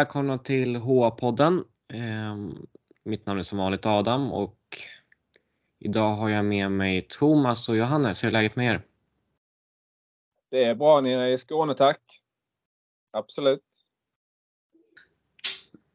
Välkomna 0.00 0.38
till 0.38 0.76
HA-podden. 0.76 1.64
Eh, 1.92 2.36
mitt 3.04 3.26
namn 3.26 3.38
är 3.38 3.42
som 3.42 3.58
vanligt 3.58 3.86
Adam 3.86 4.32
och 4.32 4.58
idag 5.78 6.16
har 6.16 6.28
jag 6.28 6.44
med 6.44 6.72
mig 6.72 7.02
Thomas 7.02 7.68
och 7.68 7.76
Johannes. 7.76 8.24
Hur 8.24 8.28
är 8.28 8.32
läget 8.32 8.56
med 8.56 8.74
er? 8.74 8.82
Det 10.50 10.64
är 10.64 10.74
bra 10.74 11.00
nere 11.00 11.32
i 11.32 11.38
Skåne, 11.38 11.74
tack. 11.74 12.00
Absolut. 13.10 13.64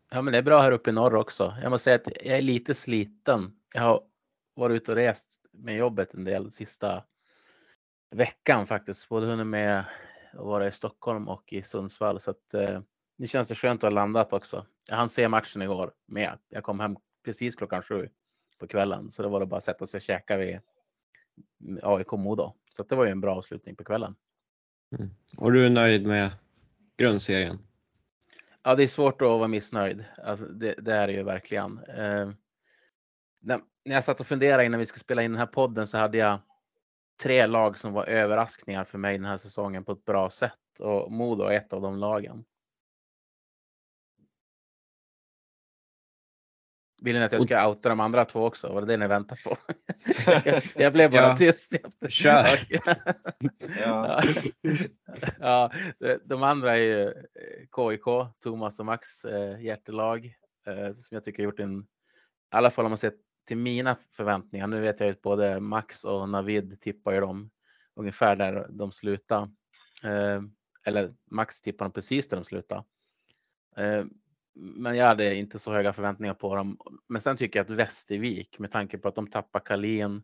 Ja, 0.09 0.21
men 0.21 0.31
det 0.31 0.37
är 0.37 0.41
bra 0.41 0.61
här 0.61 0.71
uppe 0.71 0.89
i 0.89 0.93
norr 0.93 1.15
också. 1.15 1.57
Jag 1.61 1.69
måste 1.69 1.83
säga 1.83 1.95
att 1.95 2.25
jag 2.25 2.37
är 2.37 2.41
lite 2.41 2.73
sliten. 2.73 3.59
Jag 3.73 3.81
har 3.81 4.03
varit 4.53 4.81
ute 4.81 4.91
och 4.91 4.97
rest 4.97 5.27
med 5.51 5.77
jobbet 5.77 6.13
en 6.13 6.23
del 6.23 6.51
sista 6.51 7.03
veckan 8.09 8.67
faktiskt. 8.67 9.09
Både 9.09 9.25
hunnit 9.25 9.47
med 9.47 9.79
att 10.33 10.45
vara 10.45 10.67
i 10.67 10.71
Stockholm 10.71 11.27
och 11.27 11.53
i 11.53 11.61
Sundsvall. 11.61 12.19
Så 12.19 12.31
att, 12.31 12.53
eh, 12.53 12.79
nu 13.17 13.27
känns 13.27 13.47
det 13.47 13.55
skönt 13.55 13.83
att 13.83 13.91
ha 13.91 13.95
landat 13.95 14.33
också. 14.33 14.65
Jag 14.85 14.95
hann 14.95 15.09
se 15.09 15.27
matchen 15.27 15.61
igår 15.61 15.93
med. 16.05 16.39
Jag 16.49 16.63
kom 16.63 16.79
hem 16.79 16.97
precis 17.25 17.55
klockan 17.55 17.81
sju 17.81 18.09
på 18.59 18.67
kvällen. 18.67 19.11
Så 19.11 19.21
det 19.21 19.27
var 19.27 19.39
det 19.39 19.45
bara 19.45 19.57
att 19.57 19.63
sätta 19.63 19.87
sig 19.87 19.97
och 19.97 20.01
käka 20.01 20.37
vid 20.37 20.59
AIK 21.81 22.11
Modo. 22.11 22.53
Så 22.69 22.83
det 22.83 22.95
var 22.95 23.05
ju 23.05 23.11
en 23.11 23.21
bra 23.21 23.35
avslutning 23.35 23.75
på 23.75 23.83
kvällen. 23.83 24.15
Mm. 24.97 25.09
Och 25.37 25.51
du 25.51 25.65
är 25.65 25.69
nöjd 25.69 26.07
med 26.07 26.31
grundserien? 26.97 27.59
Ja, 28.63 28.75
det 28.75 28.83
är 28.83 28.87
svårt 28.87 29.21
att 29.21 29.27
vara 29.27 29.47
missnöjd. 29.47 30.05
Alltså, 30.23 30.45
det, 30.45 30.75
det 30.77 30.93
är 30.93 31.07
det 31.07 31.13
ju 31.13 31.23
verkligen. 31.23 31.79
Eh, 31.79 32.29
när, 33.39 33.61
när 33.85 33.95
jag 33.95 34.03
satt 34.03 34.19
och 34.19 34.27
funderade 34.27 34.65
innan 34.65 34.79
vi 34.79 34.85
ska 34.85 34.99
spela 34.99 35.23
in 35.23 35.31
den 35.31 35.39
här 35.39 35.45
podden 35.45 35.87
så 35.87 35.97
hade 35.97 36.17
jag 36.17 36.39
tre 37.23 37.47
lag 37.47 37.77
som 37.77 37.93
var 37.93 38.05
överraskningar 38.05 38.83
för 38.83 38.97
mig 38.97 39.17
den 39.17 39.25
här 39.25 39.37
säsongen 39.37 39.83
på 39.83 39.91
ett 39.91 40.05
bra 40.05 40.29
sätt 40.29 40.79
och 40.79 41.11
Modo 41.11 41.43
är 41.43 41.57
ett 41.57 41.73
av 41.73 41.81
de 41.81 41.97
lagen. 41.97 42.45
Vill 47.01 47.19
ni 47.19 47.23
att 47.23 47.31
jag 47.31 47.41
ska 47.41 47.67
outa 47.67 47.89
de 47.89 47.99
andra 47.99 48.25
två 48.25 48.45
också? 48.45 48.73
Var 48.73 48.81
det 48.81 48.87
det 48.87 48.97
ni 48.97 49.07
väntade 49.07 49.41
på? 49.43 49.57
jag 50.81 50.93
blev 50.93 51.11
bara 51.11 51.21
ja. 51.21 51.35
tyst. 51.35 51.75
Kör! 52.09 52.67
ja. 53.79 54.21
ja, 55.39 55.71
de 56.25 56.43
andra 56.43 56.77
är 56.77 56.81
ju 56.81 57.13
KIK, 57.75 58.03
Thomas 58.39 58.79
och 58.79 58.85
Max 58.85 59.25
eh, 59.25 59.61
hjärtelag 59.61 60.25
eh, 60.67 60.95
som 60.95 61.07
jag 61.09 61.23
tycker 61.23 61.43
har 61.43 61.45
gjort 61.45 61.59
en, 61.59 61.79
i 61.79 61.85
alla 62.49 62.71
fall 62.71 62.85
om 62.85 62.91
man 62.91 62.97
ser 62.97 63.13
till 63.47 63.57
mina 63.57 63.97
förväntningar. 64.11 64.67
Nu 64.67 64.81
vet 64.81 64.99
jag 64.99 65.09
att 65.09 65.21
både 65.21 65.59
Max 65.59 66.03
och 66.03 66.29
Navid 66.29 66.81
tippar 66.81 67.13
ju 67.13 67.19
dem 67.19 67.51
ungefär 67.95 68.35
där 68.35 68.67
de 68.69 68.91
slutar. 68.91 69.41
Eh, 70.03 70.41
eller 70.85 71.13
Max 71.31 71.61
tippar 71.61 71.85
dem 71.85 71.91
precis 71.91 72.29
där 72.29 72.37
de 72.37 72.45
slutar. 72.45 72.83
Men 74.57 74.97
jag 74.97 75.05
hade 75.05 75.35
inte 75.35 75.59
så 75.59 75.73
höga 75.73 75.93
förväntningar 75.93 76.33
på 76.33 76.55
dem. 76.55 76.77
Men 77.07 77.21
sen 77.21 77.37
tycker 77.37 77.59
jag 77.59 77.63
att 77.63 77.77
Västervik 77.77 78.59
med 78.59 78.71
tanke 78.71 78.97
på 78.97 79.07
att 79.07 79.15
de 79.15 79.27
tappar 79.27 79.59
Kalin 79.59 80.23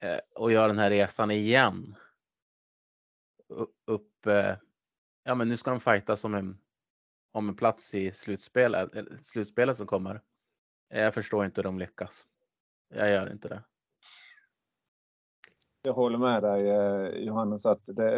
eh, 0.00 0.18
och 0.34 0.52
gör 0.52 0.68
den 0.68 0.78
här 0.78 0.90
resan 0.90 1.30
igen. 1.30 1.94
Upp, 3.86 4.26
eh, 4.26 4.56
ja 5.24 5.34
men 5.34 5.48
nu 5.48 5.56
ska 5.56 5.70
de 5.70 5.80
fighta 5.80 6.16
som 6.16 6.34
en, 6.34 6.58
om 7.32 7.48
en 7.48 7.56
plats 7.56 7.94
i 7.94 8.12
slutspelet, 8.12 8.96
eh, 8.96 9.04
slutspelet 9.22 9.76
som 9.76 9.86
kommer. 9.86 10.22
Eh, 10.90 11.00
jag 11.00 11.14
förstår 11.14 11.44
inte 11.44 11.58
hur 11.58 11.64
de 11.64 11.78
lyckas. 11.78 12.26
Jag 12.94 13.10
gör 13.10 13.32
inte 13.32 13.48
det. 13.48 13.62
Jag 15.82 15.92
håller 15.92 16.18
med 16.18 16.42
dig 16.42 16.68
eh, 16.68 17.24
Johannes 17.24 17.66
att 17.66 17.82
det, 17.86 18.16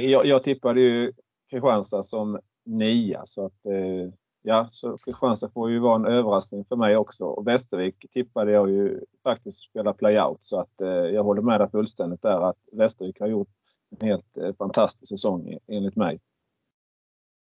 jag, 0.00 0.26
jag 0.26 0.42
tippade 0.42 0.80
ju 0.80 1.12
Kristianstad 1.50 2.02
som 2.02 2.40
nia. 2.66 3.24
Så 3.24 3.44
alltså 3.44 3.44
att, 3.44 3.72
eh, 3.72 4.12
ja, 4.42 4.68
så 4.72 4.98
Kristianstad 4.98 5.50
får 5.50 5.70
ju 5.70 5.78
vara 5.78 5.96
en 5.96 6.06
överraskning 6.06 6.64
för 6.64 6.76
mig 6.76 6.96
också. 6.96 7.24
Och 7.24 7.46
Västervik 7.46 8.06
tippade 8.10 8.52
jag 8.52 8.70
ju 8.70 9.00
faktiskt 9.22 9.62
spela 9.62 9.92
playout. 9.92 10.40
Så 10.42 10.60
att 10.60 10.80
eh, 10.80 10.88
jag 10.88 11.24
håller 11.24 11.42
med 11.42 11.60
dig 11.60 11.70
fullständigt 11.70 12.22
där 12.22 12.50
att 12.50 12.58
Västervik 12.72 13.20
har 13.20 13.26
gjort 13.26 13.48
en 13.90 14.08
helt 14.08 14.36
eh, 14.36 14.54
fantastisk 14.54 15.08
säsong 15.08 15.48
e, 15.48 15.58
enligt 15.66 15.96
mig. 15.96 16.20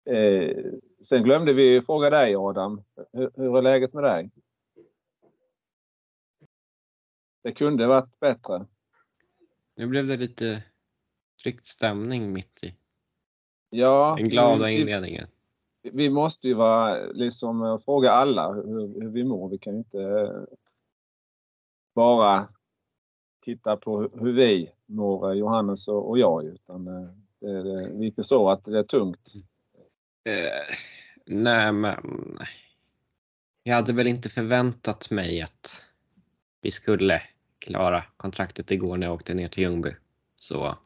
Eh, 0.05 0.57
sen 1.03 1.23
glömde 1.23 1.53
vi 1.53 1.81
fråga 1.81 2.09
dig 2.09 2.35
Adam. 2.35 2.83
Hur, 3.13 3.31
hur 3.35 3.57
är 3.57 3.61
läget 3.61 3.93
med 3.93 4.03
dig? 4.03 4.31
Det 7.43 7.51
kunde 7.51 7.87
varit 7.87 8.19
bättre. 8.19 8.65
Nu 9.75 9.87
blev 9.87 10.07
det 10.07 10.17
lite 10.17 10.63
tryckt 11.43 11.65
stämning 11.65 12.33
mitt 12.33 12.63
i. 12.63 12.75
Ja, 13.69 14.15
Den 14.19 14.29
glada 14.29 14.69
inledningen. 14.69 15.27
Vi, 15.81 15.89
vi 15.93 16.09
måste 16.09 16.47
ju 16.47 16.53
vara, 16.53 17.05
liksom, 17.11 17.63
eh, 17.63 17.77
fråga 17.77 18.11
alla 18.11 18.53
hur, 18.53 19.01
hur 19.01 19.09
vi 19.09 19.23
mår. 19.23 19.49
Vi 19.49 19.57
kan 19.57 19.73
ju 19.73 19.79
inte 19.79 20.01
eh, 20.01 20.43
bara 21.95 22.47
titta 23.41 23.77
på 23.77 24.01
hur 24.01 24.33
vi 24.33 24.71
mår, 24.85 25.31
eh, 25.31 25.37
Johannes 25.37 25.87
och, 25.87 26.19
jag. 26.19 26.45
Utan 26.45 26.85
det, 27.39 27.63
det, 27.63 27.91
vi 27.93 28.11
förstår 28.11 28.53
att 28.53 28.65
det 28.65 28.79
är 28.79 28.83
tungt. 28.83 29.33
Eh, 30.23 30.75
nej, 31.25 31.71
men 31.71 32.37
jag 33.63 33.75
hade 33.75 33.93
väl 33.93 34.07
inte 34.07 34.29
förväntat 34.29 35.09
mig 35.09 35.41
att 35.41 35.83
vi 36.61 36.71
skulle 36.71 37.21
klara 37.59 38.03
kontraktet 38.17 38.71
igår 38.71 38.97
när 38.97 39.07
jag 39.07 39.13
åkte 39.13 39.33
ner 39.33 39.47
till 39.47 39.63
Ljungby. 39.63 39.91
Så 40.35 40.77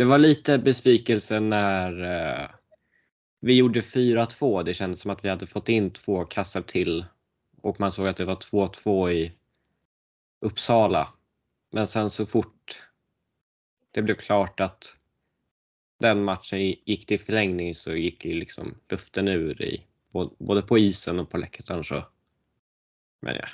det 0.00 0.06
var 0.06 0.18
lite 0.18 0.58
besvikelse 0.58 1.40
när 1.40 2.02
eh, 2.02 2.48
vi 3.40 3.56
gjorde 3.56 3.80
4-2. 3.80 4.62
Det 4.62 4.74
kändes 4.74 5.00
som 5.00 5.10
att 5.10 5.24
vi 5.24 5.28
hade 5.28 5.46
fått 5.46 5.68
in 5.68 5.90
två 5.90 6.24
kassar 6.24 6.62
till 6.62 7.04
och 7.62 7.80
man 7.80 7.92
såg 7.92 8.06
att 8.06 8.16
det 8.16 8.24
var 8.24 8.36
2-2 8.36 9.10
i 9.10 9.32
Uppsala. 10.40 11.08
Men 11.72 11.86
sen 11.86 12.10
så 12.10 12.26
fort 12.26 12.82
det 13.90 14.02
blev 14.02 14.14
klart 14.14 14.60
att 14.60 14.96
den 15.98 16.24
matchen 16.24 16.58
gick 16.60 17.06
till 17.06 17.20
förlängning 17.20 17.74
så 17.74 17.92
gick 17.92 18.24
ju 18.24 18.34
liksom 18.34 18.74
luften 18.88 19.28
ur 19.28 19.62
i 19.62 19.86
både 20.38 20.62
på 20.62 20.78
isen 20.78 21.20
och 21.20 21.30
på 21.30 21.38
läktaren. 21.38 21.84
Så. 21.84 22.04
Men 23.20 23.36
ja. 23.36 23.48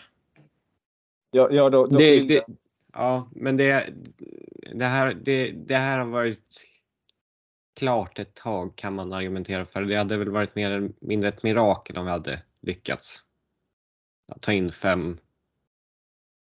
Ja, 1.31 1.49
ja 1.51 1.71
då, 1.71 1.87
då 1.87 1.99
det, 1.99 2.21
det, 2.21 2.45
Ja, 2.99 3.29
men 3.31 3.57
det, 3.57 3.95
det, 4.75 4.85
här, 4.85 5.15
det, 5.15 5.51
det 5.51 5.77
här 5.77 5.99
har 5.99 6.07
varit 6.07 6.67
klart 7.75 8.19
ett 8.19 8.35
tag 8.35 8.77
kan 8.77 8.95
man 8.95 9.13
argumentera 9.13 9.67
för. 9.67 9.83
Det 9.83 9.97
hade 9.97 10.19
väl 10.19 10.31
varit 10.31 10.55
mer 10.55 10.71
eller 10.71 10.93
mindre 11.01 11.29
ett 11.29 11.43
mirakel 11.43 11.99
om 11.99 12.05
vi 12.05 12.11
hade 12.11 12.43
lyckats 12.61 13.25
ta 14.41 14.53
in 14.53 14.73
fem 14.73 15.19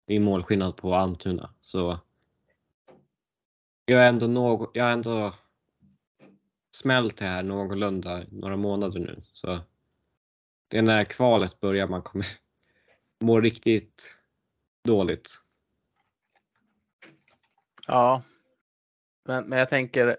i 0.06 0.19
målskillnad 0.19 0.76
på 0.76 0.94
Antuna. 0.94 1.55
Så 1.61 1.99
jag 3.84 3.99
har 3.99 4.05
ändå, 4.05 4.26
någ, 4.26 4.70
jag 4.75 4.84
har 4.84 4.93
ändå 4.93 5.34
smält 6.76 7.17
det 7.17 7.25
här 7.25 7.43
någorlunda 7.43 8.22
några 8.31 8.56
månader 8.56 9.00
nu. 9.00 9.22
Så 9.32 9.61
det 10.69 10.78
är 10.78 10.82
när 10.82 11.05
kvalet 11.05 11.61
börjar 11.61 11.88
man 11.88 12.02
kommer 12.02 12.26
må 13.20 13.40
riktigt 13.40 14.19
dåligt. 14.84 15.40
Ja, 17.90 18.23
men, 19.25 19.44
men 19.44 19.58
jag 19.58 19.69
tänker, 19.69 20.17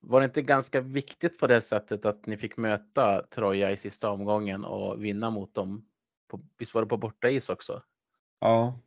var 0.00 0.20
det 0.20 0.24
inte 0.24 0.42
ganska 0.42 0.80
viktigt 0.80 1.38
på 1.38 1.46
det 1.46 1.60
sättet 1.60 2.04
att 2.04 2.26
ni 2.26 2.36
fick 2.36 2.56
möta 2.56 3.22
Troja 3.22 3.70
i 3.70 3.76
sista 3.76 4.10
omgången 4.10 4.64
och 4.64 5.04
vinna 5.04 5.30
mot 5.30 5.54
dem? 5.54 5.88
På, 6.28 6.40
visst 6.58 6.74
var 6.74 6.82
det 6.82 6.88
på 6.88 6.96
bortais 6.96 7.48
också? 7.48 7.82
Ja. 8.40 8.80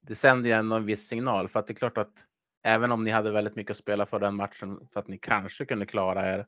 Det 0.00 0.14
sänder 0.14 0.50
ju 0.50 0.56
ändå 0.56 0.76
en 0.76 0.86
viss 0.86 1.08
signal 1.08 1.48
för 1.48 1.60
att 1.60 1.66
det 1.66 1.72
är 1.72 1.74
klart 1.74 1.98
att 1.98 2.24
även 2.62 2.92
om 2.92 3.04
ni 3.04 3.10
hade 3.10 3.32
väldigt 3.32 3.56
mycket 3.56 3.70
att 3.70 3.76
spela 3.76 4.06
för 4.06 4.18
den 4.18 4.34
matchen 4.34 4.88
för 4.92 5.00
att 5.00 5.08
ni 5.08 5.18
kanske 5.18 5.64
kunde 5.64 5.86
klara 5.86 6.34
er 6.34 6.46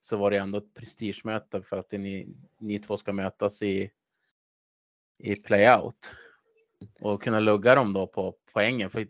så 0.00 0.16
var 0.16 0.30
det 0.30 0.36
ändå 0.36 0.58
ett 0.58 0.74
prestigemöte 0.74 1.62
för 1.62 1.76
att 1.76 1.92
ni, 1.92 2.36
ni 2.58 2.78
två 2.78 2.96
ska 2.96 3.12
mötas 3.12 3.62
i, 3.62 3.90
i 5.18 5.36
playout 5.36 6.12
och 7.00 7.22
kunna 7.22 7.40
lugga 7.40 7.74
dem 7.74 7.92
då 7.92 8.06
på 8.06 8.36
poängen. 8.52 8.90
För 8.90 9.08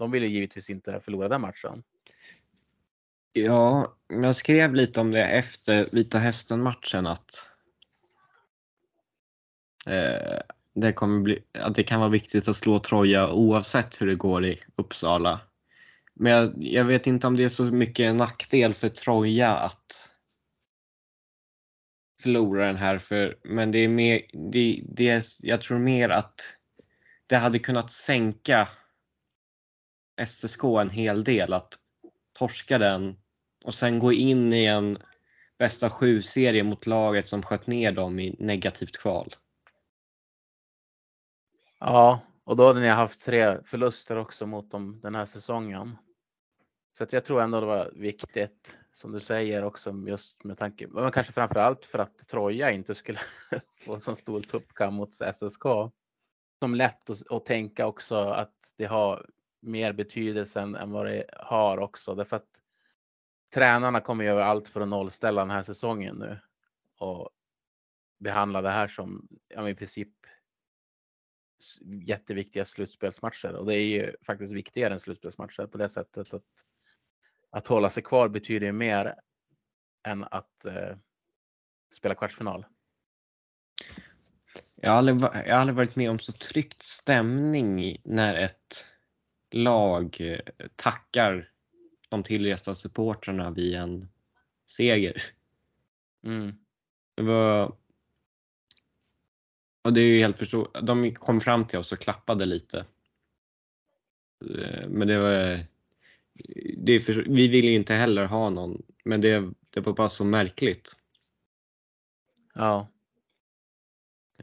de 0.00 0.10
ville 0.10 0.26
givetvis 0.26 0.70
inte 0.70 1.00
förlora 1.04 1.28
den 1.28 1.40
matchen. 1.40 1.82
Ja, 3.32 3.96
jag 4.08 4.36
skrev 4.36 4.74
lite 4.74 5.00
om 5.00 5.10
det 5.10 5.24
efter 5.24 5.88
Vita 5.92 6.18
Hästen-matchen 6.18 7.06
att 7.06 7.48
eh, 9.86 10.38
det, 10.74 10.92
kommer 10.92 11.20
bli, 11.20 11.38
att 11.52 11.74
det 11.74 11.82
kan 11.82 12.00
vara 12.00 12.10
viktigt 12.10 12.48
att 12.48 12.56
slå 12.56 12.78
Troja 12.78 13.32
oavsett 13.32 14.02
hur 14.02 14.06
det 14.06 14.14
går 14.14 14.46
i 14.46 14.60
Uppsala. 14.76 15.40
Men 16.14 16.32
jag, 16.32 16.54
jag 16.56 16.84
vet 16.84 17.06
inte 17.06 17.26
om 17.26 17.36
det 17.36 17.44
är 17.44 17.48
så 17.48 17.64
mycket 17.64 18.04
en 18.04 18.16
nackdel 18.16 18.74
för 18.74 18.88
Troja 18.88 19.56
att 19.56 20.10
förlora 22.22 22.66
den 22.66 22.76
här, 22.76 22.98
för, 22.98 23.38
men 23.42 23.70
det 23.70 23.78
är 23.78 23.88
mer, 23.88 24.22
det, 24.52 24.82
det, 24.84 25.26
jag 25.40 25.60
tror 25.60 25.78
mer 25.78 26.08
att 26.08 26.40
det 27.26 27.36
hade 27.36 27.58
kunnat 27.58 27.92
sänka 27.92 28.68
SSK 30.26 30.64
en 30.64 30.90
hel 30.90 31.24
del 31.24 31.52
att 31.52 31.78
torska 32.32 32.78
den 32.78 33.16
och 33.64 33.74
sen 33.74 33.98
gå 33.98 34.12
in 34.12 34.52
i 34.52 34.64
en 34.66 34.98
bästa 35.58 35.90
sju-serie 35.90 36.62
mot 36.62 36.86
laget 36.86 37.28
som 37.28 37.42
sköt 37.42 37.66
ner 37.66 37.92
dem 37.92 38.18
i 38.18 38.36
negativt 38.38 38.98
kval. 38.98 39.34
Ja, 41.78 42.20
och 42.44 42.56
då 42.56 42.66
hade 42.66 42.80
ni 42.80 42.88
haft 42.88 43.20
tre 43.20 43.62
förluster 43.64 44.16
också 44.16 44.46
mot 44.46 44.70
dem 44.70 45.00
den 45.02 45.14
här 45.14 45.26
säsongen. 45.26 45.96
Så 46.92 47.04
att 47.04 47.12
jag 47.12 47.24
tror 47.24 47.42
ändå 47.42 47.60
det 47.60 47.66
var 47.66 47.90
viktigt 47.94 48.76
som 48.92 49.12
du 49.12 49.20
säger 49.20 49.64
också 49.64 50.04
just 50.08 50.44
med 50.44 50.58
tanke, 50.58 50.86
men 50.88 51.12
kanske 51.12 51.32
framför 51.32 51.60
allt 51.60 51.84
för 51.84 51.98
att 51.98 52.28
Troja 52.28 52.70
inte 52.70 52.94
skulle 52.94 53.20
få 53.84 53.94
en 53.94 54.00
så 54.00 54.14
stor 54.14 54.40
tuppkam 54.40 54.94
mot 54.94 55.14
SSK. 55.14 55.64
Som 56.58 56.74
lätt 56.74 57.10
att, 57.10 57.30
att 57.30 57.46
tänka 57.46 57.86
också 57.86 58.16
att 58.16 58.74
det 58.76 58.84
har 58.84 59.26
mer 59.60 59.92
betydelse 59.92 60.60
än, 60.60 60.74
än 60.74 60.90
vad 60.90 61.06
det 61.06 61.24
har 61.38 61.78
också. 61.78 62.14
Därför 62.14 62.36
att 62.36 62.60
tränarna 63.54 64.00
kommer 64.00 64.24
göra 64.24 64.44
allt 64.44 64.68
för 64.68 64.80
att 64.80 64.88
nollställa 64.88 65.40
den 65.40 65.50
här 65.50 65.62
säsongen 65.62 66.16
nu 66.16 66.38
och 66.98 67.30
behandla 68.18 68.62
det 68.62 68.70
här 68.70 68.88
som 68.88 69.28
ja, 69.48 69.68
i 69.68 69.74
princip 69.74 70.08
jätteviktiga 72.06 72.64
slutspelsmatcher 72.64 73.54
och 73.54 73.66
det 73.66 73.74
är 73.74 73.84
ju 73.84 74.16
faktiskt 74.22 74.52
viktigare 74.52 74.92
än 74.92 75.00
slutspelsmatcher 75.00 75.66
på 75.66 75.78
det 75.78 75.88
sättet 75.88 76.34
att 76.34 76.44
att 77.50 77.66
hålla 77.66 77.90
sig 77.90 78.02
kvar 78.02 78.28
betyder 78.28 78.66
ju 78.66 78.72
mer 78.72 79.14
än 80.02 80.24
att 80.24 80.64
eh, 80.64 80.96
spela 81.92 82.14
kvartsfinal. 82.14 82.66
Jag 84.74 84.90
har, 84.90 84.98
aldrig, 84.98 85.16
jag 85.22 85.54
har 85.54 85.60
aldrig 85.60 85.76
varit 85.76 85.96
med 85.96 86.10
om 86.10 86.18
så 86.18 86.32
tryckt 86.32 86.82
stämning 86.82 87.96
när 88.04 88.34
ett 88.34 88.86
lag 89.50 90.16
eh, 90.20 90.40
tackar 90.76 91.50
de 92.08 92.22
tillresta 92.22 92.74
supportrarna 92.74 93.50
vid 93.50 93.74
en 93.74 94.08
seger. 94.66 95.22
Mm. 96.24 96.52
Det 97.14 97.22
var... 97.22 97.76
Och 99.82 99.92
det 99.92 100.00
är 100.00 100.04
ju 100.04 100.18
helt 100.18 100.38
förståeligt. 100.38 100.86
De 100.86 101.14
kom 101.14 101.40
fram 101.40 101.66
till 101.66 101.78
oss 101.78 101.92
och 101.92 101.98
klappade 101.98 102.46
lite. 102.46 102.78
Eh, 104.44 104.88
men 104.88 105.08
det 105.08 105.18
var... 105.18 105.60
Det 106.76 107.00
för... 107.00 107.12
Vi 107.28 107.48
ville 107.48 107.68
ju 107.68 107.76
inte 107.76 107.94
heller 107.94 108.26
ha 108.26 108.50
någon, 108.50 108.82
men 109.04 109.20
det, 109.20 109.52
det 109.70 109.80
var 109.80 109.92
bara 109.92 110.08
så 110.08 110.24
märkligt. 110.24 110.96
Ja. 112.54 112.88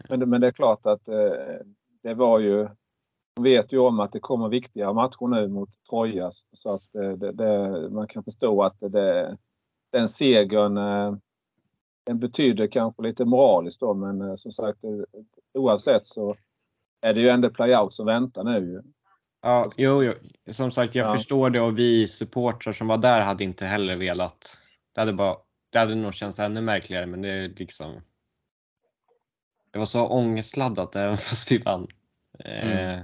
Men 0.10 0.20
det, 0.20 0.26
men 0.26 0.42
det 0.42 0.48
är 0.48 0.52
klart 0.52 0.86
att 0.86 1.08
eh, 1.08 1.66
det 2.04 2.14
var 2.14 2.40
ju 2.40 2.68
vet 3.44 3.74
ju 3.74 3.78
om 3.78 4.00
att 4.00 4.12
det 4.12 4.20
kommer 4.20 4.50
viktiga 4.50 4.94
matcher 4.94 5.28
nu 5.28 5.48
mot 5.48 5.70
Troja 5.90 6.30
så 6.52 6.74
att 6.74 6.96
eh, 6.96 7.12
det, 7.12 7.32
det, 7.32 7.90
man 7.90 8.08
kan 8.08 8.24
förstå 8.24 8.64
att 8.64 8.80
det, 8.80 9.38
den 9.92 10.10
segern 10.10 10.78
eh, 10.78 11.18
den 12.06 12.20
betyder 12.20 12.68
kanske 12.68 13.02
lite 13.02 13.26
moraliskt 13.26 13.80
då 13.80 13.94
men 13.94 14.22
eh, 14.22 14.36
som 14.36 14.52
sagt 14.52 14.80
oavsett 15.54 16.06
så 16.06 16.36
är 17.02 17.14
det 17.14 17.22
ju 17.22 17.30
ändå 17.30 17.50
playout 17.50 17.94
som 17.94 18.06
väntar 18.06 18.44
nu. 18.44 18.84
Ja, 19.42 19.70
jo, 19.78 20.04
jo. 20.04 20.14
som 20.54 20.72
sagt 20.72 20.96
jag 20.96 21.08
ja. 21.08 21.12
förstår 21.12 21.50
det 21.50 21.62
och 21.62 21.80
vi 21.80 22.08
supportrar 22.08 22.74
som 22.74 22.88
var 22.88 22.98
där 22.98 23.22
hade 23.22 23.44
inte 23.44 23.66
heller 23.66 23.96
velat. 23.96 24.58
Det 24.94 25.02
hade, 25.02 25.14
bara, 25.14 25.36
det 25.72 25.80
hade 25.80 25.96
nog 25.96 26.14
känts 26.14 26.40
ännu 26.40 26.62
märkligare 26.62 27.06
men 27.06 27.22
det 27.22 27.30
är 27.30 27.54
liksom 27.60 28.02
det 29.72 29.80
var 29.80 29.86
så 29.86 30.08
ångestladdat 30.08 30.96
även 30.96 31.18
fast 31.18 31.52
vi 31.52 31.58
vann. 31.58 31.88
Mm. 32.40 33.04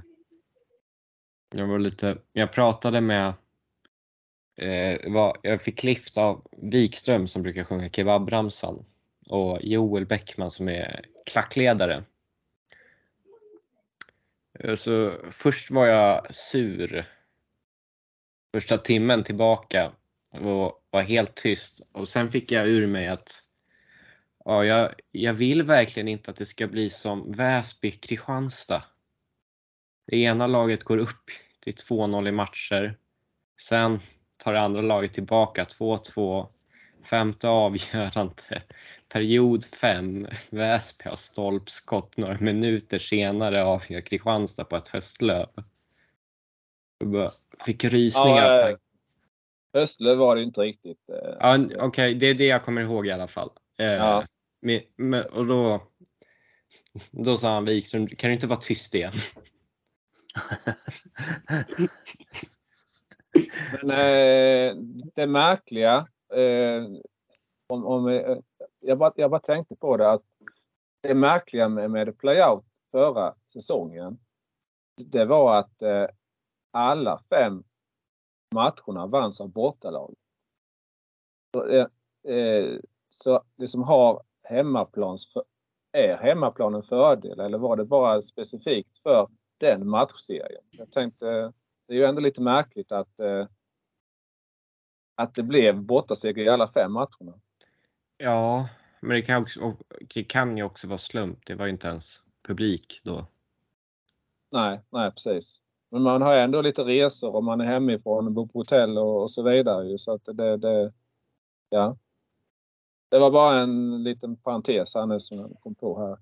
Jag 1.56 1.66
var 1.66 1.78
lite, 1.78 2.18
jag 2.32 2.52
pratade 2.52 3.00
med, 3.00 3.32
eh, 4.56 5.12
var, 5.12 5.36
jag 5.42 5.62
fick 5.62 5.82
lift 5.82 6.18
av 6.18 6.46
Wikström 6.56 7.28
som 7.28 7.42
brukar 7.42 7.64
sjunga 7.64 7.88
kebabramsan 7.88 8.84
och 9.26 9.58
Joel 9.62 10.06
Bäckman 10.06 10.50
som 10.50 10.68
är 10.68 11.04
klackledare. 11.26 12.04
Eh, 14.60 14.76
så 14.76 15.12
först 15.30 15.70
var 15.70 15.86
jag 15.86 16.34
sur 16.34 17.08
första 18.54 18.78
timmen 18.78 19.24
tillbaka 19.24 19.92
och 20.30 20.84
var 20.90 21.02
helt 21.02 21.34
tyst 21.34 21.80
och 21.92 22.08
sen 22.08 22.30
fick 22.30 22.52
jag 22.52 22.66
ur 22.66 22.86
mig 22.86 23.08
att 23.08 23.42
ja, 24.44 24.64
jag, 24.64 24.94
jag 25.10 25.34
vill 25.34 25.62
verkligen 25.62 26.08
inte 26.08 26.30
att 26.30 26.36
det 26.36 26.46
ska 26.46 26.66
bli 26.66 26.90
som 26.90 27.32
Väsby-Kristianstad. 27.32 28.82
Det 30.06 30.16
ena 30.16 30.46
laget 30.46 30.84
går 30.84 30.98
upp 30.98 31.30
till 31.64 31.74
2-0 31.74 32.28
i 32.28 32.32
matcher. 32.32 32.98
Sen 33.60 34.00
tar 34.36 34.52
det 34.52 34.60
andra 34.60 34.80
laget 34.80 35.12
tillbaka 35.12 35.64
2-2. 35.64 36.46
Femte 37.04 37.48
avgörande. 37.48 38.62
Period 39.12 39.64
5. 39.64 40.26
Väsby 40.50 41.08
har 41.08 41.16
stolpskott 41.16 42.16
några 42.16 42.38
minuter 42.40 42.98
senare 42.98 43.64
avgör 43.64 44.00
Kristianstad 44.00 44.64
på 44.64 44.76
ett 44.76 44.88
höstlöv. 44.88 45.48
Jag 46.98 47.32
fick 47.64 47.84
rysningar 47.84 48.42
ja, 48.42 48.54
av 48.54 48.58
tanken. 48.58 48.78
Höstlöv 49.74 50.18
var 50.18 50.36
det 50.36 50.42
inte 50.42 50.60
riktigt. 50.60 50.98
Eh, 51.08 51.36
ja, 51.40 51.58
Okej, 51.64 51.76
okay, 51.80 52.14
det 52.14 52.26
är 52.26 52.34
det 52.34 52.46
jag 52.46 52.64
kommer 52.64 52.82
ihåg 52.82 53.06
i 53.06 53.12
alla 53.12 53.26
fall. 53.26 53.50
Eh, 53.78 53.86
ja. 53.86 54.24
Men, 54.96 55.24
och 55.24 55.46
då, 55.46 55.82
då 57.10 57.36
sa 57.36 57.54
han 57.54 57.64
Wikström, 57.64 58.06
kan 58.06 58.28
du 58.28 58.34
inte 58.34 58.46
vara 58.46 58.60
tyst 58.60 58.94
igen? 58.94 59.12
Men 63.82 63.90
eh, 63.90 64.76
det 65.14 65.26
märkliga, 65.26 66.08
eh, 66.32 66.84
om, 67.66 67.86
om, 67.86 68.08
eh, 68.08 68.38
jag, 68.80 68.98
bara, 68.98 69.12
jag 69.16 69.30
bara 69.30 69.40
tänkte 69.40 69.76
på 69.76 69.96
det 69.96 70.10
att 70.10 70.22
det 71.00 71.14
märkliga 71.14 71.68
med, 71.68 71.90
med 71.90 72.18
playout 72.18 72.64
förra 72.90 73.34
säsongen, 73.52 74.18
det 74.96 75.24
var 75.24 75.58
att 75.58 75.82
eh, 75.82 76.06
alla 76.70 77.22
fem 77.30 77.64
matcherna 78.54 79.06
vanns 79.06 79.40
av 79.40 79.48
bortalag. 79.48 80.14
Så, 81.54 81.66
eh, 81.66 81.86
eh, 82.34 82.78
så 83.08 83.42
det 83.56 83.68
som 83.68 83.82
har 83.82 84.22
hemmaplans 84.42 85.32
för, 85.32 85.44
är 85.92 86.16
hemmaplanen 86.16 86.82
fördel 86.82 87.40
eller 87.40 87.58
var 87.58 87.76
det 87.76 87.84
bara 87.84 88.22
specifikt 88.22 88.98
för 88.98 89.28
den 89.64 89.88
matchserien. 89.88 90.62
Jag 90.70 90.92
tänkte, 90.92 91.52
det 91.86 91.94
är 91.94 91.96
ju 91.96 92.04
ändå 92.04 92.20
lite 92.20 92.40
märkligt 92.40 92.92
att, 92.92 93.20
eh, 93.20 93.46
att 95.14 95.34
det 95.34 95.42
blev 95.42 95.82
bortaseger 95.82 96.44
i 96.44 96.48
alla 96.48 96.68
fem 96.68 96.92
matcherna. 96.92 97.40
Ja, 98.16 98.68
men 99.00 99.10
det 99.10 99.22
kan, 99.22 99.42
också, 99.42 99.76
det 100.14 100.24
kan 100.24 100.56
ju 100.56 100.62
också 100.62 100.88
vara 100.88 100.98
slump. 100.98 101.46
Det 101.46 101.54
var 101.54 101.66
ju 101.66 101.70
inte 101.70 101.88
ens 101.88 102.20
publik 102.46 103.00
då. 103.04 103.26
Nej, 104.50 104.80
nej 104.90 105.10
precis. 105.10 105.60
Men 105.90 106.02
man 106.02 106.22
har 106.22 106.34
ändå 106.34 106.62
lite 106.62 106.82
resor 106.82 107.34
och 107.34 107.44
man 107.44 107.60
är 107.60 107.64
hemifrån, 107.64 108.34
bor 108.34 108.46
på 108.46 108.58
hotell 108.58 108.98
och, 108.98 109.22
och 109.22 109.30
så 109.30 109.42
vidare. 109.42 109.98
Så 109.98 110.12
att 110.12 110.24
det, 110.24 110.56
det, 110.56 110.92
ja. 111.68 111.96
det 113.08 113.18
var 113.18 113.30
bara 113.30 113.60
en 113.60 114.02
liten 114.02 114.36
parentes 114.36 114.94
här 114.94 115.06
nu 115.06 115.20
som 115.20 115.38
jag 115.38 115.56
kom 115.60 115.74
på 115.74 116.00
här. 116.00 116.18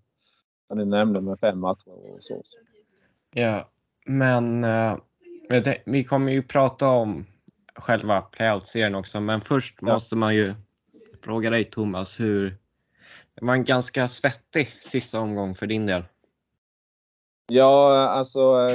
När 0.68 0.76
ni 0.76 0.90
nämnde 0.90 1.20
med 1.20 1.40
fem 1.40 1.61
matcher 1.61 2.14
och 2.14 2.22
så. 2.22 2.42
Ja, 3.35 3.69
men 4.07 4.65
uh, 4.65 4.99
vi 5.85 6.05
kommer 6.05 6.33
ju 6.33 6.43
prata 6.43 6.89
om 6.89 7.27
själva 7.75 8.21
playout-serien 8.21 8.95
också, 8.95 9.21
men 9.21 9.41
först 9.41 9.79
ja. 9.81 9.93
måste 9.95 10.17
man 10.17 10.35
ju 10.35 10.55
fråga 11.23 11.51
dig 11.51 11.65
Thomas, 11.65 12.21
hur 12.21 12.57
det 13.35 13.45
var 13.47 13.55
en 13.55 13.65
ganska 13.65 14.09
svettig 14.09 14.69
sista 14.81 15.21
omgång 15.21 15.55
för 15.55 15.67
din 15.67 15.87
del. 15.87 16.03
Ja, 17.47 18.09
alltså 18.09 18.69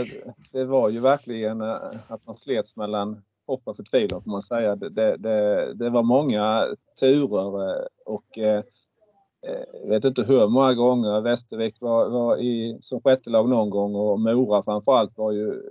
det 0.52 0.66
var 0.66 0.90
ju 0.90 1.00
verkligen 1.00 1.62
eh, 1.62 1.78
att 2.08 2.26
man 2.28 2.36
slets 2.36 2.76
mellan 2.76 3.22
hopp 3.48 3.62
och 3.66 3.76
förtvivlan 3.76 4.24
får 4.24 4.32
man 4.32 4.42
säga. 4.42 4.76
Det, 4.76 5.18
det, 5.18 5.74
det, 5.74 5.90
var 5.90 6.04
många 6.04 6.68
turer 7.00 7.70
eh, 7.70 7.86
och 8.06 8.38
Eh, 8.38 8.64
jag 9.82 9.90
vet 9.90 10.06
inte 10.06 10.24
hur 10.24 10.48
många 10.48 10.74
gånger 10.74 11.22
Västervik 11.22 11.82
var, 11.82 12.10
var 12.10 12.38
i, 12.38 12.78
som 12.82 13.02
sjättelag 13.02 13.50
någon 13.50 13.70
gång 13.70 13.96
och 13.96 14.20
Mora 14.20 14.64
framförallt 14.64 15.18
var 15.18 15.32
ju 15.32 15.62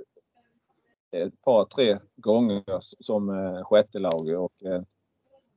ett 1.11 1.43
par, 1.43 1.65
tre 1.65 1.99
gånger 2.17 2.65
som 2.81 3.29
eh, 3.29 3.65
sjättelag. 3.65 4.29
Och, 4.29 4.65
eh, 4.65 4.83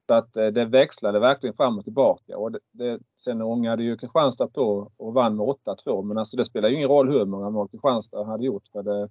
så 0.07 0.13
att 0.13 0.37
eh, 0.37 0.47
det 0.47 0.65
växlade 0.65 1.19
verkligen 1.19 1.55
fram 1.55 1.77
och 1.77 1.83
tillbaka. 1.83 2.37
Och 2.37 2.51
det, 2.51 2.59
det, 2.71 2.99
sen 3.17 3.41
ångade 3.41 3.83
ju 3.83 3.97
Kristianstad 3.97 4.47
på 4.47 4.91
och 4.97 5.13
vann 5.13 5.35
med 5.35 5.45
8-2. 5.45 6.03
Men 6.03 6.17
alltså 6.17 6.37
det 6.37 6.45
spelar 6.45 6.69
ju 6.69 6.75
ingen 6.75 6.89
roll 6.89 7.09
hur 7.09 7.25
många 7.25 7.49
mål 7.49 7.67
Kristianstad 7.67 8.23
hade 8.23 8.45
gjort. 8.45 8.67
För 8.71 8.83
det, 8.83 9.09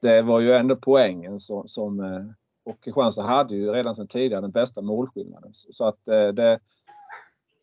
det 0.00 0.22
var 0.22 0.40
ju 0.40 0.52
ändå 0.52 0.76
poängen 0.76 1.40
som, 1.40 1.68
som 1.68 2.00
eh, 2.00 2.24
och 2.64 2.80
Kristianstad 2.84 3.22
hade 3.22 3.54
ju 3.54 3.72
redan 3.72 3.94
sedan 3.94 4.06
tidigare 4.06 4.40
den 4.40 4.50
bästa 4.50 4.82
målskillnaden. 4.82 5.50
Så 5.52 5.84
att 5.84 5.98
det, 6.04 6.58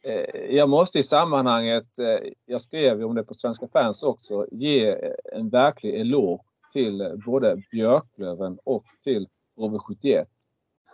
Eh, 0.04 0.56
jag 0.56 0.70
måste 0.70 1.00
i 1.00 1.04
sammanhanget, 1.04 2.00
eh, 2.00 2.32
jag 2.46 2.62
skrev 2.62 3.00
ju 3.00 3.04
om 3.04 3.16
det 3.16 3.24
på 3.24 3.34
Svenska 3.34 3.68
fans 3.68 4.04
också, 4.04 4.48
ge 4.52 4.90
eh, 4.90 5.12
en 5.34 5.50
verklig 5.50 6.00
eloge 6.00 6.44
till 6.74 7.22
både 7.26 7.62
Björklöven 7.72 8.60
och 8.64 8.86
till 9.04 9.28
HV71. 9.58 10.26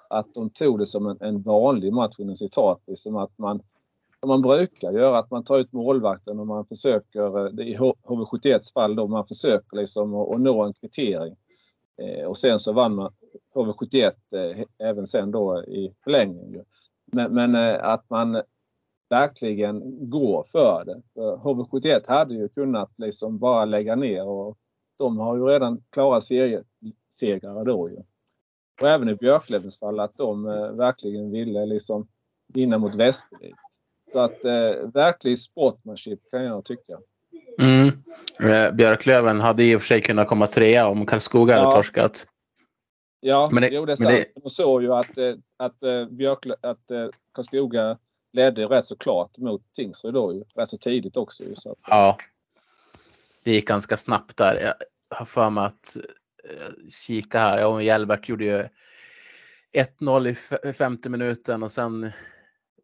att 0.10 0.34
de 0.34 0.50
tog 0.50 0.80
det 0.80 0.86
som 0.86 1.08
en, 1.08 1.18
en 1.22 1.42
vanlig 1.42 1.94
match 1.94 2.16
inom 2.20 2.38
citat. 2.38 2.82
Liksom 2.88 3.16
att 3.16 3.38
man, 3.38 3.62
som 4.20 4.30
man 4.30 4.42
brukar 4.42 4.92
göra, 4.92 5.20
att 5.20 5.32
man 5.32 5.44
tar 5.44 5.58
ut 5.58 5.74
målvakten 5.74 6.40
och 6.40 6.48
man 6.48 6.66
försöker, 6.66 7.62
i 7.62 7.78
HV71s 7.78 8.74
fall 8.74 8.96
då, 8.96 9.08
man 9.08 9.28
försöker 9.28 9.78
liksom 9.78 10.16
att, 10.16 10.36
att 10.36 10.42
nå 10.42 10.64
en 10.64 10.74
kvittering. 10.74 11.36
Och 12.28 12.38
sen 12.38 12.60
så 12.60 12.74
vann 12.74 12.96
man 12.96 13.12
HV71 13.54 14.14
även 14.78 15.08
sen 15.08 15.32
då 15.32 15.64
i 15.64 15.94
förlängningen. 16.04 16.66
Men, 17.06 17.34
men 17.34 17.56
att 17.82 18.10
man 18.10 18.42
verkligen 19.10 20.10
går 20.10 20.46
för 20.52 20.86
det. 20.86 21.02
För 21.14 21.38
HV71 21.38 22.02
hade 22.08 22.34
ju 22.34 22.50
kunnat 22.50 22.92
liksom 22.98 23.40
bara 23.40 23.66
lägga 23.66 23.96
ner 23.96 24.28
och 24.28 24.58
de 24.98 25.18
har 25.18 25.38
ju 25.38 25.46
redan 25.46 25.84
klara 25.90 26.22
seriesegrar 26.22 27.66
då 27.66 27.90
ju. 27.90 27.98
Och 28.82 28.90
även 28.90 29.10
i 29.10 29.16
Björklövens 29.16 29.80
fall 29.80 30.00
att 30.00 30.18
de 30.18 30.48
eh, 30.48 30.72
verkligen 30.72 31.32
ville 31.32 31.66
liksom 31.66 32.08
vinna 32.54 32.78
mot 32.78 32.96
Västervik. 32.96 33.56
Så 34.12 34.20
att 34.20 34.46
eh, 34.46 34.92
verklig 34.94 35.40
sportmanship 35.40 36.20
kan 36.32 36.44
jag 36.44 36.66
tycka. 36.66 36.98
Mm. 37.62 37.88
Eh, 38.52 38.76
Björklöven 38.76 39.40
hade 39.40 39.64
i 39.64 39.76
och 39.76 39.82
för 39.82 39.88
sig 39.88 40.02
kunnat 40.02 40.28
komma 40.28 40.48
trea 40.48 40.88
om 40.88 41.06
Karlskoga 41.06 41.56
ja. 41.56 41.64
hade 41.64 41.76
torskat. 41.76 42.28
Ja, 43.20 43.50
men 43.52 43.62
det, 43.62 43.70
jo, 43.70 43.86
det 43.86 43.92
är 43.92 43.96
sant. 43.96 44.10
Det... 44.10 44.42
De 44.44 44.50
såg 44.50 44.84
ju 44.84 44.94
att, 44.94 45.18
eh, 45.18 45.34
att, 45.58 45.80
Björklö 46.10 46.56
att 46.62 46.92
Karlskoga 47.34 47.98
ledde 48.38 48.65
rätt 48.65 48.86
så 48.86 48.96
klart 48.96 49.38
mot 49.38 49.74
Tingsryd 49.74 50.13
då 50.13 50.34
ju. 50.34 50.44
Rätt 50.56 50.70
så 50.70 50.77
tidigt 50.77 51.17
också 51.17 51.44
ju. 51.44 51.56
Så 51.56 51.72
att... 51.72 51.77
Ja. 51.88 52.17
Det 53.44 53.51
gick 53.51 53.67
ganska 53.67 53.98
snabbt 53.98 54.38
där. 54.38 54.56
Jag 54.56 54.74
har 55.17 55.25
för 55.25 55.50
mig 55.50 55.65
att 55.65 55.98
kika 56.89 57.39
här. 57.39 57.60
Ja, 57.60 57.82
Hjelbert 57.82 58.29
gjorde 58.29 58.46
ju 58.46 58.67
1-0 59.74 60.67
i 60.70 60.74
femte 60.74 61.10
minuten 61.10 61.63
och 61.63 61.72
sen 61.72 62.12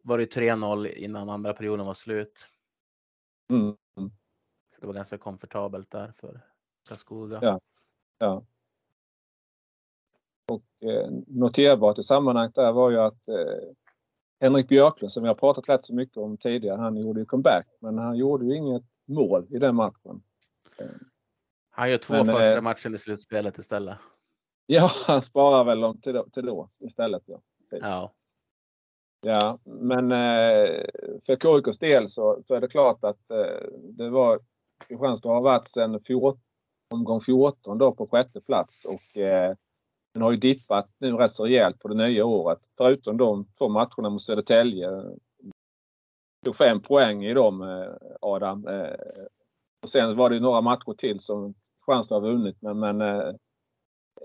var 0.02 0.18
det 0.18 0.36
3-0 0.36 0.86
innan 0.86 1.30
andra 1.30 1.52
perioden 1.52 1.86
var 1.86 1.94
slut. 1.94 2.46
Mm. 3.50 3.76
Så 4.74 4.80
det 4.80 4.86
var 4.86 4.94
ganska 4.94 5.18
komfortabelt 5.18 5.90
där 5.90 6.12
för 6.20 6.40
Karlskoga. 6.88 7.38
Ja. 7.42 7.60
ja. 8.18 8.44
Och 10.48 10.64
eh, 10.88 11.10
noterbart 11.26 11.98
i 11.98 12.02
sammanhanget 12.02 12.54
där 12.54 12.72
var 12.72 12.90
ju 12.90 13.00
att 13.00 13.28
eh, 13.28 13.74
Henrik 14.44 14.68
Björklund 14.68 15.12
som 15.12 15.22
vi 15.22 15.28
har 15.28 15.34
pratat 15.34 15.68
rätt 15.68 15.84
så 15.84 15.94
mycket 15.94 16.16
om 16.16 16.36
tidigare, 16.36 16.80
han 16.80 16.96
gjorde 16.96 17.20
ju 17.20 17.26
comeback 17.26 17.66
men 17.78 17.98
han 17.98 18.16
gjorde 18.16 18.46
ju 18.46 18.56
inget 18.56 18.82
mål 19.06 19.46
i 19.50 19.58
den 19.58 19.74
matchen. 19.74 20.22
Han 21.70 21.90
gör 21.90 21.98
två 21.98 22.14
men, 22.14 22.26
första 22.26 22.56
eh, 22.56 22.60
matchen 22.60 22.94
i 22.94 22.98
slutspelet 22.98 23.58
istället. 23.58 23.98
Ja, 24.66 24.90
han 25.06 25.22
sparar 25.22 25.64
väl 25.64 25.80
dem 25.80 26.00
till 26.00 26.12
då, 26.12 26.28
till 26.32 26.46
då 26.46 26.68
istället. 26.80 27.22
Ja. 27.26 27.40
ja. 27.70 28.12
Ja, 29.26 29.58
men 29.64 30.12
eh, 30.12 30.84
för 31.26 31.36
KIKs 31.36 31.78
del 31.78 32.08
så, 32.08 32.42
så 32.46 32.54
är 32.54 32.60
det 32.60 32.68
klart 32.68 33.04
att 33.04 33.30
eh, 33.30 33.68
det 33.82 34.10
var 34.10 34.40
Kristianstad 34.88 35.28
har 35.28 35.40
varit 35.40 35.68
sedan 35.68 36.00
14, 36.06 36.40
omgång 36.90 37.20
14 37.20 37.78
då 37.78 37.92
på 37.92 38.06
sjätte 38.06 38.40
plats 38.40 38.84
och 38.84 39.16
eh, 39.16 39.56
den 40.14 40.22
har 40.22 40.30
ju 40.30 40.36
dippat 40.36 40.90
nu 40.98 41.12
rätt 41.12 41.32
så 41.32 41.44
rejält 41.44 41.78
på 41.78 41.88
det 41.88 41.94
nya 41.94 42.24
året. 42.24 42.58
Förutom 42.76 43.16
de 43.16 43.46
två 43.58 43.68
matcherna 43.68 44.10
mot 44.10 44.22
Södertälje. 44.22 44.90
Tog 46.44 46.56
fem 46.56 46.80
poäng 46.80 47.24
i 47.24 47.34
dem 47.34 47.62
eh, 47.62 47.92
Adam. 48.20 48.66
Eh. 48.66 48.94
Och 49.82 49.88
sen 49.88 50.16
var 50.16 50.30
det 50.30 50.40
några 50.40 50.60
matcher 50.60 50.94
till 50.98 51.20
som 51.20 51.54
Kristianstad 51.86 52.14
har 52.14 52.20
vunnit 52.20 52.62
men, 52.62 52.78
men 52.78 53.00
eh, 53.00 53.34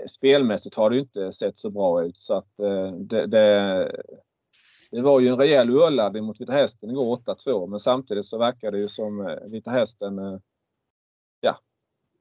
spelmässigt 0.08 0.76
har 0.76 0.90
det 0.90 1.00
inte 1.00 1.32
sett 1.32 1.60
så 1.60 1.70
bra 1.70 2.04
ut 2.04 2.20
så 2.20 2.34
att 2.34 2.58
det, 2.98 3.28
det, 3.28 3.92
det 4.92 5.02
var 5.02 5.20
ju 5.20 5.28
en 5.28 5.38
rejäl 5.38 5.70
urladdning 5.70 6.24
mot 6.24 6.42
Vita 6.42 6.52
Hästen 6.52 6.90
igår 6.90 7.18
8-2 7.18 7.68
men 7.68 7.80
samtidigt 7.80 8.26
så 8.26 8.38
verkar 8.38 8.72
det 8.72 8.78
ju 8.78 8.88
som 8.88 9.38
Vita 9.46 9.72
Hästen, 9.72 10.42
ja, 11.42 11.60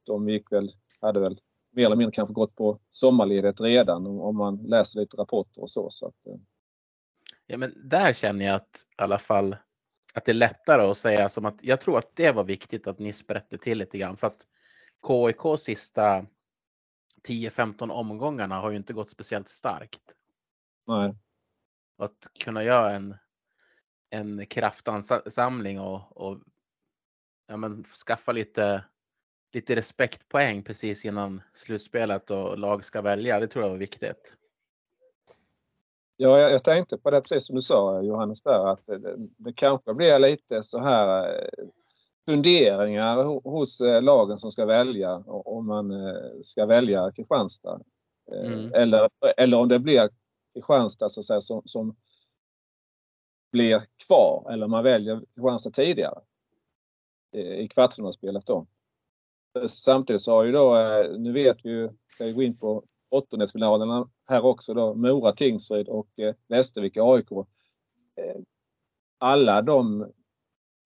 de 0.07 0.29
gick 0.29 0.53
väl, 0.53 0.73
hade 1.01 1.21
väl 1.21 1.41
mer 1.79 1.87
eller 1.87 1.97
mindre 1.97 2.15
kanske 2.15 2.33
gått 2.33 2.55
på 2.55 2.81
sommarledighet 2.91 3.61
redan 3.61 4.07
om 4.07 4.37
man 4.37 4.57
läser 4.57 5.01
lite 5.01 5.17
rapporter 5.17 5.63
och 5.63 5.71
så. 5.71 5.91
så 5.91 6.07
att, 6.07 6.27
eh. 6.27 6.41
Ja 7.47 7.57
men 7.57 7.89
där 7.89 8.13
känner 8.13 8.45
jag 8.45 8.55
att 8.55 8.87
i 8.99 9.03
alla 9.03 9.19
fall 9.19 9.57
att 10.15 10.25
det 10.25 10.33
är 10.33 10.35
lättare 10.35 10.83
att 10.83 10.99
säga 10.99 11.29
som 11.29 11.45
att 11.45 11.63
jag 11.63 11.81
tror 11.81 11.99
att 11.99 12.17
det 12.17 12.33
var 12.33 12.45
viktigt 12.45 12.87
att 12.87 12.99
ni 12.99 13.13
sprätte 13.13 13.59
till 13.59 13.79
lite 13.79 13.99
grann 13.99 14.17
för 14.17 14.27
att 14.27 14.47
KIK 15.07 15.61
sista 15.61 16.27
10-15 17.29 17.91
omgångarna 17.91 18.61
har 18.61 18.71
ju 18.71 18.77
inte 18.77 18.93
gått 18.93 19.11
speciellt 19.11 19.49
starkt. 19.49 20.15
Nej. 20.87 21.15
Att 21.99 22.27
kunna 22.41 22.65
göra 22.65 22.93
en, 22.93 23.17
en 24.11 24.47
kraftansamling 24.47 25.81
och, 25.81 26.17
och 26.17 26.39
ja, 27.47 27.57
men 27.57 27.85
skaffa 27.85 28.33
lite, 28.33 28.85
lite 29.53 29.77
respektpoäng 29.77 30.63
precis 30.63 31.05
innan 31.05 31.43
slutspelet 31.55 32.31
och 32.31 32.59
lag 32.59 32.85
ska 32.85 33.03
välja. 33.03 33.41
Det 33.41 33.49
tror 33.49 33.65
jag 33.65 33.71
var 33.71 33.79
viktigt. 33.79 34.37
Ja, 36.17 36.39
jag, 36.39 36.53
jag 36.53 36.65
tänkte 36.65 36.99
på 36.99 37.11
det 37.11 37.21
precis 37.21 37.47
som 37.47 37.57
du 37.57 37.63
sa 37.63 38.03
Johannes 38.03 38.43
där 38.43 38.73
att 38.73 38.87
det, 38.87 39.17
det 39.37 39.53
kanske 39.53 39.95
blir 39.95 40.19
lite 40.19 40.63
så 40.63 40.79
här 40.79 41.29
eh, 41.29 41.67
funderingar 42.27 43.25
hos 43.51 43.81
eh, 43.81 44.03
lagen 44.03 44.39
som 44.39 44.53
ska 44.53 44.67
välja 44.67 45.15
om 45.27 45.67
man 45.67 45.91
eh, 45.91 46.41
ska 46.43 46.67
välja 46.67 47.13
Kristianstad. 47.13 47.81
Mm. 48.33 48.75
Eller, 48.75 49.09
eller 49.37 49.57
om 49.57 49.69
det 49.69 49.79
blir 49.79 50.11
Kristianstad 50.55 51.09
så 51.09 51.21
att 51.21 51.27
säga, 51.27 51.41
som, 51.41 51.63
som 51.65 51.97
blir 53.53 53.87
kvar 54.07 54.51
eller 54.53 54.67
man 54.67 54.85
väljer 54.85 55.21
Kristianstad 55.35 55.71
tidigare 55.71 56.21
i 57.33 57.69
kvartsfinalspelet 57.69 58.47
då. 58.47 58.67
Samtidigt 59.69 60.23
så 60.23 60.33
har 60.33 60.45
ju 60.45 60.53
då, 60.53 60.77
eh, 60.77 61.19
nu 61.19 61.33
vet 61.33 61.57
vi 61.65 61.71
ju, 61.71 61.91
ska 62.15 62.27
ju 62.27 62.35
gå 62.35 62.43
in 62.43 62.57
på 62.57 62.85
åttondelsfinalerna 63.11 64.09
här 64.27 64.45
också 64.45 64.75
då, 64.75 64.95
Mora, 64.95 65.33
Tingsryd 65.33 65.89
och 65.89 66.19
eh, 66.19 66.35
Västervik, 66.49 66.97
AIK. 66.97 67.33
Eh, 67.33 68.41
alla 69.19 69.63
de 69.63 70.13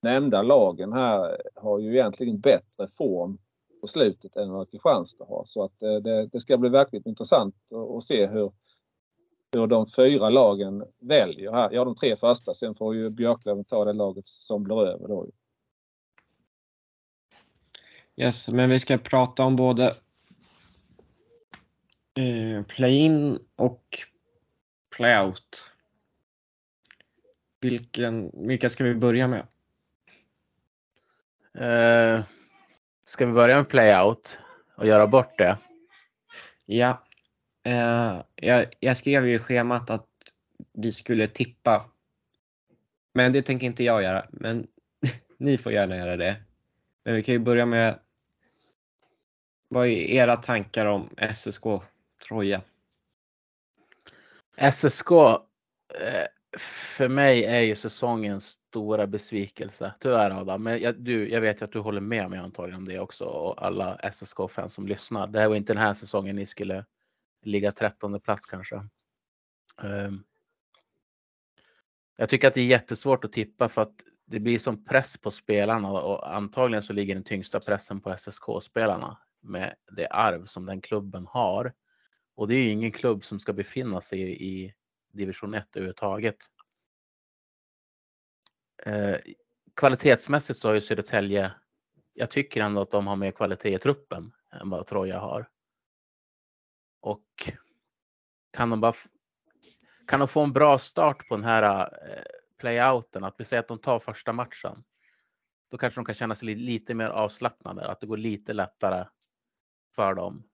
nämnda 0.03 0.43
lagen 0.43 0.93
här 0.93 1.43
har 1.55 1.79
ju 1.79 1.93
egentligen 1.93 2.41
bättre 2.41 2.89
form 2.89 3.39
på 3.81 3.87
slutet 3.87 4.37
än 4.37 4.53
vad 4.53 4.71
Kristianstad 4.71 5.25
har. 5.25 5.43
Så 5.47 5.65
att 5.65 5.79
det, 5.81 6.27
det 6.27 6.41
ska 6.41 6.59
bli 6.59 6.69
verkligen 6.69 7.09
intressant 7.09 7.55
att 7.97 8.05
se 8.05 8.27
hur, 8.27 8.53
hur 9.53 9.67
de 9.67 9.87
fyra 9.87 10.31
lagen 10.31 10.85
väljer 11.01 11.53
här. 11.53 11.71
Ja, 11.73 11.85
de 11.85 11.95
tre 11.95 12.17
första. 12.17 12.55
Sen 12.55 12.75
får 12.75 12.95
ju 12.95 13.11
Björklöven 13.11 13.65
ta 13.65 13.85
det 13.85 13.93
laget 13.93 14.27
som 14.27 14.63
blir 14.63 14.87
över 14.87 15.09
då. 15.09 15.27
Yes, 18.23 18.49
men 18.49 18.71
vi 18.71 18.81
ska 18.81 18.99
prata 18.99 19.43
om 19.43 19.57
både 19.57 19.87
eh, 22.19 22.63
play-in 22.69 23.39
och 23.57 23.99
play-out. 24.97 25.73
Vilken, 27.61 28.31
vilka 28.49 28.71
ska 28.71 28.85
vi 28.85 28.95
börja 28.95 29.29
med? 29.29 29.47
Uh, 31.61 32.25
ska 33.07 33.27
vi 33.27 33.33
börja 33.33 33.57
med 33.57 33.69
play-out 33.69 34.39
och 34.77 34.87
göra 34.87 35.07
bort 35.07 35.39
det? 35.39 35.59
Ja. 36.67 37.03
Uh, 37.69 38.23
jag, 38.35 38.67
jag 38.81 38.97
skrev 38.97 39.27
ju 39.27 39.35
i 39.35 39.39
schemat 39.39 39.91
att 39.91 40.09
vi 40.73 40.93
skulle 40.93 41.27
tippa. 41.27 41.91
Men 43.15 43.33
det 43.33 43.43
tänker 43.43 43.67
inte 43.67 43.85
jag 43.85 44.03
göra. 44.03 44.27
Men 44.31 44.67
ni 45.39 45.59
får 45.59 45.73
gärna 45.73 45.97
göra 45.97 46.17
det. 46.17 46.37
Men 47.05 47.15
vi 47.15 47.23
kan 47.23 47.33
ju 47.33 47.39
börja 47.39 47.67
med 47.67 47.99
vad 49.73 49.87
är 49.87 49.91
era 49.91 50.37
tankar 50.37 50.87
om 50.87 51.09
SSK 51.35 51.65
Troja? 52.29 52.63
SSK 54.73 55.11
eh, 55.11 56.27
för 56.59 57.09
mig 57.09 57.45
är 57.45 57.61
ju 57.61 57.77
säsongens 57.77 58.45
stora 58.45 59.07
besvikelse. 59.07 59.95
Tyvärr 60.01 60.31
Adam, 60.31 60.63
men 60.63 60.81
jag, 60.81 61.01
du, 61.01 61.31
jag 61.31 61.41
vet 61.41 61.61
ju 61.61 61.65
att 61.65 61.73
du 61.73 61.79
håller 61.79 62.01
med 62.01 62.31
mig 62.31 62.39
antagligen 62.39 62.81
om 62.81 62.89
det 62.89 62.99
också 62.99 63.25
och 63.25 63.67
alla 63.67 64.13
SSK-fans 64.13 64.75
som 64.75 64.87
lyssnar. 64.87 65.27
Det 65.27 65.41
här 65.41 65.49
var 65.49 65.57
inte 65.57 65.73
den 65.73 65.83
här 65.83 65.95
säsongen 65.95 66.37
ni 66.37 66.47
skulle 66.47 66.85
ligga 67.43 67.73
trettonde 67.73 68.21
plats 68.21 68.47
kanske. 68.47 68.77
Ehm, 69.83 70.25
jag 72.17 72.29
tycker 72.29 72.49
att 72.49 72.55
det 72.55 72.61
är 72.61 72.67
jättesvårt 72.67 73.25
att 73.25 73.33
tippa 73.33 73.69
för 73.69 73.83
att 73.83 73.95
det 74.25 74.41
blir 74.41 74.59
som 74.59 74.85
press 74.85 75.19
på 75.19 75.31
spelarna 75.31 75.91
och 75.91 76.35
antagligen 76.37 76.83
så 76.83 76.93
ligger 76.93 77.15
den 77.15 77.25
tyngsta 77.25 77.61
pressen 77.61 78.01
på 78.01 78.17
SSK-spelarna 78.17 79.19
med 79.43 79.75
det 79.91 80.07
arv 80.07 80.47
som 80.47 80.67
den 80.67 80.81
klubben 80.81 81.27
har. 81.27 81.73
Och 82.35 82.49
det 82.49 82.55
är 82.55 82.63
ju 82.63 82.71
ingen 82.71 82.93
klubb 82.93 83.25
som 83.25 83.41
ska 83.41 83.53
befinna 83.53 84.01
sig 84.01 84.43
i 84.43 84.75
division 85.13 85.55
1 85.55 85.77
överhuvudtaget. 85.77 86.37
Eh, 88.83 89.17
kvalitetsmässigt 89.75 90.59
så 90.59 90.69
har 90.69 90.75
ju 90.75 90.81
Södertälje, 90.81 91.53
jag 92.15 92.31
tycker 92.31 92.61
ändå 92.61 92.81
att 92.81 92.91
de 92.91 93.07
har 93.07 93.17
mer 93.17 93.31
kvalitet 93.31 93.75
i 93.75 93.79
truppen 93.79 94.33
än 94.53 94.71
vad 94.71 94.87
Troja 94.87 95.19
har. 95.19 95.49
Och 97.01 97.51
kan 98.51 98.71
de 98.71 98.81
bara 98.81 98.95
kan 100.07 100.21
de 100.21 100.29
få 100.29 100.41
en 100.41 100.53
bra 100.53 100.79
start 100.79 101.29
på 101.29 101.37
den 101.37 101.45
här 101.45 101.83
eh, 101.83 102.23
playouten, 102.59 103.25
att 103.25 103.35
vi 103.39 103.45
säger 103.45 103.61
att 103.61 103.69
de 103.69 103.79
tar 103.79 103.99
första 103.99 104.33
matchen, 104.33 104.85
då 105.71 105.79
kanske 105.79 106.01
de 106.01 106.05
kan 106.05 106.15
känna 106.15 106.35
sig 106.35 106.55
lite 106.55 106.95
mer 106.95 107.09
avslappnade, 107.09 107.89
att 107.89 108.01
det 108.01 108.07
går 108.07 108.17
lite 108.17 108.53
lättare 108.53 109.05
för 109.95 110.15
dem. 110.15 110.49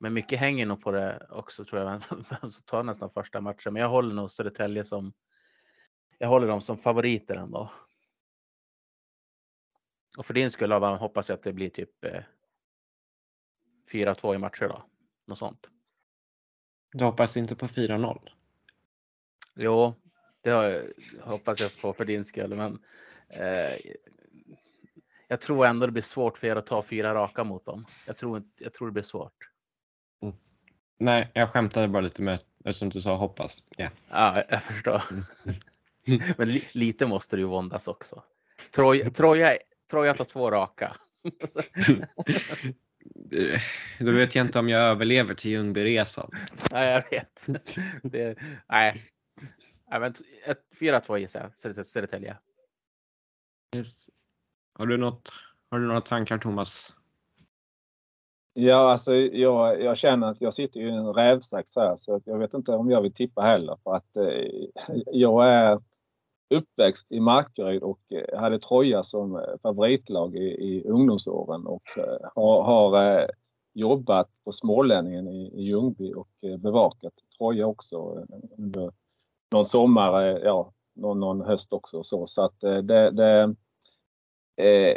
Men 0.00 0.12
mycket 0.12 0.38
hänger 0.38 0.66
nog 0.66 0.82
på 0.82 0.90
det 0.90 1.26
också 1.30 1.64
tror 1.64 1.82
jag, 1.82 2.02
vem 2.40 2.50
som 2.50 2.62
tar 2.62 2.82
nästan 2.82 3.10
första 3.10 3.40
matchen. 3.40 3.72
Men 3.72 3.82
jag 3.82 3.88
håller 3.88 4.14
nog 4.14 4.30
Södertälje 4.30 4.84
som, 4.84 5.12
jag 6.18 6.28
håller 6.28 6.46
dem 6.46 6.60
som 6.60 6.78
favoriter 6.78 7.34
ändå. 7.34 7.70
Och 10.18 10.26
för 10.26 10.34
din 10.34 10.50
skull 10.50 10.72
hoppas 10.72 11.28
jag 11.28 11.36
att 11.36 11.42
det 11.42 11.52
blir 11.52 11.70
typ 11.70 12.04
eh, 12.04 12.22
4-2 13.92 14.34
i 14.34 14.38
matcher 14.38 14.68
då. 14.68 14.82
Något 15.26 15.38
sånt. 15.38 15.70
Du 16.92 17.04
hoppas 17.04 17.36
inte 17.36 17.56
på 17.56 17.66
4-0? 17.66 18.28
Jo, 19.56 19.94
det 20.40 20.84
hoppas 21.20 21.60
jag 21.60 21.80
på 21.80 21.92
för 21.92 22.04
din 22.04 22.24
skull, 22.24 22.54
men 22.54 22.84
eh, 23.28 23.78
jag 25.28 25.40
tror 25.40 25.66
ändå 25.66 25.86
det 25.86 25.92
blir 25.92 26.02
svårt 26.02 26.38
för 26.38 26.46
er 26.46 26.56
att 26.56 26.66
ta 26.66 26.82
fyra 26.82 27.14
raka 27.14 27.44
mot 27.44 27.64
dem. 27.64 27.86
Jag 28.06 28.16
tror, 28.16 28.42
jag 28.58 28.72
tror 28.72 28.88
det 28.88 28.92
blir 28.92 29.02
svårt. 29.02 29.50
Mm. 30.22 30.34
Nej, 30.98 31.30
jag 31.34 31.50
skämtade 31.50 31.88
bara 31.88 32.00
lite 32.00 32.22
med 32.22 32.42
eftersom 32.64 32.88
du 32.88 33.00
sa 33.00 33.16
hoppas. 33.16 33.62
Yeah. 33.78 33.92
Ja, 34.08 34.44
jag 34.48 34.62
förstår. 34.62 35.02
Mm. 35.10 35.24
men 36.38 36.48
li, 36.48 36.68
lite 36.72 37.06
måste 37.06 37.36
du 37.36 37.42
ju 37.42 37.48
våndas 37.48 37.88
också. 37.88 38.22
Troja, 38.70 39.10
Troja, 39.10 39.58
Troja 39.90 40.14
tar 40.14 40.24
två 40.24 40.50
raka. 40.50 40.96
Då 43.98 44.12
vet 44.12 44.34
jag 44.34 44.46
inte 44.46 44.58
om 44.58 44.68
jag 44.68 44.80
överlever 44.80 45.34
till 45.34 45.50
Ljungbyresan. 45.50 46.30
Nej, 46.72 46.90
jag 46.92 47.10
vet. 47.10 47.46
Det, 48.02 48.38
nej. 48.68 49.04
nej 49.90 50.12
4-2 50.80 51.16
gissar 51.18 51.52
jag, 51.62 51.86
Södertälje. 51.86 52.36
Yes. 53.76 54.10
Har, 54.78 54.86
du 54.86 54.96
något, 54.96 55.28
har 55.70 55.78
du 55.78 55.86
några 55.86 56.00
tankar 56.00 56.38
Thomas? 56.38 56.94
Ja, 58.52 58.90
alltså 58.90 59.14
jag, 59.14 59.82
jag 59.82 59.96
känner 59.96 60.26
att 60.26 60.40
jag 60.40 60.54
sitter 60.54 60.80
i 60.80 60.90
en 60.90 61.14
rävsax 61.14 61.76
här 61.76 61.96
så 61.96 62.20
jag 62.24 62.38
vet 62.38 62.54
inte 62.54 62.72
om 62.72 62.90
jag 62.90 63.02
vill 63.02 63.12
tippa 63.12 63.42
heller 63.42 63.76
för 63.84 63.94
att 63.94 64.16
eh, 64.16 64.94
jag 65.06 65.48
är 65.48 65.80
uppväxt 66.54 67.06
i 67.12 67.20
Markaryd 67.20 67.82
och 67.82 68.00
eh, 68.08 68.40
hade 68.40 68.58
Troja 68.58 69.02
som 69.02 69.36
eh, 69.36 69.42
favoritlag 69.62 70.36
i, 70.36 70.46
i 70.48 70.84
ungdomsåren 70.84 71.66
och 71.66 71.98
eh, 71.98 72.28
har, 72.34 72.62
har 72.62 73.30
jobbat 73.74 74.28
på 74.44 74.52
Smålänningen 74.52 75.28
i, 75.28 75.52
i 75.54 75.62
Ljungby 75.62 76.14
och 76.14 76.30
bevakat 76.58 77.12
Troja 77.38 77.66
också 77.66 78.26
under 78.58 78.92
någon 79.52 79.64
sommar, 79.64 80.22
ja, 80.22 80.72
någon, 80.94 81.20
någon 81.20 81.40
höst 81.40 81.72
också. 81.72 82.02
Så, 82.02 82.26
så 82.26 82.44
att 82.44 82.60
det, 82.60 83.10
det 83.10 83.54
Eh, 84.58 84.96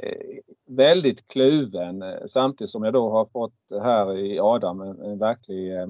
väldigt 0.66 1.28
kluven 1.28 2.02
eh, 2.02 2.26
samtidigt 2.26 2.70
som 2.72 2.84
jag 2.84 2.94
då 2.94 3.10
har 3.10 3.26
fått 3.26 3.54
här 3.70 4.18
i 4.18 4.40
Adam 4.40 4.82
en, 4.82 5.02
en 5.02 5.20
verklig 5.20 5.78
eh, 5.78 5.88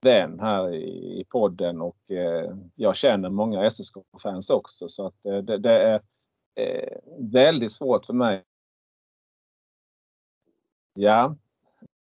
vän 0.00 0.40
här 0.40 0.74
i, 0.74 1.24
podden 1.28 1.80
och 1.80 2.10
eh, 2.10 2.56
jag 2.74 2.96
känner 2.96 3.30
många 3.30 3.70
SSK-fans 3.70 4.50
också 4.50 4.88
så 4.88 5.06
att 5.06 5.26
eh, 5.26 5.36
det, 5.36 5.58
det, 5.58 5.82
är 5.82 6.00
eh, 6.54 6.98
väldigt 7.18 7.72
svårt 7.72 8.06
för 8.06 8.12
mig. 8.12 8.44
Ja, 10.94 11.36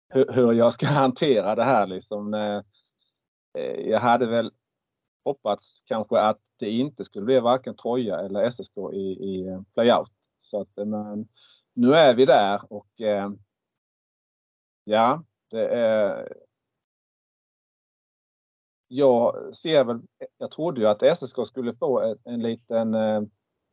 hur, 0.09 0.33
hur 0.33 0.53
jag 0.53 0.73
ska 0.73 0.87
hantera 0.87 1.55
det 1.55 1.65
här 1.65 1.87
liksom. 1.87 2.35
Eh, 2.35 2.63
jag 3.91 4.01
hade 4.01 4.27
väl 4.27 4.53
hoppats 5.25 5.83
kanske 5.85 6.21
att 6.21 6.39
det 6.59 6.71
inte 6.71 7.05
skulle 7.05 7.25
bli 7.25 7.41
varken 7.41 7.77
Troja 7.77 8.21
eller 8.21 8.51
SSK 8.51 8.77
i, 8.93 8.99
i 8.99 9.63
playout. 9.75 10.18
Så 10.51 10.61
att, 10.61 10.79
eh, 10.79 10.85
men 10.85 11.29
nu 11.75 11.95
är 11.95 12.15
vi 12.15 12.27
där 12.27 12.73
och 12.73 13.01
eh, 13.01 13.31
ja, 14.85 15.25
det 15.51 15.69
är 15.69 16.33
jag 18.89 19.55
ser 19.55 19.85
väl, 19.85 20.01
jag 20.39 20.51
trodde 20.51 20.81
ju 20.81 20.87
att 20.87 21.19
SSK 21.19 21.47
skulle 21.47 21.75
få 21.75 22.01
en, 22.01 22.19
en 22.25 22.43
liten 22.43 22.95
eh, 22.95 23.23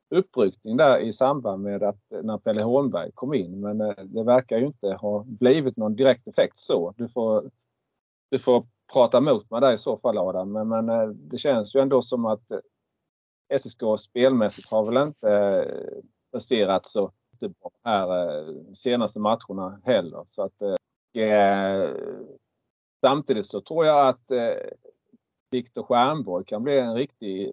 uppryckning 0.10 0.78
där 0.78 1.00
i 1.00 1.14
samband 1.14 1.64
med 1.64 1.84
att 1.84 2.12
eh, 2.12 2.22
när 2.24 2.38
Pelle 2.38 2.64
Holmberg 2.64 3.12
kom 3.14 3.34
in. 3.34 3.62
Men 3.62 3.82
eh, 3.82 3.96
det 4.04 4.24
verkar 4.24 4.58
ju 4.58 4.66
inte 4.66 4.88
ha 4.88 5.24
blivit 5.24 5.78
någon 5.78 5.96
direkt 5.96 6.28
effekt 6.28 6.58
så. 6.58 6.94
Du 6.98 7.10
får, 7.10 7.52
du 8.30 8.40
får 8.40 8.68
prata 8.94 9.18
emot 9.18 9.52
mig 9.52 9.62
där 9.62 9.74
i 9.74 9.78
så 9.78 9.98
fall 9.98 10.18
Adam. 10.18 10.52
Men, 10.52 10.68
men 10.68 10.90
eh, 10.90 11.08
det 11.08 11.38
känns 11.38 11.76
ju 11.76 11.80
ändå 11.80 12.02
som 12.02 12.26
att 12.26 12.52
SSK 13.60 13.82
spelmässigt 14.00 14.70
har 14.70 14.86
väl 14.86 15.08
inte 15.08 15.66
presterat 16.36 16.88
så 16.88 17.12
bra 17.40 17.72
här 17.84 18.40
eh, 18.40 18.74
senaste 18.74 19.20
matcherna 19.20 19.82
heller. 19.84 20.24
Så 20.28 20.42
att, 20.42 20.62
eh, 20.62 21.24
eh 21.24 21.90
samtidigt 23.02 23.46
så 23.46 23.62
tror 23.62 23.86
jag 23.86 24.08
att 24.08 24.32
eh, 24.32 24.54
Viktor 25.52 25.84
Stjernborg 25.84 26.46
kan 26.46 26.64
bli 26.64 26.80
en 26.80 26.96
riktig 26.96 27.52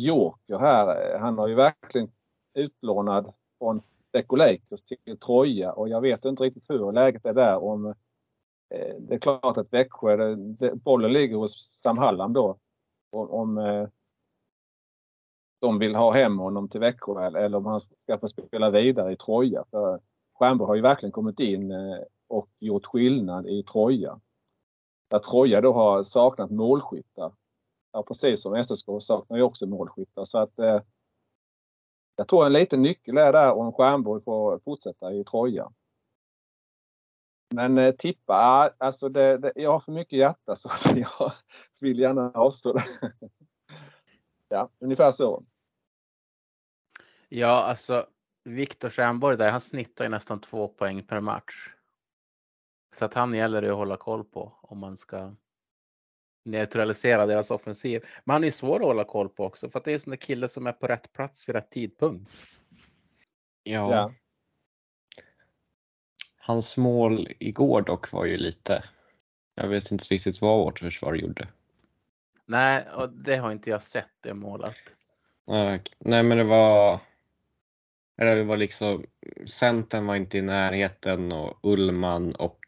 joker 0.00 0.58
här. 0.58 1.18
Han 1.18 1.38
har 1.38 1.48
ju 1.48 1.54
verkligen 1.54 2.10
utlånad 2.54 3.32
från 3.58 3.82
Deco 4.10 4.36
Lakers 4.36 4.82
till 4.82 5.18
Troja 5.18 5.72
och 5.72 5.88
jag 5.88 6.00
vet 6.00 6.24
inte 6.24 6.42
riktigt 6.42 6.70
hur 6.70 6.92
läget 6.92 7.26
är 7.26 7.34
där. 7.34 7.64
Om, 7.64 7.86
eh, 8.74 8.96
det 8.98 9.14
är 9.14 9.18
klart 9.18 9.56
att 9.56 9.72
Växjö, 9.72 10.34
det, 10.36 10.74
bollen 10.74 11.12
ligger 11.12 11.36
hos 11.36 11.80
Sam 11.82 11.98
Hallam 11.98 12.32
då. 12.32 12.58
Om, 13.10 13.30
om 13.30 13.58
eh, 13.58 13.88
de 15.62 15.78
vill 15.78 15.94
ha 15.94 16.12
hem 16.12 16.38
honom 16.38 16.68
till 16.68 16.80
Växjö 16.80 17.26
eller 17.26 17.54
om 17.54 17.66
han 17.66 17.80
ska 17.80 18.18
få 18.18 18.28
spela 18.28 18.70
vidare 18.70 19.12
i 19.12 19.16
Troja. 19.16 19.64
För 19.70 20.00
Stjernborg 20.34 20.68
har 20.68 20.74
ju 20.74 20.82
verkligen 20.82 21.12
kommit 21.12 21.40
in 21.40 21.70
eh, 21.70 21.98
och 22.28 22.48
gjort 22.58 22.86
skillnad 22.86 23.46
i 23.46 23.62
Troja. 23.62 24.20
Där 25.10 25.18
Troja 25.18 25.60
då 25.60 25.72
har 25.72 26.02
saknat 26.02 26.50
målskyttar. 26.50 27.32
Ja, 27.92 28.02
precis 28.02 28.42
som 28.42 28.64
SSK 28.64 28.86
saknar 29.00 29.36
ju 29.36 29.42
också 29.42 29.66
målskyttar. 29.66 30.24
Så 30.24 30.38
att, 30.38 30.58
eh, 30.58 30.80
jag 32.16 32.28
tror 32.28 32.46
en 32.46 32.52
liten 32.52 32.82
nyckel 32.82 33.18
är 33.18 33.32
där 33.32 33.52
om 33.52 33.72
Stjernborg 33.72 34.22
får 34.22 34.58
fortsätta 34.58 35.12
i 35.12 35.24
Troja. 35.24 35.72
Men 37.54 37.78
eh, 37.78 37.94
tippa, 37.94 38.70
alltså 38.78 39.08
det, 39.08 39.38
det, 39.38 39.52
jag 39.56 39.72
har 39.72 39.80
för 39.80 39.92
mycket 39.92 40.18
hjärta 40.18 40.56
så 40.56 40.70
jag 40.96 41.32
vill 41.78 41.98
gärna 41.98 42.30
avstå. 42.30 42.78
ja, 44.48 44.68
ungefär 44.80 45.10
så. 45.10 45.42
Ja, 47.34 47.62
alltså 47.62 48.06
Viktor 48.44 48.90
Stjernborg 48.90 49.36
där, 49.36 49.50
han 49.50 49.60
snittar 49.60 50.04
ju 50.04 50.08
nästan 50.08 50.40
två 50.40 50.68
poäng 50.68 51.02
per 51.02 51.20
match. 51.20 51.68
Så 52.94 53.04
att 53.04 53.14
han 53.14 53.34
gäller 53.34 53.62
det 53.62 53.70
att 53.70 53.76
hålla 53.76 53.96
koll 53.96 54.24
på 54.24 54.58
om 54.62 54.78
man 54.78 54.96
ska 54.96 55.32
neutralisera 56.44 57.26
deras 57.26 57.50
offensiv. 57.50 58.04
Men 58.24 58.32
han 58.32 58.44
är 58.44 58.50
svår 58.50 58.80
att 58.80 58.86
hålla 58.86 59.04
koll 59.04 59.28
på 59.28 59.44
också 59.44 59.70
för 59.70 59.78
att 59.78 59.84
det 59.84 59.90
är 59.90 59.92
en 59.92 60.00
sån 60.00 60.10
där 60.10 60.16
kille 60.16 60.48
som 60.48 60.66
är 60.66 60.72
på 60.72 60.86
rätt 60.86 61.12
plats 61.12 61.48
vid 61.48 61.56
rätt 61.56 61.70
tidpunkt. 61.70 62.32
Ja. 63.62 63.92
ja. 63.92 64.12
Hans 66.36 66.76
mål 66.76 67.28
igår 67.38 67.82
dock 67.82 68.12
var 68.12 68.24
ju 68.24 68.36
lite. 68.36 68.84
Jag 69.54 69.68
vet 69.68 69.90
inte 69.90 70.04
riktigt 70.04 70.40
vad 70.40 70.58
vårt 70.58 70.78
försvar 70.78 71.14
gjorde. 71.14 71.48
Nej, 72.44 72.90
och 72.90 73.12
det 73.12 73.36
har 73.36 73.52
inte 73.52 73.70
jag 73.70 73.82
sett 73.82 74.12
det 74.20 74.34
målet. 74.34 74.94
Nej, 75.46 75.82
men 75.98 76.38
det 76.38 76.44
var. 76.44 77.00
Det 78.24 78.44
var 78.44 78.56
liksom 78.56 79.04
centern 79.46 80.06
var 80.06 80.16
inte 80.16 80.38
i 80.38 80.42
närheten 80.42 81.32
och 81.32 81.58
Ullman 81.62 82.34
och 82.34 82.58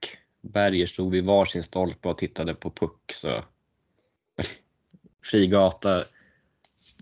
Berger 0.41 0.87
stod 0.87 1.13
vid 1.13 1.25
varsin 1.25 1.63
stolpe 1.63 2.09
och 2.09 2.19
tittade 2.19 2.55
på 2.55 2.71
puck. 2.71 3.13
Så 3.13 3.45
fri 5.31 5.47
gata 5.47 6.05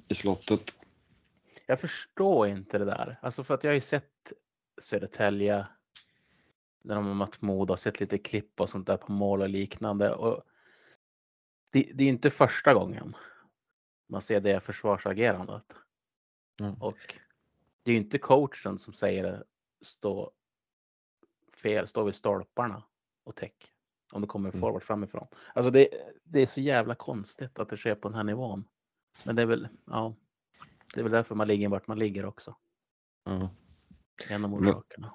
i 0.08 0.14
slottet. 0.14 0.74
Jag 1.66 1.80
förstår 1.80 2.48
inte 2.48 2.78
det 2.78 2.84
där. 2.84 3.18
Alltså 3.22 3.44
för 3.44 3.54
att 3.54 3.64
jag 3.64 3.70
har 3.70 3.74
ju 3.74 3.80
sett 3.80 4.32
Södertälje 4.80 5.66
när 6.82 6.94
de 6.94 7.06
har 7.06 7.14
mött 7.14 7.42
Modo 7.42 7.76
sett 7.76 8.00
lite 8.00 8.18
klipp 8.18 8.60
och 8.60 8.70
sånt 8.70 8.86
där 8.86 8.96
på 8.96 9.12
mål 9.12 9.42
och 9.42 9.48
liknande. 9.48 10.14
Och 10.14 10.42
det, 11.70 11.90
det 11.94 12.04
är 12.04 12.08
inte 12.08 12.30
första 12.30 12.74
gången 12.74 13.16
man 14.06 14.22
ser 14.22 14.40
det 14.40 14.60
försvarsagerandet. 14.60 15.76
Mm. 16.60 16.74
Och 16.74 17.18
det 17.82 17.90
är 17.90 17.92
ju 17.92 18.00
inte 18.00 18.18
coachen 18.18 18.78
som 18.78 18.92
säger 18.92 19.22
det, 19.22 19.44
stå 19.82 20.32
fel, 21.56 21.86
stå 21.86 22.04
vid 22.04 22.14
stolparna 22.14 22.82
och 23.24 23.36
täck. 23.36 23.72
Om 24.12 24.20
det 24.20 24.26
kommer 24.26 24.48
mm. 24.48 24.60
forward 24.60 24.82
framifrån. 24.82 25.26
Alltså 25.54 25.70
det, 25.70 25.88
det 26.24 26.40
är 26.40 26.46
så 26.46 26.60
jävla 26.60 26.94
konstigt 26.94 27.58
att 27.58 27.68
det 27.68 27.76
sker 27.76 27.94
på 27.94 28.08
den 28.08 28.16
här 28.16 28.24
nivån. 28.24 28.64
Men 29.24 29.36
det 29.36 29.42
är 29.42 29.46
väl, 29.46 29.68
ja, 29.86 30.14
det 30.94 31.00
är 31.00 31.02
väl 31.02 31.12
därför 31.12 31.34
man 31.34 31.48
ligger 31.48 31.68
vart 31.68 31.86
man 31.86 31.98
ligger 31.98 32.24
också. 32.24 32.56
Ja. 33.24 33.50
En 34.28 34.44
av 34.44 34.54
orsakerna. 34.54 35.14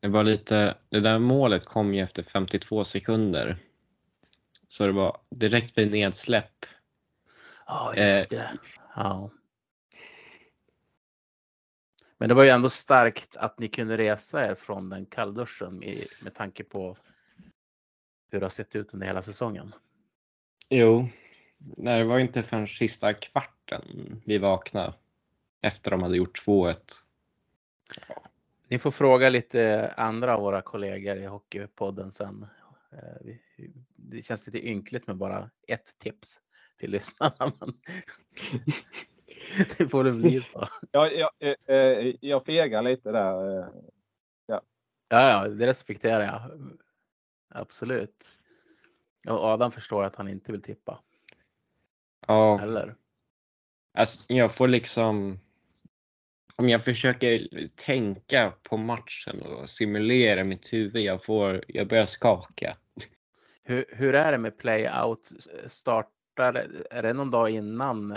Det 0.00 0.08
var 0.08 0.24
lite, 0.24 0.78
det 0.88 1.00
där 1.00 1.18
målet 1.18 1.64
kom 1.64 1.94
ju 1.94 2.02
efter 2.02 2.22
52 2.22 2.84
sekunder. 2.84 3.56
Så 4.68 4.86
det 4.86 4.92
var 4.92 5.20
direkt 5.30 5.78
vid 5.78 5.92
nedsläpp. 5.92 6.66
Ja, 7.66 7.94
just 7.96 8.30
det. 8.30 8.58
Ja. 8.96 9.30
Men 12.18 12.28
det 12.28 12.34
var 12.34 12.44
ju 12.44 12.50
ändå 12.50 12.70
starkt 12.70 13.36
att 13.36 13.58
ni 13.58 13.68
kunde 13.68 13.96
resa 13.96 14.46
er 14.46 14.54
från 14.54 14.88
den 14.88 15.06
kallduschen 15.06 15.78
med, 15.78 16.06
med 16.22 16.34
tanke 16.34 16.64
på 16.64 16.96
hur 18.30 18.40
det 18.40 18.46
har 18.46 18.50
sett 18.50 18.76
ut 18.76 18.94
under 18.94 19.06
hela 19.06 19.22
säsongen. 19.22 19.74
Jo, 20.68 21.08
Nej, 21.58 21.98
det 21.98 22.04
var 22.04 22.18
inte 22.18 22.42
förrän 22.42 22.66
sista 22.66 23.12
kvarten 23.12 24.22
vi 24.24 24.38
vaknade 24.38 24.94
efter 25.60 25.90
de 25.90 26.02
hade 26.02 26.16
gjort 26.16 26.46
2-1. 26.46 26.76
Ni 28.68 28.78
får 28.78 28.90
fråga 28.90 29.28
lite 29.28 29.92
andra 29.96 30.36
av 30.36 30.42
våra 30.42 30.62
kollegor 30.62 31.16
i 31.16 31.26
Hockeypodden 31.26 32.12
sen. 32.12 32.46
Eh, 32.92 33.34
det 33.96 34.22
känns 34.22 34.46
lite 34.46 34.68
ynkligt 34.68 35.06
med 35.06 35.16
bara 35.16 35.50
ett 35.68 35.98
tips 35.98 36.40
till 36.76 36.90
lyssnarna. 36.90 37.52
Men 37.60 37.74
det 39.78 39.88
får 39.88 40.04
det 40.04 40.12
bli 40.12 40.42
så. 40.42 40.68
Ja, 40.90 41.10
jag, 41.10 41.30
eh, 41.38 41.76
eh, 41.76 42.14
jag 42.20 42.44
fegar 42.44 42.82
lite 42.82 43.12
där. 43.12 43.68
Ja. 44.46 44.62
ja, 45.08 45.30
ja, 45.30 45.48
det 45.48 45.66
respekterar 45.66 46.24
jag. 46.24 46.40
Absolut. 47.54 48.28
Och 49.28 49.44
Adam 49.44 49.72
förstår 49.72 50.04
att 50.04 50.16
han 50.16 50.28
inte 50.28 50.52
vill 50.52 50.62
tippa. 50.62 51.00
Ja. 52.26 52.60
Eller? 52.62 52.94
Alltså, 53.94 54.24
jag 54.26 54.54
får 54.54 54.68
liksom... 54.68 55.40
Om 56.56 56.68
jag 56.68 56.84
försöker 56.84 57.48
tänka 57.74 58.52
på 58.62 58.76
matchen 58.76 59.42
och 59.42 59.70
simulera 59.70 60.44
mitt 60.44 60.72
huvud, 60.72 61.02
jag, 61.02 61.24
får, 61.24 61.64
jag 61.68 61.88
börjar 61.88 62.06
skaka. 62.06 62.76
Hur, 63.62 63.84
hur 63.88 64.14
är 64.14 64.32
det 64.32 64.38
med 64.38 64.58
play-out? 64.58 65.32
Startar, 66.38 66.68
är 66.90 67.02
det 67.02 67.12
någon 67.12 67.30
dag 67.30 67.50
innan 67.50 68.16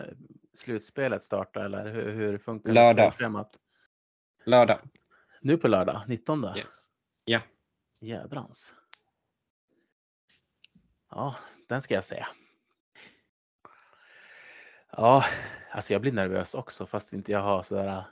slutspelet 0.53 1.23
startar 1.23 1.65
eller 1.65 1.93
hur, 1.93 2.12
hur 2.12 2.38
funkar 2.38 2.71
Lördag. 2.71 3.13
Schemat? 3.13 3.60
Lördag. 4.45 4.79
Nu 5.41 5.57
på 5.57 5.67
lördag, 5.67 6.03
19? 6.07 6.43
Ja. 6.43 6.63
ja. 7.25 7.41
Jädrans. 7.99 8.75
Ja, 11.10 11.36
den 11.67 11.81
ska 11.81 11.93
jag 11.93 12.03
säga. 12.03 12.27
Ja, 14.91 15.25
alltså 15.71 15.93
jag 15.93 16.01
blir 16.01 16.12
nervös 16.12 16.53
också 16.53 16.86
fast 16.86 17.13
inte 17.13 17.31
jag 17.31 17.41
har 17.41 17.63
sådär. 17.63 18.03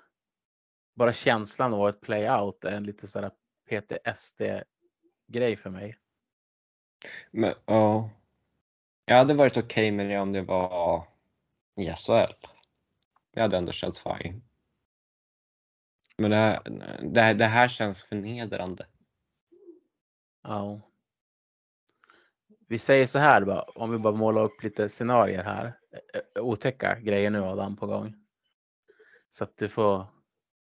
Bara 0.95 1.13
känslan 1.13 1.73
av 1.73 1.89
ett 1.89 2.01
playout 2.01 2.63
är 2.63 2.77
en 2.77 2.83
lite 2.83 3.07
sådär 3.07 3.31
PTSD 3.69 4.41
grej 5.27 5.55
för 5.55 5.69
mig. 5.69 5.97
Men 7.31 7.53
ja. 7.65 8.09
Jag 9.09 9.17
hade 9.17 9.33
varit 9.33 9.57
okej 9.57 9.63
okay 9.63 9.91
med 9.91 10.09
det 10.09 10.19
om 10.19 10.31
det 10.31 10.41
var 10.41 11.07
i 11.75 11.85
SHL. 11.85 12.47
Det 13.33 13.41
hade 13.41 13.57
ändå 13.57 13.71
känts 13.71 13.99
fine. 13.99 14.41
Men 16.17 16.31
det 16.31 16.37
här, 16.37 16.59
det, 17.01 17.33
det 17.33 17.45
här 17.45 17.67
känns 17.67 18.03
förnedrande. 18.03 18.85
Ja. 20.43 20.81
Vi 22.67 22.79
säger 22.79 23.05
så 23.05 23.19
här 23.19 23.45
bara, 23.45 23.61
om 23.61 23.91
vi 23.91 23.97
bara 23.97 24.15
målar 24.15 24.41
upp 24.41 24.63
lite 24.63 24.89
scenarier 24.89 25.43
här. 25.43 25.65
Eh, 25.65 26.21
eh, 26.35 26.43
otäcka 26.43 26.99
grejer 26.99 27.29
nu 27.29 27.39
Adam 27.39 27.77
på 27.77 27.87
gång. 27.87 28.15
Så 29.29 29.43
att 29.43 29.57
du 29.57 29.69
får 29.69 30.05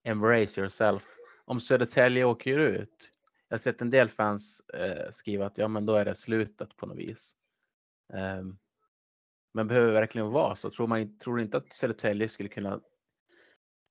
embrace 0.04 0.60
yourself. 0.60 1.02
Om 1.44 1.60
Södertälje 1.60 2.24
åker 2.24 2.58
ut. 2.58 3.10
Jag 3.48 3.54
har 3.54 3.58
sett 3.58 3.80
en 3.80 3.90
del 3.90 4.08
fans 4.08 4.60
eh, 4.60 5.10
skriva 5.10 5.46
att 5.46 5.58
ja, 5.58 5.68
men 5.68 5.86
då 5.86 5.94
är 5.94 6.04
det 6.04 6.14
slutet 6.14 6.76
på 6.76 6.86
något 6.86 6.98
vis. 6.98 7.36
Um, 8.12 8.58
men 9.54 9.68
behöver 9.68 9.86
det 9.86 9.92
verkligen 9.92 10.30
vara 10.30 10.56
så? 10.56 10.70
Tror 10.70 10.86
man 10.86 11.18
tror 11.18 11.40
inte 11.40 11.56
att 11.56 11.72
Södertälje 11.72 12.28
skulle 12.28 12.48
kunna 12.48 12.80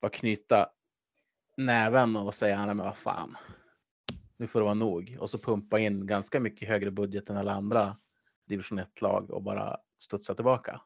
bara 0.00 0.10
knyta 0.10 0.68
näven 1.56 2.16
och 2.16 2.34
säga 2.34 2.56
nej 2.66 2.74
men 2.74 2.86
vad 2.86 2.96
fan. 2.96 3.36
Nu 4.36 4.46
får 4.46 4.60
det 4.60 4.64
vara 4.64 4.74
nog 4.74 5.16
och 5.20 5.30
så 5.30 5.38
pumpa 5.38 5.78
in 5.78 6.06
ganska 6.06 6.40
mycket 6.40 6.68
högre 6.68 6.90
budget 6.90 7.30
än 7.30 7.36
alla 7.36 7.52
andra 7.52 7.96
division 8.46 8.80
1-lag 8.80 9.30
och 9.30 9.42
bara 9.42 9.76
studsa 9.98 10.34
tillbaka. 10.34 10.80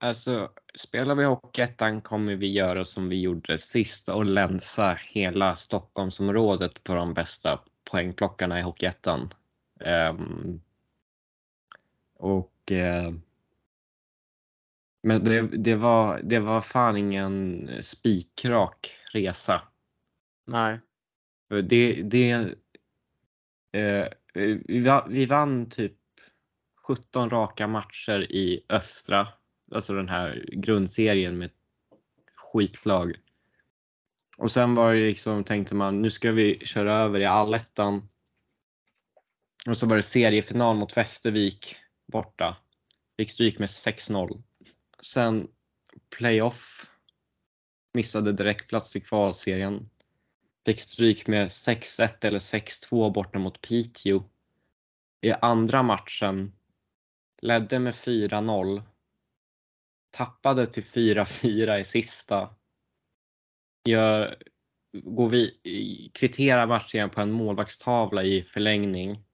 Alltså, 0.00 0.50
spelar 0.74 1.14
vi 1.14 1.24
Hockeyettan 1.24 2.00
kommer 2.00 2.36
vi 2.36 2.52
göra 2.52 2.84
som 2.84 3.08
vi 3.08 3.20
gjorde 3.20 3.58
sist 3.58 4.08
och 4.08 4.24
länsa 4.24 4.98
hela 5.08 5.56
Stockholmsområdet 5.56 6.84
på 6.84 6.94
de 6.94 7.14
bästa 7.14 7.60
poängplockarna 7.90 8.58
i 8.58 8.62
Hockeyettan. 8.62 9.34
Um, 10.10 10.60
och 12.22 12.70
uh, 12.70 13.14
men 15.02 15.24
det, 15.24 15.40
det, 15.40 15.74
var, 15.74 16.20
det 16.22 16.38
var 16.38 16.60
fan 16.60 16.96
ingen 16.96 17.70
spikrak 17.82 18.96
resa. 19.12 19.62
Nej. 20.46 20.80
Det, 21.48 22.02
det, 22.02 22.34
uh, 23.76 24.06
vi, 24.66 25.00
vi 25.08 25.26
vann 25.26 25.70
typ 25.70 25.96
17 26.86 27.30
raka 27.30 27.66
matcher 27.66 28.32
i 28.32 28.64
östra, 28.68 29.28
alltså 29.74 29.94
den 29.94 30.08
här 30.08 30.48
grundserien 30.52 31.38
med 31.38 31.50
skitlag. 32.36 33.12
Och 34.38 34.52
sen 34.52 34.74
var 34.74 34.94
det 34.94 35.06
liksom, 35.06 35.44
tänkte 35.44 35.74
man, 35.74 36.02
nu 36.02 36.10
ska 36.10 36.32
vi 36.32 36.58
köra 36.58 36.94
över 36.94 37.20
i 37.20 37.26
allettan. 37.26 38.08
Och 39.66 39.76
så 39.76 39.86
var 39.86 39.96
det 39.96 40.02
seriefinal 40.02 40.76
mot 40.76 40.96
Västervik 40.96 41.76
borta. 42.12 42.56
Fick 43.16 43.30
stryk 43.30 43.58
med 43.58 43.68
6-0. 43.68 44.42
Sen 45.02 45.48
playoff. 46.16 46.90
Missade 47.94 48.32
direktplats 48.32 48.96
i 48.96 49.00
kvalserien. 49.00 49.90
Fick 50.66 50.80
stryk 50.80 51.26
med 51.26 51.48
6-1 51.48 52.26
eller 52.26 52.38
6-2 52.38 53.12
borta 53.12 53.38
mot 53.38 53.60
Piteå. 53.60 54.24
I 55.20 55.32
andra 55.32 55.82
matchen 55.82 56.52
ledde 57.42 57.78
med 57.78 57.94
4-0. 57.94 58.82
Tappade 60.10 60.66
till 60.66 60.84
4-4 60.84 61.78
i 61.78 61.84
sista. 61.84 62.54
Gör, 63.88 64.42
går 64.92 65.28
vi, 65.28 65.60
kvitterar 66.14 66.66
matchen 66.66 67.10
på 67.10 67.20
en 67.20 67.32
målvaktstavla 67.32 68.22
i 68.22 68.42
förlängning. 68.42 69.24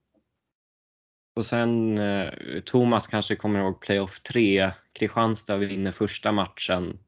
Och 1.39 1.45
sen 1.45 1.97
eh, 1.97 2.31
Thomas 2.65 3.07
kanske 3.07 3.35
kommer 3.35 3.59
ihåg 3.59 3.79
playoff 3.79 4.19
3. 4.19 4.71
Kristianstad 4.93 5.57
vinner 5.57 5.91
första 5.91 6.31
matchen. 6.31 6.99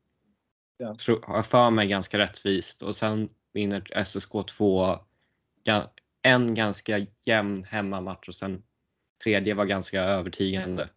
Ja. 0.78 0.96
Har 1.24 1.44
för 1.44 1.70
mig 1.70 1.88
ganska 1.88 2.17
rättvist 2.17 2.82
och 2.82 2.96
sen 2.96 3.30
vinner 3.54 4.04
SSK 4.04 4.32
2 4.58 4.86
en 6.22 6.56
ganska 6.56 7.06
jämn 7.26 7.63
hemmamatch 7.63 8.28
och 8.28 8.36
sen 8.36 8.63
tredje 9.24 9.54
var 9.54 9.65
ganska 9.65 10.02
övertygande. 10.02 10.89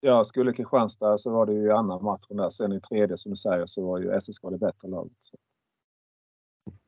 Ja, 0.00 0.24
skulle 0.24 0.52
Kristianstad 0.52 1.18
så 1.18 1.30
var 1.30 1.46
det 1.46 1.52
ju 1.52 1.72
andra 1.72 1.98
matchen 1.98 2.36
där. 2.36 2.50
Sen 2.50 2.72
i 2.72 2.80
tredje 2.80 3.16
som 3.16 3.30
du 3.30 3.36
säger 3.36 3.66
så 3.66 3.86
var 3.86 3.98
ju 3.98 4.20
SSK 4.20 4.42
det 4.42 4.58
bättre 4.58 4.88
laget. 4.88 5.12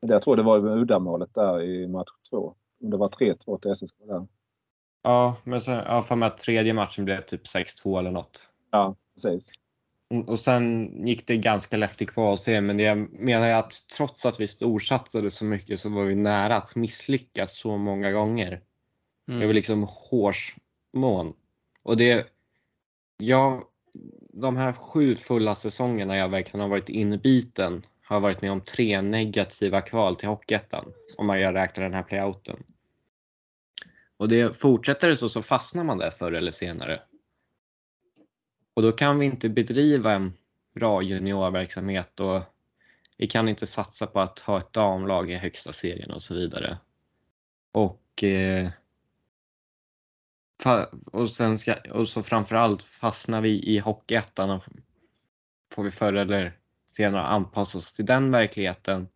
Men 0.00 0.10
jag 0.10 0.22
tror 0.22 0.36
det 0.36 0.42
var 0.42 0.78
uddamålet 0.78 1.34
där 1.34 1.62
i 1.62 1.86
match 1.86 2.10
två. 2.30 2.54
Om 2.82 2.90
det 2.90 2.96
var 2.96 3.08
3-2 3.08 3.60
till 3.60 3.76
SSK 3.76 3.96
där. 3.98 4.26
Ja, 5.02 5.36
men 5.44 5.60
sen, 5.60 5.74
ja, 5.86 6.02
för 6.02 6.16
mig 6.16 6.26
att 6.26 6.38
tredje 6.38 6.74
matchen 6.74 7.04
blev 7.04 7.20
typ 7.20 7.46
6-2 7.46 7.98
eller 7.98 8.10
något. 8.10 8.50
Ja, 8.70 8.96
precis. 9.14 9.52
Mm, 10.12 10.28
och 10.28 10.40
sen 10.40 10.90
gick 11.06 11.26
det 11.26 11.36
ganska 11.36 11.76
lätt 11.76 12.02
i 12.02 12.06
kvalserien, 12.06 12.66
men 12.66 12.78
jag 12.78 13.12
menar 13.12 13.46
är 13.46 13.54
att 13.54 13.72
trots 13.96 14.26
att 14.26 14.40
vi 14.40 14.48
storsatsade 14.48 15.30
så 15.30 15.44
mycket 15.44 15.80
så 15.80 15.88
var 15.88 16.04
vi 16.04 16.14
nära 16.14 16.56
att 16.56 16.76
misslyckas 16.76 17.56
så 17.56 17.76
många 17.76 18.10
gånger. 18.12 18.60
Mm. 19.28 19.40
Det 19.40 19.46
var 19.46 19.54
liksom 19.54 19.86
hårsmån. 19.90 21.34
Och 21.82 21.96
det, 21.96 22.26
ja, 23.18 23.62
de 24.32 24.56
här 24.56 24.72
sju 24.72 25.16
fulla 25.16 25.54
säsongerna 25.54 26.16
jag 26.16 26.28
verkligen 26.28 26.60
har 26.60 26.68
varit 26.68 26.88
inbiten 26.88 27.86
har 28.02 28.20
varit 28.20 28.42
med 28.42 28.52
om 28.52 28.60
tre 28.60 29.02
negativa 29.02 29.80
kval 29.80 30.16
till 30.16 30.28
Hockeyettan 30.28 30.92
om 31.18 31.26
man 31.26 31.40
gör 31.40 31.52
räknar 31.52 31.84
den 31.84 31.94
här 31.94 32.02
playouten. 32.02 32.62
Och 34.20 34.28
det 34.28 34.56
fortsätter 34.56 35.08
det 35.08 35.16
så 35.16 35.28
så 35.28 35.42
fastnar 35.42 35.84
man 35.84 35.98
där 35.98 36.10
förr 36.10 36.32
eller 36.32 36.50
senare. 36.50 37.02
Och 38.74 38.82
då 38.82 38.92
kan 38.92 39.18
vi 39.18 39.26
inte 39.26 39.48
bedriva 39.48 40.12
en 40.12 40.32
bra 40.74 41.02
juniorverksamhet 41.02 42.20
och 42.20 42.40
vi 43.16 43.26
kan 43.26 43.48
inte 43.48 43.66
satsa 43.66 44.06
på 44.06 44.20
att 44.20 44.38
ha 44.38 44.58
ett 44.58 44.72
damlag 44.72 45.30
i 45.30 45.34
högsta 45.34 45.72
serien 45.72 46.10
och 46.10 46.22
så 46.22 46.34
vidare. 46.34 46.78
Och 47.72 48.24
eh, 48.24 48.70
och, 51.12 51.30
sen 51.30 51.58
ska, 51.58 51.74
och 51.74 52.08
så 52.08 52.22
framförallt 52.22 52.82
fastnar 52.82 53.40
vi 53.40 53.62
i 53.62 53.78
Hockeyettan 53.78 54.50
och 54.50 54.64
får 55.74 55.82
vi 55.82 55.90
förr 55.90 56.12
eller 56.12 56.58
senare 56.86 57.22
anpassa 57.22 57.78
oss 57.78 57.94
till 57.94 58.06
den 58.06 58.30
verkligheten. 58.30 59.08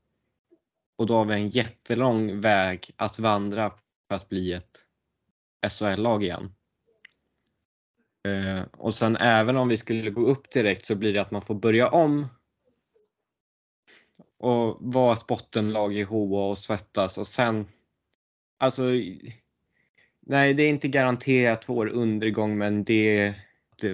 Och 0.97 1.07
då 1.07 1.15
har 1.15 1.25
vi 1.25 1.35
en 1.35 1.49
jättelång 1.49 2.41
väg 2.41 2.91
att 2.97 3.19
vandra 3.19 3.71
för 4.09 4.15
att 4.15 4.29
bli 4.29 4.53
ett 4.53 4.84
SHL-lag 5.69 6.23
igen. 6.23 6.55
Eh, 8.29 8.63
och 8.73 8.95
sen 8.95 9.17
även 9.17 9.57
om 9.57 9.69
vi 9.69 9.77
skulle 9.77 10.11
gå 10.11 10.27
upp 10.27 10.51
direkt 10.51 10.87
så 10.87 10.95
blir 10.95 11.13
det 11.13 11.21
att 11.21 11.31
man 11.31 11.43
får 11.43 11.55
börja 11.55 11.89
om. 11.89 12.27
Och 14.39 14.77
vara 14.81 15.13
ett 15.13 15.27
bottenlag 15.27 15.95
i 15.95 16.03
HA 16.03 16.49
och 16.49 16.59
svettas 16.59 17.19
och 17.19 17.27
sen. 17.27 17.67
Alltså. 18.59 18.83
Nej, 20.21 20.55
det 20.55 20.63
är 20.63 20.69
inte 20.69 20.89
garanterat 20.89 21.69
vår 21.69 21.87
undergång, 21.87 22.59
men 22.59 22.85
det 22.85 23.35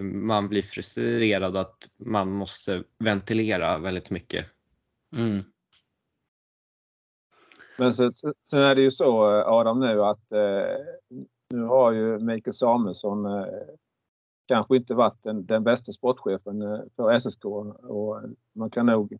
man 0.02 0.48
blir 0.48 0.62
frustrerad 0.62 1.56
att 1.56 1.88
man 1.96 2.30
måste 2.30 2.84
ventilera 2.98 3.78
väldigt 3.78 4.10
mycket. 4.10 4.46
Mm. 5.16 5.44
Men 7.78 7.94
sen, 7.94 8.10
sen 8.42 8.60
är 8.60 8.74
det 8.74 8.82
ju 8.82 8.90
så 8.90 9.24
Adam 9.26 9.80
nu 9.80 10.02
att 10.02 10.32
eh, 10.32 11.18
nu 11.50 11.62
har 11.62 11.92
ju 11.92 12.18
Mikael 12.18 12.54
Samuelsson 12.54 13.26
eh, 13.26 13.44
kanske 14.48 14.76
inte 14.76 14.94
varit 14.94 15.22
den, 15.22 15.46
den 15.46 15.64
bästa 15.64 15.92
sportchefen 15.92 16.62
eh, 16.62 16.80
för 16.96 17.18
SSK 17.18 17.44
och 17.44 18.20
man 18.52 18.70
kan 18.70 18.86
nog 18.86 19.18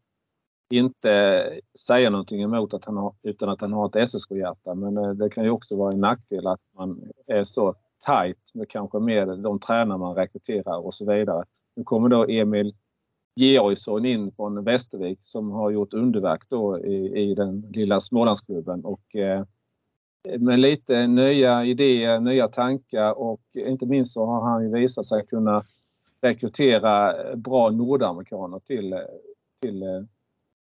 inte 0.71 1.61
säga 1.87 2.11
någonting 2.11 2.43
emot 2.43 2.75
att 2.75 2.85
han 2.85 2.97
har, 2.97 3.15
utan 3.23 3.49
att 3.49 3.61
han 3.61 3.73
har 3.73 3.87
ett 3.87 4.09
SSK-hjärta. 4.09 4.75
Men 4.75 4.97
eh, 4.97 5.11
det 5.11 5.31
kan 5.31 5.45
ju 5.45 5.51
också 5.51 5.77
vara 5.77 5.93
en 5.93 6.01
nackdel 6.01 6.47
att 6.47 6.61
man 6.77 7.11
är 7.27 7.45
så 7.45 7.75
tajt 8.05 8.55
med 8.55 8.69
kanske 8.69 8.99
med 8.99 9.39
de 9.39 9.61
tränare 9.61 9.99
man 9.99 10.15
rekryterar 10.15 10.87
och 10.87 10.95
så 10.95 11.13
vidare. 11.13 11.45
Nu 11.77 11.85
kommer 11.85 12.09
då 12.09 12.27
Emil 12.29 12.75
Georgsson 13.37 14.05
in 14.05 14.33
från 14.33 14.65
Västervik 14.65 15.19
som 15.23 15.51
har 15.51 15.71
gjort 15.71 15.95
underverk 15.95 16.43
då 16.49 16.79
i, 16.79 17.23
i 17.23 17.35
den 17.35 17.61
lilla 17.61 18.01
Smålandsklubben 18.01 18.85
och 18.85 19.17
eh, 19.17 19.45
med 20.39 20.59
lite 20.59 21.07
nya 21.07 21.65
idéer, 21.65 22.21
nya 22.21 22.49
tankar 22.49 23.19
och 23.19 23.41
inte 23.55 23.87
minst 23.87 24.13
så 24.13 24.27
har 24.27 24.41
han 24.41 24.63
ju 24.63 24.73
visat 24.73 25.07
sig 25.07 25.27
kunna 25.27 25.65
rekrytera 26.21 27.15
bra 27.37 27.71
nordamerikaner 27.71 28.59
till, 28.59 29.01
till 29.63 29.83
eh, 29.83 30.03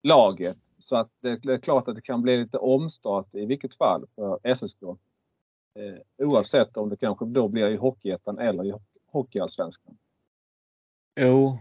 laget. 0.03 0.57
Så 0.79 0.95
att 0.95 1.09
det 1.21 1.29
är 1.29 1.57
klart 1.57 1.87
att 1.87 1.95
det 1.95 2.01
kan 2.01 2.21
bli 2.21 2.37
lite 2.37 2.57
omstart 2.57 3.35
i 3.35 3.45
vilket 3.45 3.75
fall 3.75 4.05
för 4.15 4.55
SSK. 4.55 4.83
Eh, 4.83 6.27
oavsett 6.27 6.77
om 6.77 6.89
det 6.89 6.97
kanske 6.97 7.25
då 7.25 7.47
blir 7.47 7.67
i 7.67 7.75
Hockeyettan 7.75 8.39
eller 8.39 8.65
i 8.65 8.73
Hockeyallsvenskan. 9.11 9.97
Jo, 11.19 11.57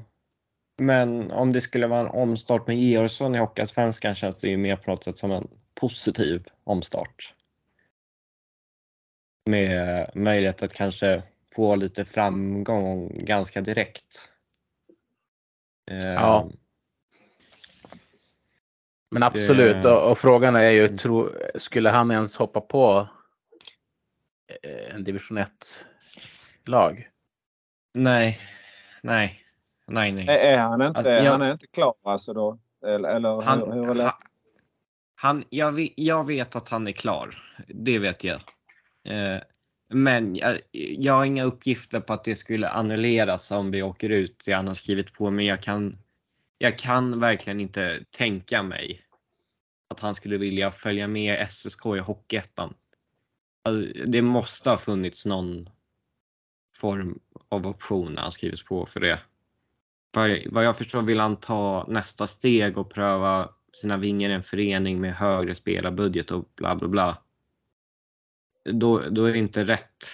men 0.79 1.31
om 1.31 1.53
det 1.53 1.61
skulle 1.61 1.87
vara 1.87 2.01
en 2.01 2.07
omstart 2.07 2.67
med 2.67 2.77
Georgsson 2.77 3.35
i 3.35 3.39
Hockeyallsvenskan 3.39 4.15
känns 4.15 4.41
det 4.41 4.49
ju 4.49 4.57
mer 4.57 4.77
på 4.77 4.91
något 4.91 5.05
sätt 5.05 5.19
som 5.19 5.31
en 5.31 5.49
positiv 5.75 6.47
omstart. 6.65 7.35
Med 9.47 10.11
möjlighet 10.15 10.63
att 10.63 10.73
kanske 10.73 11.23
få 11.55 11.77
lite 11.77 12.05
framgång 12.05 13.13
ganska 13.15 13.61
direkt. 13.61 14.31
Ja. 15.85 16.51
Men 19.11 19.23
absolut, 19.23 19.83
det... 19.83 19.91
och, 19.91 20.11
och, 20.11 20.19
frågan 20.19 20.57
är 20.57 20.71
ju, 20.71 20.89
tro, 20.89 21.31
skulle 21.55 21.91
han 21.91 22.11
ens 22.11 22.37
hoppa 22.37 22.61
på 22.61 23.09
eh, 24.63 24.95
en 24.95 25.05
division 25.05 25.39
1-lag? 25.39 27.09
Nej, 27.95 28.41
nej, 29.03 29.41
nej, 29.87 30.13
nej. 30.13 30.29
Är 30.29 30.59
han 30.59 30.83
inte, 30.83 30.99
alltså, 30.99 31.13
jag, 31.13 31.33
han 31.33 31.43
är 31.43 31.53
inte 31.53 31.67
klar 31.67 31.95
alltså 32.05 32.33
då? 32.33 32.59
Eller, 32.87 33.09
eller 33.09 33.43
han, 33.43 33.73
hur, 33.73 33.85
hur 33.85 34.11
han, 35.15 35.45
jag, 35.51 35.73
vet, 35.73 35.93
jag 35.97 36.27
vet 36.27 36.57
att 36.57 36.69
han 36.69 36.87
är 36.87 36.93
klar. 36.93 37.55
Det 37.69 37.99
vet 37.99 38.25
jag. 38.25 38.41
Eh, 39.07 39.41
men 39.89 40.37
jag, 40.37 40.59
jag 40.73 41.13
har 41.13 41.25
inga 41.25 41.45
uppgifter 41.45 42.01
på 42.01 42.13
att 42.13 42.25
det 42.25 42.37
skulle 42.37 42.69
annulleras 42.69 43.51
om 43.51 43.71
vi 43.71 43.83
åker 43.83 44.11
ut. 44.11 44.43
Det 44.45 44.53
han 44.53 44.69
har 44.69 44.75
skrivit 44.75 45.13
på. 45.13 45.31
Men 45.31 45.47
jag 45.47 45.61
kan, 45.61 45.99
jag 46.59 46.79
kan 46.79 47.21
verkligen 47.21 47.61
inte 47.61 48.05
tänka 48.11 48.63
mig 48.63 49.03
att 49.89 50.01
han 50.01 50.15
skulle 50.15 50.37
vilja 50.37 50.71
följa 50.71 51.09
med 51.09 51.49
SSK 51.51 51.87
i 51.87 51.99
Hockeyettan. 51.99 52.75
Alltså, 53.65 53.93
det 54.07 54.23
måste 54.23 54.71
ha 54.71 54.77
funnits 54.77 55.27
någon 55.27 55.69
form 56.77 57.19
av 57.49 57.67
option 57.67 58.13
när 58.13 58.23
han 58.23 58.33
skrivits 58.33 58.65
på 58.65 58.87
för 58.87 59.01
det. 59.01 59.21
Vad 60.47 60.65
jag 60.65 60.79
förstår 60.79 61.03
vill 61.03 61.21
han 61.21 61.37
ta 61.37 61.87
nästa 61.89 62.27
steg 62.27 62.79
och 62.79 62.91
pröva 62.91 63.51
sina 63.73 63.97
vingar 63.97 64.31
i 64.31 64.33
en 64.33 64.43
förening 64.43 65.01
med 65.01 65.15
högre 65.15 65.55
spelarbudget 65.55 66.31
och 66.31 66.49
bla 66.57 66.77
bla 66.77 66.89
bla. 66.89 67.26
Då, 68.73 68.99
då 68.99 69.25
är 69.25 69.33
det 69.33 69.39
inte 69.39 69.65
rätt. 69.65 70.05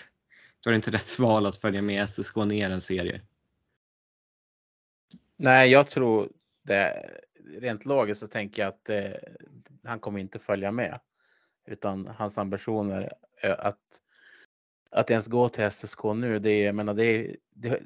Då 0.60 0.70
är 0.70 0.72
det 0.72 0.76
inte 0.76 0.90
rätt 0.90 1.18
val 1.18 1.46
att 1.46 1.56
följa 1.56 1.82
med 1.82 2.08
SSK 2.08 2.36
ner 2.36 2.70
en 2.70 2.80
serie. 2.80 3.20
Nej, 5.36 5.70
jag 5.70 5.90
tror 5.90 6.32
det. 6.62 7.10
Rent 7.44 7.84
logiskt 7.84 8.20
så 8.20 8.26
tänker 8.26 8.62
jag 8.62 8.68
att 8.68 8.88
eh, 8.88 9.12
han 9.84 10.00
kommer 10.00 10.20
inte 10.20 10.38
följa 10.38 10.70
med. 10.70 11.00
Utan 11.66 12.06
hans 12.06 12.38
ambitioner 12.38 13.12
är 13.36 13.60
att, 13.60 14.02
att 14.90 15.10
ens 15.10 15.26
gå 15.26 15.48
till 15.48 15.70
SSK 15.70 16.04
nu. 16.04 16.38
Det 16.38 16.50
är, 16.50 16.66
jag 16.66 16.74
menar, 16.74 16.94
det 16.94 17.04
är, 17.04 17.36
det, 17.50 17.82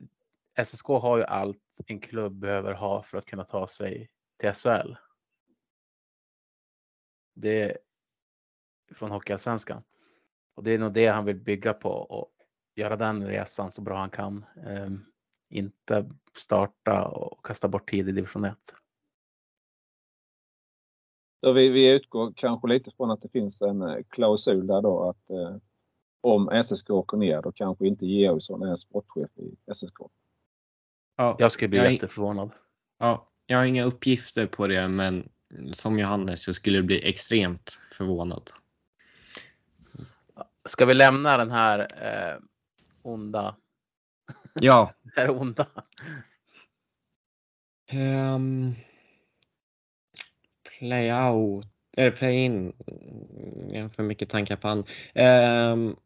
SSK 0.64 0.86
har 0.86 1.16
ju 1.16 1.24
allt 1.24 1.80
en 1.86 2.00
klubb 2.00 2.32
behöver 2.32 2.72
ha 2.72 3.02
för 3.02 3.18
att 3.18 3.26
kunna 3.26 3.44
ta 3.44 3.68
sig 3.68 4.10
till 4.36 4.52
SHL. 4.52 4.94
Det 7.34 7.62
är 7.62 7.78
från 8.94 9.10
Hockeyallsvenskan. 9.10 9.82
Och 10.56 10.62
det 10.62 10.70
är 10.70 10.78
nog 10.78 10.92
det 10.92 11.06
han 11.06 11.24
vill 11.24 11.36
bygga 11.36 11.72
på 11.72 11.90
och 11.90 12.32
göra 12.74 12.96
den 12.96 13.26
resan 13.26 13.70
så 13.70 13.82
bra 13.82 13.96
han 13.96 14.10
kan. 14.10 14.44
Um, 14.66 15.04
inte 15.48 16.10
starta 16.36 17.04
och 17.04 17.46
kasta 17.46 17.68
bort 17.68 17.90
tid 17.90 18.08
i 18.08 18.12
division 18.12 18.44
1. 18.44 18.56
Så 21.40 21.52
vi, 21.52 21.68
vi 21.68 21.90
utgår 21.90 22.32
kanske 22.36 22.68
lite 22.68 22.90
från 22.96 23.10
att 23.10 23.22
det 23.22 23.28
finns 23.28 23.62
en 23.62 23.82
eh, 23.82 23.96
klausul 24.08 24.66
där 24.66 24.82
då 24.82 25.08
att 25.08 25.30
eh, 25.30 25.56
om 26.20 26.62
SSK 26.62 26.90
åker 26.90 27.16
ner 27.16 27.42
då 27.42 27.52
kanske 27.52 27.86
inte 27.86 28.06
Georgsson 28.06 28.62
är 28.62 28.76
sportchef 28.76 29.30
i 29.38 29.74
SSK. 29.74 29.98
Ja, 31.16 31.36
jag 31.38 31.52
skulle 31.52 31.68
bli 31.68 31.78
jag 31.78 31.92
jätteförvånad. 31.92 32.50
Ja, 32.98 33.28
jag 33.46 33.58
har 33.58 33.64
inga 33.64 33.84
uppgifter 33.84 34.46
på 34.46 34.66
det 34.66 34.88
men 34.88 35.28
som 35.72 35.98
Johannes 35.98 36.42
så 36.42 36.54
skulle 36.54 36.76
jag 36.76 36.86
bli 36.86 37.08
extremt 37.08 37.78
förvånad. 37.92 38.50
Ska 40.66 40.86
vi 40.86 40.94
lämna 40.94 41.36
den 41.36 41.50
här 41.50 41.78
eh, 41.78 42.38
onda? 43.02 43.56
Ja. 44.54 44.92
det 45.02 45.20
här 45.20 45.30
onda. 45.30 45.66
Um, 47.92 48.74
play 50.78 51.12
out 51.12 51.66
eller 51.96 52.10
play 52.10 52.44
in. 52.44 52.72
Jag 53.72 53.82
har 53.82 53.88
för 53.88 54.02
mycket 54.02 54.28
tankar 54.28 54.56
på 54.56 54.68
han. 54.68 54.84
Um, 55.72 55.96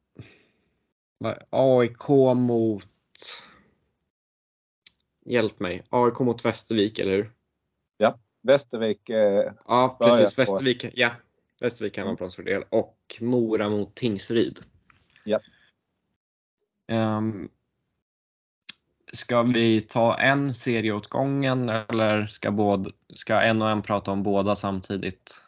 AIK 1.50 2.08
mot. 2.36 2.84
Hjälp 5.24 5.60
mig. 5.60 5.82
AIK 5.90 6.18
mot 6.18 6.44
Västervik, 6.44 6.98
eller 6.98 7.12
hur? 7.12 7.32
Ja, 7.96 8.18
Västervik. 8.42 9.08
Eh, 9.10 9.52
ja, 9.66 9.96
precis. 10.00 10.38
Västervik. 10.38 10.84
Ja, 10.94 11.10
Västervik 11.60 11.94
kan 11.94 12.04
vara 12.04 12.16
bronsfördel 12.16 12.64
och 12.68 13.16
Mora 13.20 13.68
mot 13.68 13.94
Tingsryd. 13.94 14.60
Ja. 15.24 15.40
Um, 16.92 17.48
ska 19.12 19.42
vi 19.42 19.80
ta 19.80 20.18
en 20.18 20.54
serie 20.54 20.92
åt 20.92 21.06
gången 21.06 21.68
eller 21.68 22.26
ska, 22.26 22.50
både, 22.50 22.90
ska 23.14 23.40
en 23.40 23.62
och 23.62 23.70
en 23.70 23.82
prata 23.82 24.10
om 24.10 24.22
båda 24.22 24.56
samtidigt? 24.56 25.42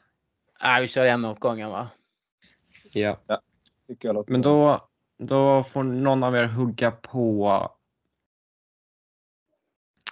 Nej, 0.63 0.83
vi 0.83 0.89
kör 0.89 1.07
en 1.07 1.25
åt 1.25 1.41
gången 1.41 1.71
va? 1.71 1.91
Ja. 2.93 3.21
ja 3.27 3.43
Men 4.27 4.43
då, 4.43 4.89
då 5.19 5.63
får 5.63 5.83
någon 5.83 6.23
av 6.23 6.37
er 6.37 6.45
hugga 6.45 6.91
på 6.91 7.71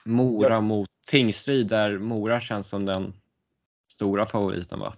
Mora 0.05 0.55
ja. 0.55 0.61
mot 0.61 0.91
Tingsryd 1.07 1.69
där 1.69 1.99
Mora 1.99 2.41
känns 2.41 2.69
som 2.69 2.87
den 2.87 3.15
stora 3.89 4.27
favoriten 4.27 4.79
va? 4.79 4.95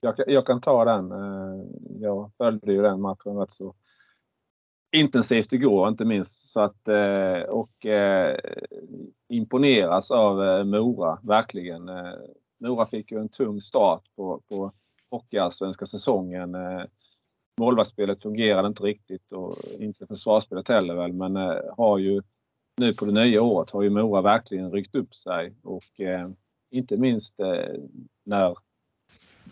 Jag, 0.00 0.14
jag 0.26 0.46
kan 0.46 0.60
ta 0.60 0.84
den. 0.84 1.12
Eh, 1.12 1.64
jag 2.00 2.30
följde 2.38 2.72
ju 2.72 2.82
den 2.82 3.00
matchen 3.00 3.36
rätt 3.36 3.50
så 3.50 3.74
intensivt 4.92 5.52
igår 5.52 5.88
inte 5.88 6.04
minst. 6.04 6.48
Så 6.48 6.60
att, 6.60 6.88
eh, 6.88 7.40
och 7.40 7.86
eh, 7.86 8.38
imponeras 9.28 10.10
av 10.10 10.66
Mora, 10.66 11.18
verkligen. 11.22 11.90
Mora 12.58 12.86
fick 12.86 13.12
ju 13.12 13.18
en 13.18 13.28
tung 13.28 13.60
start 13.60 14.02
på, 14.16 14.40
på 14.48 14.72
Hockeyallsvenska 15.10 15.86
säsongen. 15.86 16.56
Målvaktsspelet 17.60 18.22
fungerade 18.22 18.68
inte 18.68 18.82
riktigt 18.82 19.32
och 19.32 19.54
inte 19.78 20.06
försvarsspelet 20.06 20.68
heller 20.68 20.94
väl, 20.94 21.12
men 21.12 21.36
har 21.76 21.98
ju 21.98 22.22
nu 22.76 22.92
på 22.92 23.04
det 23.04 23.12
nya 23.12 23.42
året 23.42 23.70
har 23.70 23.82
ju 23.82 23.90
Mora 23.90 24.22
verkligen 24.22 24.72
ryckt 24.72 24.94
upp 24.94 25.14
sig 25.14 25.54
och 25.62 26.00
inte 26.70 26.96
minst 26.96 27.34
när 28.24 28.56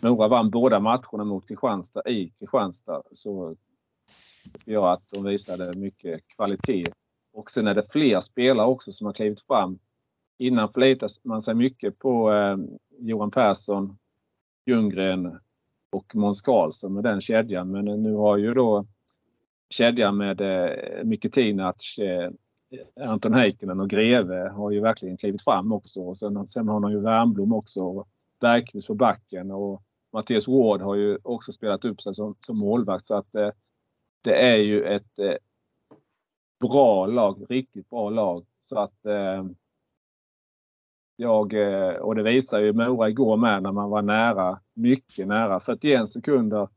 Mora 0.01 0.27
vann 0.27 0.49
båda 0.49 0.79
matcherna 0.79 1.23
mot 1.23 1.47
Kristianstad 1.47 2.09
i 2.09 2.31
Kristianstad 2.39 3.01
så 3.11 3.55
tycker 4.43 4.71
jag 4.71 4.91
att 4.91 5.03
de 5.09 5.23
visade 5.23 5.79
mycket 5.79 6.27
kvalitet. 6.27 6.85
Och 7.33 7.51
sen 7.51 7.67
är 7.67 7.75
det 7.75 7.91
fler 7.91 8.19
spelare 8.19 8.67
också 8.67 8.91
som 8.91 9.05
har 9.05 9.13
klivit 9.13 9.41
fram. 9.41 9.79
Innan 10.37 10.73
förlitade 10.73 11.13
man 11.23 11.41
sig 11.41 11.53
mycket 11.53 11.99
på 11.99 12.31
eh, 12.31 12.57
Johan 12.99 13.31
Persson, 13.31 13.97
Ljunggren 14.65 15.39
och 15.91 16.15
Måns 16.15 16.41
Karlsson 16.41 16.93
med 16.93 17.03
den 17.03 17.21
kedjan. 17.21 17.71
Men 17.71 17.85
nu 17.85 18.13
har 18.13 18.37
ju 18.37 18.53
då 18.53 18.85
kedjan 19.69 20.17
med 20.17 20.41
eh, 20.41 21.03
Micke 21.03 21.33
Tinac, 21.33 21.97
eh, 21.97 22.31
Anton 23.09 23.33
Heikkinen 23.33 23.79
och 23.79 23.89
Greve 23.89 24.49
har 24.49 24.71
ju 24.71 24.79
verkligen 24.79 25.17
klivit 25.17 25.43
fram 25.43 25.71
också. 25.71 26.01
Och 26.01 26.17
sen, 26.17 26.47
sen 26.47 26.67
har 26.67 26.79
man 26.79 26.91
ju 26.91 26.99
Wernbloom 26.99 27.53
också. 27.53 27.81
Och 27.81 28.07
Bergqvist 28.39 28.87
på 28.87 28.93
backen 28.93 29.51
och 29.51 29.83
Mattias 30.13 30.47
Ward 30.47 30.81
har 30.81 30.95
ju 30.95 31.17
också 31.23 31.51
spelat 31.51 31.85
upp 31.85 32.01
sig 32.01 32.13
som, 32.13 32.35
som 32.45 32.57
målvakt. 32.57 33.05
Så 33.05 33.15
att 33.15 33.35
eh, 33.35 33.49
det 34.21 34.35
är 34.35 34.57
ju 34.57 34.83
ett 34.83 35.19
eh, 35.19 35.35
bra 36.59 37.05
lag, 37.05 37.45
riktigt 37.49 37.89
bra 37.89 38.09
lag. 38.09 38.45
Så 38.61 38.79
att 38.79 39.05
eh, 39.05 39.45
jag, 41.15 41.53
eh, 41.53 41.95
och 41.95 42.15
det 42.15 42.23
visar 42.23 42.59
ju 42.59 42.73
Mora 42.73 43.09
igår 43.09 43.37
med 43.37 43.63
när 43.63 43.71
man 43.71 43.89
var 43.89 44.01
nära, 44.01 44.59
mycket 44.73 45.27
nära. 45.27 45.59
41 45.59 46.09
sekunder 46.09 46.67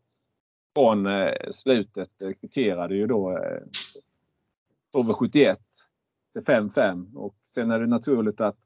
från 0.75 1.07
eh, 1.07 1.51
slutet 1.51 2.23
eh, 2.23 2.33
kvitterade 2.33 2.95
ju 2.95 3.07
då 3.07 3.31
eh, 3.31 3.63
över 5.01 5.13
71 5.13 5.59
till 6.33 6.43
5-5 6.43 7.15
och 7.17 7.35
sen 7.45 7.71
är 7.71 7.81
det 7.81 7.87
naturligt 7.87 8.41
att 8.41 8.59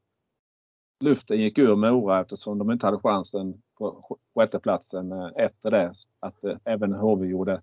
luften 0.99 1.41
gick 1.41 1.57
ur 1.57 1.75
Mora 1.75 2.21
eftersom 2.21 2.57
de 2.57 2.71
inte 2.71 2.85
hade 2.85 2.99
chansen 2.99 3.61
på 3.77 4.17
sjätteplatsen 4.35 5.11
eh, 5.11 5.29
efter 5.35 5.71
det. 5.71 5.93
Att 6.19 6.43
eh, 6.43 6.57
även 6.63 6.93
HV 6.93 7.27
gjorde 7.27 7.61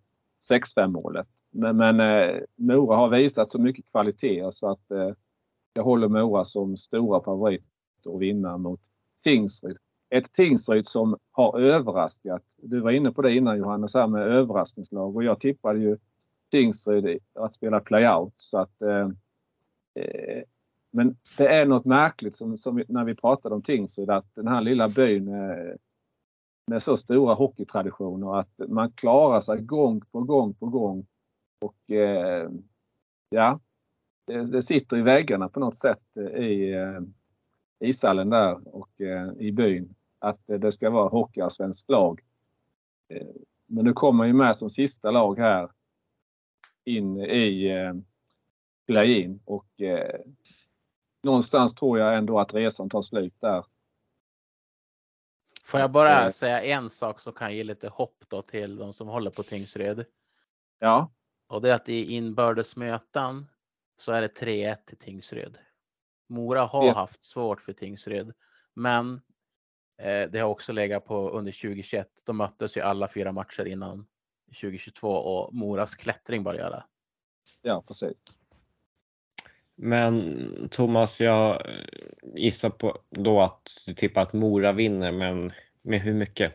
6-5 0.50 0.88
målet. 0.88 1.26
Men, 1.50 1.76
men 1.76 2.00
eh, 2.00 2.40
Mora 2.56 2.96
har 2.96 3.08
visat 3.08 3.50
så 3.50 3.60
mycket 3.60 3.90
kvalitet 3.90 4.52
så 4.52 4.70
att 4.70 5.14
jag 5.74 5.84
håller 5.84 6.08
Mora 6.08 6.44
som 6.44 6.76
stora 6.76 7.20
favoriter 7.20 7.66
att 8.04 8.20
vinna 8.20 8.58
mot 8.58 8.80
Tingsryd. 9.22 9.76
Ett 10.10 10.32
Tingsryd 10.32 10.86
som 10.86 11.16
har 11.30 11.60
överraskat. 11.60 12.42
Du 12.56 12.80
var 12.80 12.90
inne 12.90 13.12
på 13.12 13.22
det 13.22 13.34
innan 13.34 13.58
Johannes 13.58 13.94
här 13.94 14.06
med 14.06 14.22
överraskningslag 14.22 15.16
och 15.16 15.24
jag 15.24 15.40
tippade 15.40 15.78
ju 15.78 15.98
Tingsryd 16.50 17.18
att 17.34 17.52
spela 17.52 17.80
playout 17.80 18.34
så 18.36 18.58
att 18.58 18.82
eh, 18.82 19.08
men 20.94 21.16
det 21.38 21.46
är 21.48 21.66
något 21.66 21.84
märkligt 21.84 22.34
som, 22.34 22.58
som 22.58 22.82
när 22.88 23.04
vi 23.04 23.14
pratade 23.14 23.54
om 23.54 23.62
Tingsryd 23.62 24.10
att 24.10 24.34
den 24.34 24.48
här 24.48 24.60
lilla 24.60 24.88
byn 24.88 25.28
eh, 25.28 25.74
med 26.66 26.82
så 26.82 26.96
stora 26.96 27.34
hockeytraditioner 27.34 28.40
att 28.40 28.48
man 28.68 28.92
klarar 28.92 29.40
sig 29.40 29.60
gång 29.60 30.00
på 30.00 30.20
gång 30.20 30.54
på 30.54 30.66
gång. 30.66 31.06
Och 31.60 31.90
eh, 31.90 32.50
ja, 33.28 33.60
det, 34.26 34.46
det, 34.46 34.62
sitter 34.62 34.96
i 34.96 35.02
väggarna 35.02 35.48
på 35.48 35.60
något 35.60 35.76
sätt 35.76 36.02
eh, 36.16 36.44
i 36.44 36.72
eh, 36.72 37.00
ishallen 37.88 38.30
där 38.30 38.76
och 38.76 39.00
eh, 39.00 39.32
i 39.38 39.52
byn 39.52 39.94
att 40.18 40.40
det 40.46 40.72
ska 40.72 40.90
vara 40.90 41.08
hockeyallsvenskt 41.08 41.90
lag. 41.90 42.20
Eh, 43.08 43.26
men 43.66 43.84
nu 43.84 43.92
kommer 43.92 44.24
ju 44.24 44.32
med 44.32 44.56
som 44.56 44.70
sista 44.70 45.10
lag 45.10 45.38
här 45.38 45.70
in 46.84 47.20
i 47.20 47.66
eh, 47.66 47.94
play-in 48.86 49.40
och 49.44 49.80
eh, 49.80 50.20
någonstans 51.22 51.74
tror 51.74 51.98
jag 51.98 52.16
ändå 52.16 52.40
att 52.40 52.54
resan 52.54 52.90
tar 52.90 53.02
slut 53.02 53.34
där 53.40 53.64
Får 55.64 55.80
jag 55.80 55.90
bara 55.90 56.30
säga 56.30 56.62
en 56.62 56.90
sak 56.90 57.20
som 57.20 57.32
kan 57.32 57.54
ge 57.56 57.64
lite 57.64 57.88
hopp 57.88 58.24
då 58.28 58.42
till 58.42 58.76
de 58.76 58.92
som 58.92 59.08
håller 59.08 59.30
på 59.30 59.42
Tingsryd? 59.42 60.04
Ja. 60.78 61.12
Och 61.46 61.62
det 61.62 61.70
är 61.70 61.74
att 61.74 61.88
i 61.88 62.14
inbördes 62.14 62.76
möten 62.76 63.46
så 63.96 64.12
är 64.12 64.20
det 64.20 64.40
3-1 64.40 64.76
till 64.86 64.98
Tingsryd. 64.98 65.58
Mora 66.28 66.64
har 66.64 66.86
ja. 66.86 66.94
haft 66.94 67.24
svårt 67.24 67.60
för 67.60 67.72
Tingsryd, 67.72 68.32
men 68.74 69.20
eh, 69.98 70.30
det 70.30 70.38
har 70.38 70.48
också 70.48 70.72
legat 70.72 71.04
på 71.04 71.30
under 71.30 71.52
2021. 71.52 72.08
De 72.24 72.36
möttes 72.36 72.76
ju 72.76 72.80
alla 72.80 73.08
fyra 73.08 73.32
matcher 73.32 73.64
innan 73.64 74.06
2022 74.46 75.08
och 75.08 75.54
Moras 75.54 75.94
klättring 75.94 76.42
började. 76.42 76.84
Ja, 77.62 77.84
precis. 77.86 78.22
Men 79.76 80.68
Thomas, 80.70 81.20
jag 81.20 81.50
eh, 81.50 81.84
gissar 82.34 82.70
på 82.70 82.98
då 83.10 83.40
att 83.40 83.70
du 83.86 83.94
tippar 83.94 84.22
att 84.22 84.32
Mora 84.32 84.72
vinner, 84.72 85.12
men 85.12 85.52
med 85.82 86.00
hur 86.00 86.14
mycket? 86.14 86.52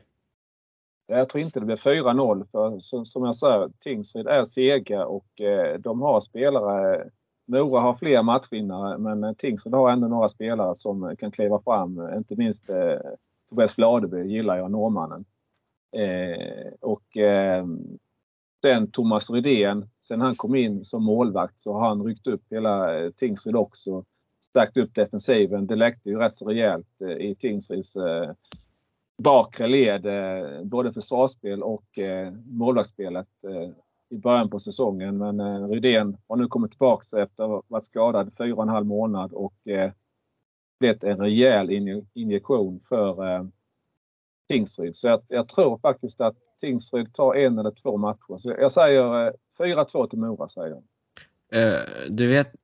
Jag 1.08 1.30
tror 1.30 1.44
inte 1.44 1.60
det 1.60 1.66
blir 1.66 1.76
4-0 1.76 2.46
för 2.52 2.80
som 3.06 3.26
jag 3.26 3.36
sa, 3.36 3.70
Tingsryd 3.80 4.28
är 4.28 4.46
sega 4.46 5.06
och 5.06 5.42
eh, 5.42 5.80
de 5.80 6.02
har 6.02 6.20
spelare. 6.20 7.10
Mora 7.46 7.82
har 7.82 7.94
fler 7.94 8.24
matchvinnare 8.24 8.98
men 8.98 9.24
eh, 9.24 9.34
Tingsryd 9.34 9.74
har 9.74 9.92
ändå 9.92 10.08
några 10.08 10.30
spelare 10.30 10.76
som 10.76 11.16
kan 11.20 11.32
kliva 11.32 11.62
fram. 11.62 12.14
Inte 12.18 12.36
minst 12.36 12.66
Tobias 13.50 13.74
Fladeby 13.74 14.24
gillar 14.24 14.58
jag, 14.58 14.72
norrmannen. 14.72 15.26
Och 16.80 17.18
Sen 18.62 18.92
Thomas 18.92 19.30
Rydén, 19.30 19.90
sen 20.02 20.22
han 20.22 20.36
kom 20.36 20.56
in 20.56 20.86
som 20.86 21.04
målvakt 21.04 21.60
så 21.60 21.74
har 21.74 21.88
han 21.88 22.04
ryckt 22.04 22.28
upp 22.28 22.44
hela 22.50 23.00
eh, 23.00 23.12
Tingsryd 23.12 23.56
också. 23.56 24.06
Stärkt 24.42 24.78
upp 24.78 24.96
defensiven. 24.96 25.68
Det 25.68 25.76
läckte 25.76 26.10
ju 26.10 26.18
rätt 26.18 26.34
så 26.34 26.46
rejält 26.46 27.02
eh, 27.02 27.12
i 27.12 27.36
Tingsryds 27.36 27.96
eh, 27.96 28.32
bakre 29.18 29.68
led. 29.68 30.06
Eh, 30.06 30.64
både 30.64 30.94
försvarsspel 30.94 31.64
och 31.64 31.98
eh, 31.98 32.34
målvaktsspelet 32.46 33.28
eh, 33.44 33.70
i 34.10 34.18
början 34.18 34.50
på 34.50 34.60
säsongen. 34.60 35.18
Men 35.18 35.70
Rydén 35.70 36.18
har 36.28 36.36
nu 36.36 36.48
kommit 36.48 36.72
tillbaka 36.72 37.22
efter 37.22 37.44
att 37.44 37.50
ha 37.50 37.64
varit 37.68 37.84
skadad 37.84 38.34
fyra 38.38 38.56
och 38.56 38.64
en 38.64 38.70
halv 38.70 38.86
månad 38.86 39.34
och 39.34 39.54
blivit 40.80 41.04
en 41.04 41.18
rejäl 41.18 41.70
injektion 42.14 42.80
för 42.90 43.48
Tingsryd. 44.48 44.96
Så 44.96 45.08
jag, 45.08 45.22
jag 45.28 45.48
tror 45.48 45.78
faktiskt 45.78 46.22
att 46.22 46.36
Tingsryd 46.60 47.14
tar 47.14 47.36
en 47.36 47.60
eller 47.60 47.72
två 47.72 47.98
matcher. 47.98 48.38
Så 48.38 48.50
jag 48.50 48.72
säger 48.72 49.34
4-2 49.60 50.00
eh, 50.00 50.08
till 50.08 50.20
Mora. 50.20 50.48
Säger. 50.48 50.76
Uh, 51.56 52.10
du 52.10 52.28
vet, 52.28 52.56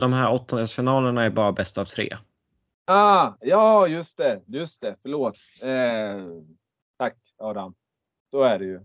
de 0.00 0.12
här 0.12 0.32
åttondelsfinalerna 0.32 1.24
är 1.24 1.30
bara 1.30 1.52
bäst 1.52 1.78
av 1.78 1.84
tre. 1.84 2.16
Ah, 2.86 3.32
ja, 3.40 3.86
just 3.86 4.16
det. 4.16 4.40
Just 4.46 4.80
det. 4.80 4.96
Förlåt. 5.02 5.36
Eh, 5.62 6.26
tack 6.98 7.16
Adam. 7.38 7.74
Så 8.30 8.42
är 8.42 8.58
det 8.58 8.64
ju. 8.64 8.80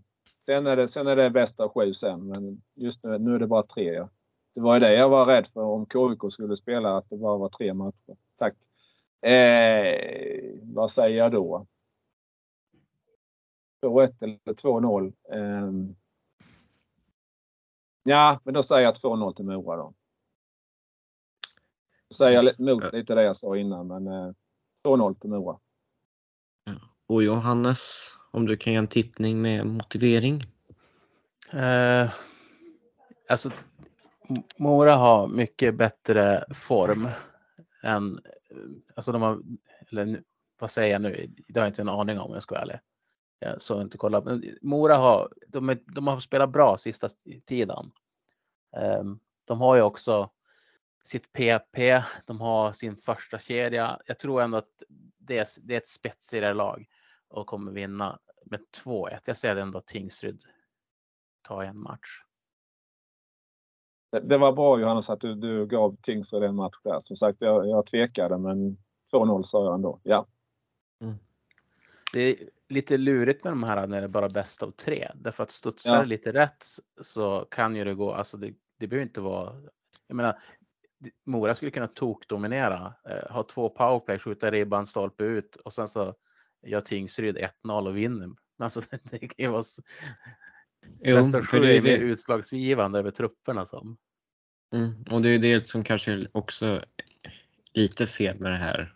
Sen 0.46 0.68
är 0.68 0.76
det, 0.76 0.88
sen 0.88 1.08
är 1.08 1.16
det 1.16 1.30
bäst 1.30 1.60
av 1.60 1.74
sju 1.74 1.94
sen, 1.94 2.28
men 2.28 2.62
just 2.76 3.04
nu, 3.04 3.18
nu 3.18 3.36
är 3.36 3.40
det 3.40 3.48
bara 3.48 3.64
tre. 3.64 3.94
Ja. 3.94 4.10
Det 4.56 4.62
var 4.62 4.74
ju 4.74 4.80
det 4.80 4.94
jag 4.94 5.10
var 5.10 5.26
rädd 5.26 5.48
för 5.48 5.62
om 5.62 5.86
KIK 5.86 6.34
skulle 6.34 6.56
spela, 6.56 6.98
att 6.98 7.10
det 7.10 7.18
bara 7.18 7.38
var 7.38 7.50
tre 7.50 7.74
matcher. 7.74 8.16
Tack. 8.38 8.54
Eh, 9.32 10.60
vad 10.62 10.92
säger 10.92 11.18
jag 11.18 11.32
då? 11.32 11.68
2-1 13.82 14.24
eller 14.24 14.38
2-0. 14.54 15.14
Eh, 15.32 15.94
ja, 18.04 18.40
men 18.44 18.54
då 18.54 18.64
säger 18.64 18.84
jag 18.84 18.96
2-0 18.96 19.36
till 19.36 19.46
Mora 19.46 19.78
då. 19.78 19.94
Då 22.10 22.16
säger 22.16 22.44
jag 22.44 22.60
emot 22.60 22.94
lite 22.94 23.16
det 23.16 23.24
jag 23.24 23.36
sa 23.36 23.58
innan, 23.58 23.88
men 23.88 24.08
eh, 24.08 24.34
2-0 24.86 25.20
till 25.20 25.30
Mora. 25.30 25.60
Och 27.08 27.24
Johannes, 27.24 28.14
om 28.32 28.46
du 28.46 28.58
kan 28.58 28.74
ge 28.74 28.80
en 28.80 28.88
tippning 28.88 29.42
med 29.42 29.66
motivering? 29.66 30.42
Eh, 31.52 32.10
alltså, 33.30 33.52
Mora 34.58 34.96
har 34.96 35.28
mycket 35.28 35.76
bättre 35.76 36.46
form 36.54 37.10
än, 37.84 38.20
alltså 38.96 39.12
de 39.12 39.22
har, 39.22 39.42
eller 39.92 40.24
vad 40.60 40.72
säger 40.72 40.92
jag 40.92 41.02
nu, 41.02 41.34
det 41.48 41.60
har 41.60 41.66
jag 41.66 41.72
inte 41.72 41.82
en 41.82 41.90
aning 41.90 42.20
om 42.20 42.26
om 42.26 42.34
jag 42.34 42.44
ska 42.44 42.56
vara 42.56 42.62
ärlig. 42.62 42.80
Jag 43.40 43.62
såg 43.62 43.82
inte 43.82 43.98
kolla. 43.98 44.22
Men 44.22 44.58
Mora 44.62 44.98
har, 44.98 45.34
de, 45.48 45.70
är, 45.70 45.80
de 45.86 46.08
har 46.08 46.20
spelat 46.20 46.50
bra 46.50 46.78
sista 46.78 47.08
tiden. 47.46 47.92
Um, 48.78 49.20
de 49.46 49.62
har 49.62 49.76
ju 49.76 49.82
också 49.82 50.30
sitt 51.04 51.32
PP, 51.32 52.04
de 52.26 52.42
har 52.42 52.74
sin 52.74 52.98
första 52.98 53.40
kedja. 53.40 54.00
Jag 54.06 54.20
tror 54.20 54.42
ändå 54.42 54.58
att 54.58 54.84
det 55.18 55.38
är, 55.38 55.48
det 55.62 55.74
är 55.74 55.78
ett 55.78 55.88
spetsigare 55.88 56.54
lag 56.54 56.86
och 57.28 57.48
kommer 57.48 57.72
vinna 57.72 58.20
med 58.46 58.60
2-1. 58.84 59.20
Jag 59.26 59.38
säger 59.38 59.56
ändå 59.56 59.78
att 59.80 59.88
Tingsryd 59.88 60.44
tar 61.42 61.64
en 61.64 61.80
match. 61.80 62.24
Det, 64.12 64.20
det, 64.20 64.38
var 64.38 64.52
bra 64.52 64.80
Johannes 64.80 65.10
att 65.10 65.22
du, 65.22 65.36
du 65.36 65.68
gav 65.68 65.98
Tingsryd 66.02 66.44
en 66.44 66.56
match 66.56 66.76
där. 66.84 67.00
Som 67.00 67.16
sagt, 67.16 67.38
jag, 67.42 67.68
jag 67.68 67.86
tvekade 67.86 68.38
men 68.38 68.78
2-0 69.14 69.44
sa 69.44 69.66
jag 69.66 69.74
ändå. 69.74 70.00
Ja. 70.04 70.28
Mm. 71.02 71.16
Det, 72.14 72.38
lite 72.70 72.98
lurigt 72.98 73.44
med 73.44 73.52
de 73.54 73.64
här 73.64 73.88
när 73.88 74.02
det 74.02 74.04
är 74.04 74.08
bara 74.08 74.30
bäst 74.30 74.64
av 74.64 74.72
tre. 74.72 75.12
Därför 75.16 75.44
att 75.44 75.52
studsar 75.52 75.96
ja. 75.96 76.04
lite 76.04 76.34
rätt 76.34 76.66
så 77.02 77.48
kan 77.52 77.76
ju 77.76 77.84
det 77.84 77.94
gå, 77.94 78.14
alltså 78.14 78.38
det, 78.38 78.54
det 78.80 78.88
behöver 78.88 79.06
inte 79.06 79.22
vara, 79.22 79.62
jag 80.08 80.16
menar, 80.16 80.40
Mora 81.26 81.56
skulle 81.56 81.72
kunna 81.72 81.88
tokdominera, 81.88 82.94
eh, 83.10 83.32
ha 83.32 83.44
två 83.44 83.70
powerplay, 83.70 84.20
skjuta 84.20 84.52
ribban 84.52 84.88
stolpe 84.88 85.24
ut 85.24 85.56
och 85.56 85.74
sen 85.74 85.88
så 85.88 86.16
gör 86.66 86.82
Tingsryd 86.82 87.38
1-0 87.64 87.88
och 87.88 87.98
vinner. 87.98 88.30
Alltså, 88.58 88.82
det 89.04 89.28
kan 89.28 89.52
vara, 89.52 89.64
Jo, 91.02 91.18
Resten 91.18 91.32
för 91.32 91.44
sju 91.44 91.60
det 91.60 91.74
är 91.74 91.78
är 91.78 91.82
det. 91.82 91.98
utslagsgivande 91.98 93.00
över 93.00 93.12
trupperna 93.12 93.66
som. 93.66 93.98
Mm. 94.74 95.04
Och 95.12 95.22
det 95.22 95.30
är 95.30 95.40
det 95.40 95.68
som 95.68 95.84
kanske 95.84 96.12
är 96.12 96.28
också 96.32 96.84
lite 97.74 98.08
fel 98.08 98.40
med 98.40 98.52
det 98.52 98.58
här 98.58 98.96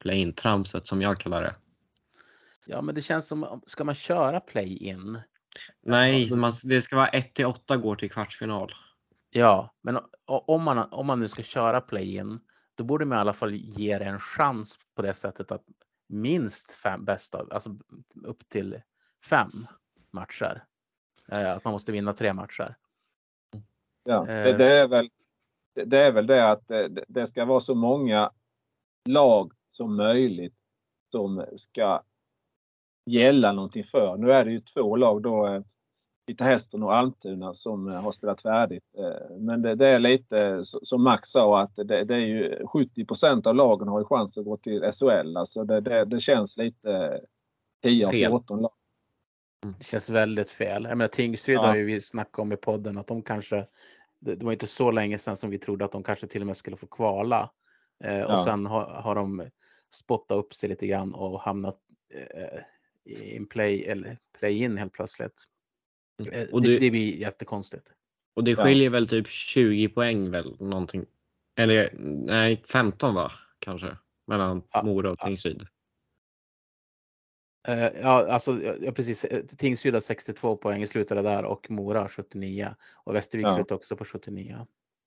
play-in-tramset 0.00 0.86
som 0.86 1.02
jag 1.02 1.18
kallar 1.18 1.42
det. 1.42 1.54
Ja, 2.66 2.82
men 2.82 2.94
det 2.94 3.02
känns 3.02 3.28
som, 3.28 3.62
ska 3.66 3.84
man 3.84 3.94
köra 3.94 4.40
play-in? 4.40 5.20
Nej, 5.82 6.28
då- 6.28 6.36
man, 6.36 6.52
det 6.64 6.82
ska 6.82 6.96
vara 6.96 7.08
1 7.08 7.34
till 7.34 7.46
8 7.46 7.76
går 7.76 7.96
till 7.96 8.10
kvartsfinal. 8.10 8.72
Ja, 9.30 9.74
men 9.82 9.98
om 10.26 10.62
man, 10.62 10.78
om 10.78 11.06
man 11.06 11.20
nu 11.20 11.28
ska 11.28 11.42
köra 11.42 11.80
play-in, 11.80 12.40
då 12.74 12.84
borde 12.84 13.04
man 13.04 13.18
i 13.18 13.20
alla 13.20 13.32
fall 13.32 13.54
ge 13.54 13.98
det 13.98 14.04
en 14.04 14.20
chans 14.20 14.78
på 14.94 15.02
det 15.02 15.14
sättet 15.14 15.52
att 15.52 15.64
minst 16.08 16.72
fem 16.72 17.04
bästa, 17.04 17.46
alltså 17.50 17.76
upp 18.24 18.48
till 18.48 18.80
fem 19.24 19.66
matcher. 20.10 20.64
Eh, 21.28 21.52
att 21.52 21.64
man 21.64 21.72
måste 21.72 21.92
vinna 21.92 22.12
tre 22.12 22.32
matcher. 22.32 22.74
Ja, 24.04 24.28
Eh. 24.28 24.44
det, 24.44 24.52
det, 24.52 24.76
är 24.78 24.88
väl, 24.88 25.10
det, 25.74 25.84
det 25.84 25.98
är 25.98 26.12
väl 26.12 26.26
det 26.26 26.50
att 26.50 26.68
det, 26.68 27.04
det 27.08 27.26
ska 27.26 27.44
vara 27.44 27.60
så 27.60 27.74
många 27.74 28.30
lag 29.08 29.52
som 29.70 29.96
möjligt 29.96 30.54
som 31.10 31.46
ska 31.54 32.02
gälla 33.06 33.52
någonting 33.52 33.84
för. 33.84 34.16
Nu 34.16 34.32
är 34.32 34.44
det 34.44 34.50
ju 34.50 34.60
två 34.60 34.96
lag 34.96 35.22
då, 35.22 35.46
eh, 35.46 35.62
Vita 36.26 36.44
Hästen 36.44 36.82
och 36.82 36.94
Almtuna 36.96 37.54
som 37.54 37.88
eh, 37.88 38.00
har 38.02 38.10
spelat 38.10 38.42
färdigt. 38.42 38.84
Eh, 38.98 39.36
Men 39.38 39.62
det, 39.62 39.74
det 39.74 39.88
är 39.88 39.98
lite 39.98 40.60
som 40.64 41.02
Max 41.02 41.28
sa 41.28 41.60
att 41.60 41.76
det, 41.76 42.04
det 42.04 42.14
är 42.14 42.18
ju 42.18 42.58
70% 42.58 43.46
av 43.46 43.54
lagen 43.54 43.88
har 43.88 44.00
ju 44.00 44.04
chans 44.04 44.38
att 44.38 44.44
gå 44.44 44.56
till 44.56 44.90
SHL. 44.92 45.36
Alltså 45.36 45.64
det, 45.64 46.04
det, 46.04 46.20
känns 46.20 46.56
lite 46.56 47.20
10 47.82 48.06
av 48.06 48.10
Fel. 48.10 48.30
14 48.30 48.60
lag. 48.60 48.72
Det 49.78 49.84
känns 49.84 50.08
väldigt 50.08 50.50
fel. 50.50 50.84
Jag 50.84 50.98
menar, 50.98 51.08
Tingsryd 51.08 51.56
Ja. 51.56 51.66
har 51.66 51.74
ju 51.76 51.84
vi 51.84 52.00
snackat 52.00 52.38
om 52.38 52.52
i 52.52 52.56
podden 52.56 52.98
att 52.98 53.06
de 53.06 53.22
kanske, 53.22 53.66
det 54.20 54.42
var 54.42 54.52
inte 54.52 54.66
så 54.66 54.90
länge 54.90 55.18
sedan 55.18 55.36
som 55.36 55.50
vi 55.50 55.58
trodde 55.58 55.84
att 55.84 55.92
de 55.92 56.02
kanske 56.02 56.26
till 56.26 56.40
och 56.40 56.46
med 56.46 56.56
skulle 56.56 56.76
få 56.76 56.86
kvala. 56.86 57.50
Eh, 58.04 58.22
och 58.22 58.32
Ja. 58.32 58.44
sen 58.44 58.66
har, 58.66 58.84
har 58.84 59.14
de 59.14 59.42
spottat 59.94 60.36
upp 60.38 60.54
sig 60.54 60.68
lite 60.68 60.86
grann 60.86 61.14
och 61.14 61.40
hamnat 61.40 61.78
eh, 62.14 62.60
i 63.04 63.36
en 63.36 63.46
play 63.46 63.84
eller 63.84 64.18
play-in 64.38 64.76
helt 64.76 64.92
plötsligt. 64.92 65.44
Eh, 66.32 66.48
Och 66.52 66.62
det, 66.62 66.68
det- 66.68 66.78
det 66.78 66.90
blir 66.90 67.16
jättekonstigt. 67.16 67.92
Och 68.36 68.44
det 68.44 68.50
Ja. 68.50 68.64
skiljer 68.64 68.90
väl 68.90 69.08
typ 69.08 69.28
20 69.28 69.88
poäng 69.88 70.30
väl 70.30 70.56
någonting. 70.60 71.06
Eller 71.58 71.90
nej, 72.26 72.62
15 72.66 73.14
va? 73.14 73.32
Kanske. 73.58 73.96
Mellan 74.26 74.62
Ja, 74.72 74.82
Mora 74.82 75.10
och 75.10 75.16
ja. 75.20 75.26
Tingsryd. 75.26 75.66
Eh, 77.68 77.78
ja, 78.02 78.26
alltså 78.32 78.62
ja, 78.62 78.74
ja, 78.80 78.92
precis. 78.92 79.24
Eh, 79.24 79.44
Tingsryd 79.46 79.94
har 79.94 80.00
62 80.00 80.56
poäng 80.56 80.82
i 80.82 80.86
slutet 80.86 81.24
där 81.24 81.44
och 81.44 81.70
Mora 81.70 82.00
har 82.00 82.08
79 82.08 82.74
och 83.04 83.14
Västervik 83.14 83.46
Ja. 83.46 83.54
slutar 83.54 83.74
också 83.74 83.96
på 83.96 84.04
79. 84.04 84.66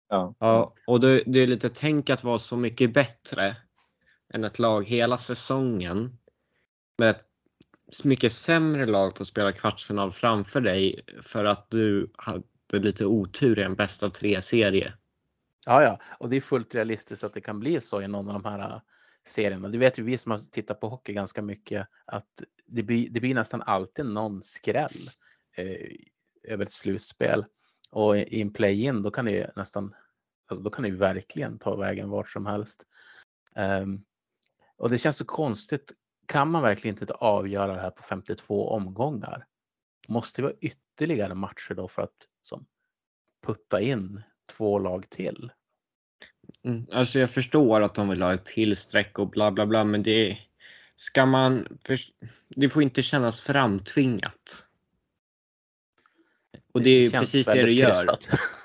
Ja. 0.09 0.35
Ja, 0.39 0.73
och 0.87 0.99
det, 0.99 1.23
det 1.25 1.39
är 1.39 1.47
lite 1.47 1.69
tänk 1.69 2.09
att 2.09 2.23
vara 2.23 2.39
så 2.39 2.57
mycket 2.57 2.93
bättre 2.93 3.55
än 4.33 4.43
ett 4.43 4.59
lag 4.59 4.87
hela 4.87 5.17
säsongen. 5.17 6.17
Men 6.97 7.09
ett 7.09 7.26
mycket 8.03 8.33
sämre 8.33 8.85
lag 8.85 9.17
får 9.17 9.25
spela 9.25 9.51
kvartsfinal 9.51 10.11
framför 10.11 10.61
dig 10.61 11.01
för 11.21 11.45
att 11.45 11.69
du 11.69 12.11
hade 12.17 12.43
lite 12.71 13.05
otur 13.05 13.59
i 13.59 13.63
en 13.63 13.75
bäst 13.75 14.03
av 14.03 14.09
tre-serie. 14.09 14.93
Ja, 15.65 15.83
ja, 15.83 15.99
och 16.19 16.29
det 16.29 16.37
är 16.37 16.41
fullt 16.41 16.75
realistiskt 16.75 17.23
att 17.23 17.33
det 17.33 17.41
kan 17.41 17.59
bli 17.59 17.81
så 17.81 18.01
i 18.01 18.07
någon 18.07 18.27
av 18.27 18.33
de 18.33 18.49
här 18.49 18.59
äh, 18.59 18.81
serierna. 19.25 19.67
Det 19.67 19.77
vet 19.77 19.99
ju 19.99 20.03
vi 20.03 20.17
som 20.17 20.31
har 20.31 20.39
tittat 20.39 20.79
på 20.79 20.89
hockey 20.89 21.13
ganska 21.13 21.41
mycket 21.41 21.87
att 22.05 22.43
det 22.65 22.83
blir, 22.83 23.09
det 23.09 23.19
blir 23.19 23.35
nästan 23.35 23.61
alltid 23.61 24.05
någon 24.05 24.43
skräll 24.43 25.09
eh, 25.55 25.95
över 26.43 26.65
ett 26.65 26.71
slutspel 26.71 27.45
och 27.89 28.17
i 28.17 28.41
en 28.41 28.53
play-in 28.53 29.01
då 29.01 29.11
kan 29.11 29.25
det 29.25 29.31
ju 29.31 29.47
nästan, 29.55 29.95
alltså 30.47 30.63
då 30.63 30.69
kan 30.69 30.83
det 30.83 30.89
ju 30.89 30.95
verkligen 30.95 31.59
ta 31.59 31.75
vägen 31.75 32.09
vart 32.09 32.29
som 32.29 32.45
helst. 32.45 32.85
Um, 33.55 34.03
och 34.77 34.89
det 34.89 34.97
känns 34.97 35.17
så 35.17 35.25
konstigt. 35.25 35.93
Kan 36.27 36.51
man 36.51 36.61
verkligen 36.63 36.97
inte 37.01 37.13
avgöra 37.13 37.73
det 37.75 37.81
här 37.81 37.89
på 37.89 38.03
52 38.03 38.69
omgångar? 38.69 39.45
Måste 40.07 40.41
det 40.41 40.43
vara 40.47 40.55
ytterligare 40.61 41.33
matcher 41.35 41.73
då 41.73 41.87
för 41.87 42.01
att 42.01 42.15
som, 42.41 42.65
putta 43.45 43.81
in 43.81 44.21
två 44.57 44.79
lag 44.79 45.09
till? 45.09 45.51
Mm, 46.63 46.85
alltså 46.91 47.19
jag 47.19 47.29
förstår 47.31 47.81
att 47.81 47.95
de 47.95 48.09
vill 48.09 48.21
ha 48.21 48.33
ett 48.33 48.45
till 48.45 48.77
streck 48.77 49.19
och 49.19 49.29
bla 49.29 49.51
bla 49.51 49.65
bla 49.65 49.83
men 49.83 50.03
det 50.03 50.37
ska 50.95 51.25
man 51.25 51.77
förs- 51.83 52.11
det 52.49 52.69
får 52.69 52.83
inte 52.83 53.03
kännas 53.03 53.41
framtvingat. 53.41 54.63
Och 56.73 56.81
det 56.81 56.89
är 56.89 57.01
ju 57.01 57.09
känns 57.09 57.21
precis 57.21 57.45
det 57.45 57.53
det 57.53 57.57
väldigt 57.59 57.77
gör. 57.77 58.17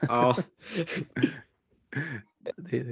Ja, 0.03 0.37
Det- 0.75 0.85
det- 1.21 1.29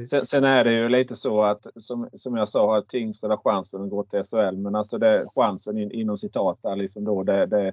Sen, 0.09 0.27
sen 0.27 0.45
är 0.45 0.65
det 0.65 0.73
ju 0.73 0.89
lite 0.89 1.15
så 1.15 1.43
att 1.43 1.67
som, 1.77 2.09
som 2.13 2.37
jag 2.37 2.49
sa 2.49 2.75
har 2.75 2.83
Tingsryd 2.83 3.31
har 3.31 3.39
chansen 3.39 3.83
att 3.83 3.91
gå 3.91 4.05
till 4.05 4.23
SHL. 4.23 4.57
Men 4.57 4.75
alltså 4.75 4.99
det, 4.99 5.27
chansen 5.35 5.79
in, 5.79 5.91
inom 5.91 6.17
citat 6.17 6.59
där 6.63 6.77
liksom 6.77 7.05
då 7.05 7.23
det, 7.23 7.47
det, 7.47 7.73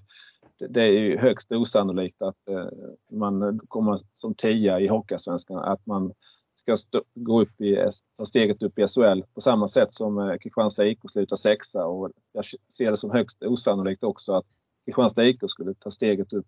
det 0.70 0.82
är 0.82 0.92
ju 0.92 1.18
högst 1.18 1.52
osannolikt 1.52 2.22
att 2.22 2.48
eh, 2.50 2.66
man 3.12 3.60
kommer 3.68 4.00
som 4.16 4.34
tia 4.34 4.80
i 4.80 4.88
Hockeyallsvenskan. 4.88 5.58
Att 5.58 5.86
man 5.86 6.14
ska 6.56 6.78
stå, 6.78 7.04
gå 7.14 7.42
upp 7.42 7.62
i, 7.62 7.90
ta 8.18 8.26
steget 8.26 8.64
upp 8.64 8.80
i 8.80 8.88
SHL 8.88 9.22
på 9.34 9.42
samma 9.42 9.68
sätt 9.68 9.94
som 9.94 10.20
eh, 10.20 10.38
Kristianstad 10.38 10.86
IK 10.86 11.00
slutar 11.12 11.36
sexa. 11.36 11.86
Och 11.86 12.12
jag 12.32 12.46
ser 12.74 12.92
det 12.92 12.98
som 12.98 13.12
högst 13.12 13.44
osannolikt 13.44 14.04
också 14.04 14.34
att 14.34 14.46
Kristianstad 14.86 15.26
IK 15.26 15.40
skulle 15.48 15.74
ta 15.74 15.92
steget 15.92 16.34
upp 16.34 16.48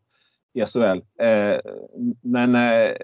i 0.54 0.66
SHL. 0.66 1.02
Eh, 1.26 1.60
men 2.22 2.56
eh, 2.56 2.96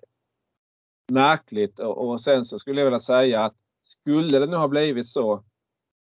märkligt. 1.12 1.80
Och, 1.80 2.10
och 2.10 2.22
sen 2.22 2.46
så 2.46 2.60
skulle 2.60 2.82
jag 2.82 2.86
vilja 2.86 3.00
säga 3.00 3.46
att 3.46 3.56
skulle 3.84 4.40
det 4.40 4.46
nu 4.46 4.56
ha 4.56 4.68
blivit 4.68 5.08
så 5.08 5.44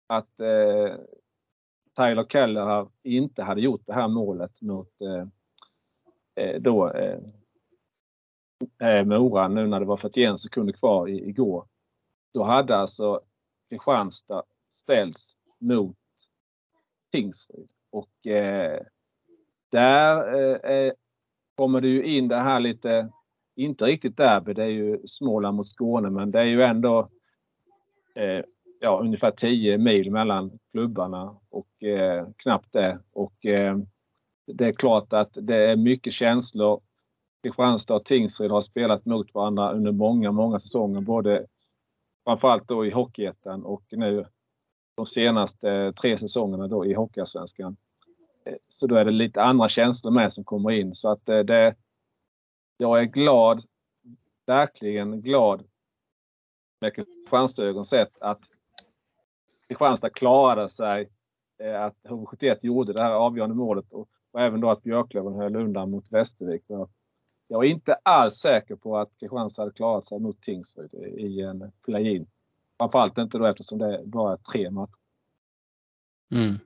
att 0.07 0.41
eh, 0.41 0.97
Tyler 1.97 2.27
Keller 2.29 2.89
inte 3.03 3.43
hade 3.43 3.61
gjort 3.61 3.83
det 3.87 3.95
här 3.95 4.09
målet 4.09 4.61
mot 4.61 4.91
eh, 5.01 5.27
eh 6.45 6.61
då 6.61 6.91
eh, 6.91 7.19
eh, 8.83 9.05
Mora 9.05 9.49
nu 9.49 9.67
när 9.67 9.81
det 9.81 9.87
var 9.87 9.97
41 9.97 10.39
sekunder 10.39 10.73
kvar 10.73 11.09
i, 11.09 11.29
igår. 11.29 11.69
Då 12.35 12.43
hade 12.43 12.77
alltså 12.77 13.21
Kristianstad 13.71 14.43
ställts 14.71 15.37
mot 15.59 15.97
Tingsryd. 17.13 17.69
Och 17.91 18.27
eh, 18.27 18.83
där 19.71 20.35
eh, 20.35 20.71
eh 20.71 20.93
kommer 21.57 21.81
det 21.81 21.89
ju 21.89 22.05
in 22.05 22.29
det 22.29 22.41
här 22.41 22.61
lite 22.61 23.11
inte 23.57 23.85
riktigt 23.85 24.17
derby, 24.17 24.53
det 24.53 24.63
är 24.63 24.69
ju 24.69 24.99
Småland 25.07 25.57
mot 25.57 25.67
Skåne, 25.67 26.11
men 26.11 26.31
det 26.31 26.41
är 26.41 26.45
ju 26.45 26.63
ändå 26.63 27.09
eh, 28.15 28.45
ja, 28.81 29.01
ungefär 29.03 29.31
10 29.31 29.79
mil 29.79 30.11
mellan 30.11 30.59
klubbarna 30.73 31.37
och 31.51 31.83
eh, 31.83 32.27
knappt 32.37 32.73
det. 32.73 32.99
Och 33.13 33.47
eh, 33.47 33.79
det 34.47 34.67
är 34.67 34.73
klart 34.73 35.13
att 35.13 35.31
det 35.35 35.57
är 35.57 35.77
mycket 35.77 36.13
känslor. 36.13 36.81
Kristianstad 37.43 37.95
och 37.95 38.05
Tingsryd 38.05 38.51
har 38.51 38.61
spelat 38.61 39.07
mot 39.07 39.35
varandra 39.35 39.73
under 39.73 39.93
många, 39.93 40.33
många 40.33 40.59
säsonger, 40.59 41.01
både 41.01 41.47
framförallt 42.25 42.69
då 42.69 42.87
i 42.87 42.91
Hockeyettan 42.91 43.65
och 43.65 43.83
nu 43.91 44.25
de 44.95 45.07
senaste 45.07 45.71
eh, 45.71 45.93
tre 45.93 46.19
säsongerna 46.19 46.69
då 46.69 46.87
i 46.87 46.95
Hockeyallsvenskan. 46.95 47.77
Eh, 48.45 48.55
så 48.69 48.87
då 48.87 48.97
är 48.97 49.05
det 49.05 49.11
lite 49.11 49.43
andra 49.43 49.69
känslor 49.69 50.11
med 50.11 50.33
som 50.33 50.45
kommer 50.45 50.71
in 50.71 50.95
så 50.95 51.09
att 51.09 51.29
eh, 51.29 51.39
det 51.39 51.75
jag 52.77 53.01
är 53.01 53.05
glad, 53.05 53.63
verkligen 54.47 55.21
glad 55.21 55.65
med 56.81 56.95
Kristianstadsögon 56.95 57.85
sett 57.85 58.21
att 58.21 58.41
Kristianstad 59.69 60.11
klarade 60.11 60.69
sig. 60.69 61.11
Eh, 61.59 61.83
att 61.83 61.97
HV71 62.05 62.59
gjorde 62.63 62.93
det 62.93 63.03
här 63.03 63.11
avgörande 63.11 63.57
målet 63.57 63.93
och, 63.93 64.09
och 64.33 64.41
även 64.41 64.61
då 64.61 64.71
att 64.71 64.83
Björklöven 64.83 65.35
höll 65.35 65.57
undan 65.57 65.91
mot 65.91 66.05
Västervik. 66.09 66.63
Jag 67.49 67.65
är 67.65 67.69
inte 67.69 67.95
alls 67.95 68.35
säker 68.35 68.77
på 68.77 68.99
att 68.99 69.19
Kristianstad 69.21 69.63
hade 69.63 69.73
klarat 69.73 70.07
sig 70.07 70.21
mot 70.21 70.43
Tingsryd 70.43 70.95
i 71.19 71.41
en 71.41 71.73
play-in. 71.85 72.27
Framförallt 72.79 73.19
inte 73.19 73.39
då 73.39 73.47
eftersom 73.47 73.79
det 73.79 74.03
bara 74.05 74.33
är 74.33 74.37
tre 74.37 74.71
matcher. 74.71 74.99
Mm. 76.31 76.59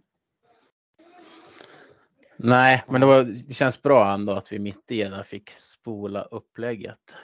Nej, 2.40 2.84
men 2.88 3.00
det, 3.00 3.06
var, 3.06 3.22
det 3.24 3.54
känns 3.54 3.82
bra 3.82 4.12
ändå 4.12 4.32
att 4.32 4.52
vi 4.52 4.58
mitt 4.58 4.90
i 4.90 5.02
det 5.02 5.24
fick 5.24 5.50
spola 5.50 6.22
upplägget. 6.22 7.16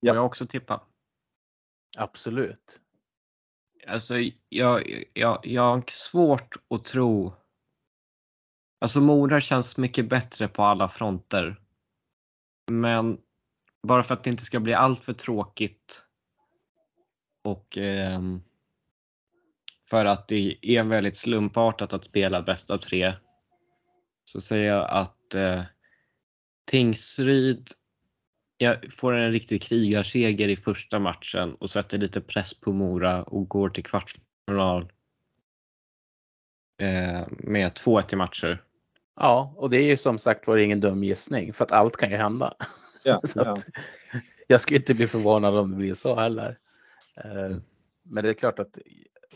Ja. 0.00 0.12
får 0.12 0.16
jag 0.16 0.26
också 0.26 0.46
tippa? 0.46 0.82
Absolut. 1.96 2.80
Alltså 3.86 4.14
jag, 4.48 5.04
jag, 5.12 5.40
jag 5.42 5.62
har 5.62 5.84
svårt 5.90 6.56
att 6.70 6.84
tro. 6.84 7.32
Alltså 8.80 9.00
Mora 9.00 9.40
känns 9.40 9.76
mycket 9.76 10.08
bättre 10.08 10.48
på 10.48 10.62
alla 10.62 10.88
fronter. 10.88 11.60
Men 12.70 13.18
bara 13.82 14.02
för 14.02 14.14
att 14.14 14.24
det 14.24 14.30
inte 14.30 14.44
ska 14.44 14.60
bli 14.60 14.74
allt 14.74 15.04
för 15.04 15.12
tråkigt. 15.12 16.04
Och 17.44 17.78
ehm, 17.78 18.42
för 19.90 20.04
att 20.04 20.28
det 20.28 20.58
är 20.62 20.84
väldigt 20.84 21.16
slumpartat 21.16 21.92
att 21.92 22.04
spela 22.04 22.42
bäst 22.42 22.70
av 22.70 22.78
tre. 22.78 23.14
Så 24.26 24.40
säger 24.40 24.64
jag 24.64 24.86
att 24.90 25.34
eh, 25.34 25.62
Tingsryd 26.70 27.68
jag 28.58 28.92
får 28.92 29.12
en 29.12 29.32
riktig 29.32 29.62
krigarseger 29.62 30.48
i 30.48 30.56
första 30.56 30.98
matchen 30.98 31.54
och 31.54 31.70
sätter 31.70 31.98
lite 31.98 32.20
press 32.20 32.60
på 32.60 32.72
Mora 32.72 33.22
och 33.22 33.48
går 33.48 33.68
till 33.68 33.84
kvartsfinal 33.84 34.92
eh, 36.82 37.26
med 37.28 37.72
2-1 37.72 38.12
i 38.12 38.16
matcher. 38.16 38.62
Ja, 39.16 39.54
och 39.56 39.70
det 39.70 39.76
är 39.76 39.86
ju 39.86 39.96
som 39.96 40.18
sagt 40.18 40.46
var 40.46 40.56
ingen 40.56 40.80
dum 40.80 41.04
gissning 41.04 41.52
för 41.52 41.64
att 41.64 41.72
allt 41.72 41.96
kan 41.96 42.10
ju 42.10 42.16
hända. 42.16 42.54
Ja, 43.02 43.20
så 43.24 43.40
ja. 43.40 43.52
att, 43.52 43.66
jag 44.46 44.60
skulle 44.60 44.78
inte 44.78 44.94
bli 44.94 45.08
förvånad 45.08 45.56
om 45.56 45.70
det 45.70 45.76
blir 45.76 45.94
så 45.94 46.14
heller. 46.14 46.58
Eh, 47.16 47.56
Men 48.02 48.24
det 48.24 48.30
är 48.30 48.34
klart 48.34 48.58
att 48.58 48.78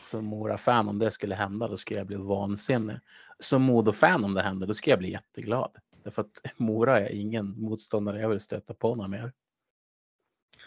som 0.03 0.24
Mora-fan 0.24 0.88
om 0.88 0.98
det 0.98 1.11
skulle 1.11 1.34
hända, 1.34 1.68
då 1.68 1.76
skulle 1.76 2.01
jag 2.01 2.07
bli 2.07 2.16
vansinnig. 2.16 2.96
Som 3.38 3.62
Modo-fan 3.62 4.24
om 4.24 4.34
det 4.34 4.42
hände, 4.42 4.66
då 4.66 4.74
skulle 4.74 4.92
jag 4.92 4.98
bli 4.98 5.11
jätteglad. 5.11 5.70
Därför 6.05 6.22
att 6.22 6.42
Mora 6.57 7.01
är 7.01 7.12
ingen 7.14 7.61
motståndare 7.61 8.20
jag 8.20 8.28
vill 8.28 8.40
stöta 8.40 8.74
på 8.74 8.94
någon 8.94 9.11
mer. 9.11 9.32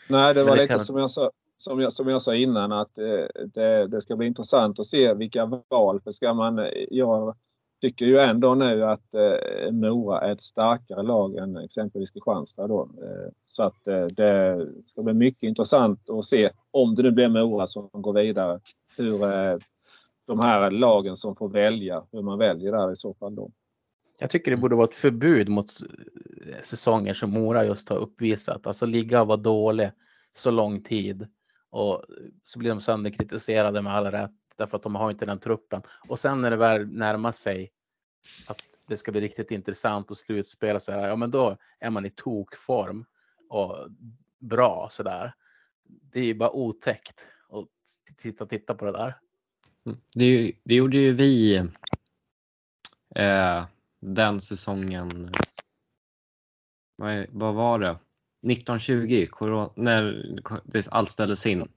Nej, 0.10 0.34
det 0.34 0.44
var 0.44 0.56
det 0.56 0.62
lite 0.62 0.74
kan- 0.74 0.86
som 0.86 0.98
jag 0.98 1.12
sa. 1.12 1.32
Som 1.58 1.80
jag, 1.80 1.94
som 1.94 2.08
jag 2.08 2.22
sa 2.22 2.36
innan 2.36 2.72
att 2.72 2.98
eh, 2.98 3.44
det, 3.46 3.88
det 3.88 4.02
ska 4.02 4.16
bli 4.16 4.28
intressant 4.28 4.80
att 4.80 4.86
se 4.86 5.14
vilka 5.14 5.62
val. 5.70 6.02
För 6.02 6.12
ska 6.12 6.34
man, 6.34 6.70
jag 6.90 7.36
tycker 7.82 8.06
ju 8.06 8.20
ändå 8.20 8.56
nu 8.56 8.84
att 8.84 9.14
eh, 9.14 9.72
Mora 9.72 10.22
är 10.22 10.32
ett 10.32 10.42
starkare 10.42 11.04
lag 11.04 11.36
än 11.36 11.58
exempelvis 11.58 12.12
Kristianstad. 12.12 12.68
Då. 12.68 12.82
Eh, 12.82 13.32
så 13.46 13.64
att 13.64 13.88
eh, 13.88 14.06
det 14.06 14.68
ska 14.88 15.04
bli 15.04 15.14
mycket 15.14 15.44
intressant 15.44 16.10
att 16.10 16.26
se 16.26 16.50
om 16.72 16.96
det 16.96 17.04
nu 17.04 17.12
blir 17.12 17.28
Mora 17.28 17.68
som 17.68 17.90
går 17.92 18.14
vidare. 18.14 18.60
Hur 18.98 19.24
eh, 19.24 19.58
de 20.28 20.40
här 20.40 20.72
lagen 20.72 21.18
som 21.18 21.36
får 21.36 21.50
välja, 21.50 22.06
hur 22.12 22.22
man 22.22 22.40
väljer 22.40 22.72
där 22.72 22.92
i 22.92 22.96
så 22.96 23.14
fall. 23.14 23.36
Då. 23.36 23.52
Jag 24.20 24.30
tycker 24.30 24.52
det 24.52 24.58
borde 24.58 24.76
vara 24.76 24.88
ett 24.88 24.96
förbud 24.96 25.50
mot 25.50 25.66
eh, 25.82 26.62
säsonger 26.62 27.14
som 27.14 27.32
Mora 27.32 27.66
just 27.66 27.90
har 27.90 27.98
uppvisat. 27.98 28.68
Alltså 28.68 28.86
ligga 28.86 29.22
och 29.22 29.28
vara 29.28 29.38
dålig 29.38 29.92
så 30.34 30.52
lång 30.52 30.84
tid 30.84 31.28
och 31.70 32.04
så 32.44 32.60
blir 32.60 32.70
de 32.70 32.82
sönderkritiserade 32.82 33.82
med 33.82 33.94
all 33.94 34.06
rätt 34.06 34.32
därför 34.58 34.78
att 34.78 34.84
de 34.84 34.96
har 34.96 35.12
inte 35.12 35.26
den 35.26 35.40
truppen. 35.40 35.82
Och 36.08 36.20
sen 36.20 36.42
när 36.42 36.52
det 36.52 36.58
väl 36.58 36.88
närmar 36.88 37.32
sig 37.32 37.72
att 38.48 38.64
det 38.88 38.98
ska 38.98 39.12
bli 39.12 39.22
riktigt 39.22 39.52
intressant 39.52 40.12
och 40.12 40.18
slutspel 40.18 40.80
så 40.80 40.92
här, 40.92 41.08
ja 41.08 41.16
men 41.16 41.32
då 41.32 41.58
är 41.80 41.90
man 41.90 42.06
i 42.06 42.10
tokform 42.10 43.06
och 43.50 43.78
bra 44.40 44.88
sådär. 44.92 45.34
Det 45.86 46.20
är 46.20 46.26
ju 46.26 46.36
bara 46.36 46.52
otäckt 46.52 47.28
att 47.54 47.68
titta, 48.18 48.46
titta 48.46 48.76
på 48.76 48.86
det 48.86 48.92
där. 48.92 49.18
Mm. 49.86 49.98
Det, 50.16 50.52
det 50.64 50.76
gjorde 50.76 50.98
ju 50.98 51.14
vi 51.14 51.56
eh, 53.16 53.66
den 54.00 54.42
säsongen. 54.42 55.32
Vad, 56.96 57.26
vad 57.30 57.56
var 57.56 57.80
det? 57.80 57.90
1920, 58.52 59.28
corona, 59.32 59.70
när 59.76 60.24
allt 60.90 61.10
ställdes 61.10 61.46
in. 61.46 61.68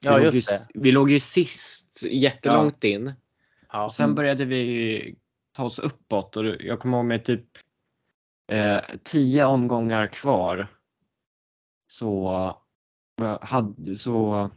Ja, 0.00 0.16
vi, 0.16 0.24
låg 0.24 0.34
ju, 0.34 0.42
vi 0.74 0.92
låg 0.92 1.10
ju 1.10 1.20
sist 1.20 2.02
jättelångt 2.02 2.84
in 2.84 3.12
Ja. 3.72 3.84
och 3.84 3.94
sen 3.94 4.14
började 4.14 4.44
vi 4.44 5.14
ta 5.52 5.64
oss 5.64 5.78
uppåt 5.78 6.36
och 6.36 6.44
jag 6.44 6.80
kommer 6.80 6.96
ihåg 6.96 7.06
med 7.06 7.24
typ 7.24 7.46
eh, 8.52 8.80
tio 9.02 9.44
omgångar 9.44 10.06
kvar 10.06 10.66
så, 11.86 12.56
Eh, 13.22 13.38
hade, 13.42 13.96
så 13.96 14.50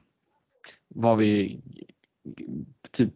var 0.88 1.16
vi 1.16 1.62
typ 2.92 3.14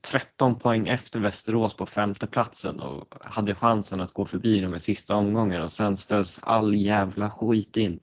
13 0.00 0.58
poäng 0.58 0.88
efter 0.88 1.20
Västerås 1.20 1.74
på 1.74 1.86
femte 1.86 2.26
platsen 2.26 2.80
och 2.80 3.14
hade 3.20 3.54
chansen 3.54 4.00
att 4.00 4.12
gå 4.12 4.24
förbi 4.24 4.60
dem 4.60 4.74
i 4.74 4.80
sista 4.80 5.16
omgången 5.16 5.62
och 5.62 5.72
sen 5.72 5.96
ställs 5.96 6.40
all 6.42 6.74
jävla 6.74 7.30
skit 7.30 7.76
in. 7.76 8.00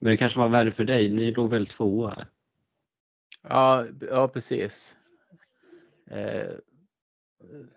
Men 0.00 0.10
det 0.10 0.16
kanske 0.16 0.38
var 0.38 0.48
värre 0.48 0.72
för 0.72 0.84
dig, 0.84 1.10
ni 1.10 1.32
låg 1.32 1.50
väl 1.50 1.66
tvåa? 1.66 2.26
Ja, 3.42 3.86
ja 4.10 4.28
precis. 4.28 4.96
Eh, 6.10 6.50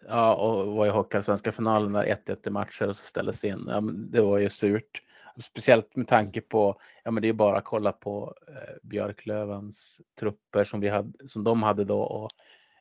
ja, 0.07 0.35
och 0.35 0.75
var 0.75 0.85
i 0.85 0.89
Hockeyallsvenska 0.89 1.51
finalen 1.51 1.93
där 1.93 2.05
1-1 2.27 2.47
i 2.47 2.49
matcher 2.49 2.87
och 2.87 2.95
så 2.95 3.03
ställdes 3.03 3.43
in. 3.43 3.65
Ja, 3.67 3.81
men 3.81 4.11
det 4.11 4.21
var 4.21 4.37
ju 4.37 4.49
surt. 4.49 5.01
Speciellt 5.41 5.95
med 5.95 6.07
tanke 6.07 6.41
på, 6.41 6.79
ja 7.03 7.11
men 7.11 7.21
det 7.21 7.29
är 7.29 7.33
bara 7.33 7.57
att 7.57 7.63
kolla 7.63 7.91
på 7.91 8.35
eh, 8.47 8.75
Björklövens 8.83 10.01
trupper 10.19 10.63
som, 10.63 10.79
vi 10.79 10.89
hade, 10.89 11.27
som 11.27 11.43
de 11.43 11.63
hade 11.63 11.83
då 11.83 12.01
och 12.01 12.31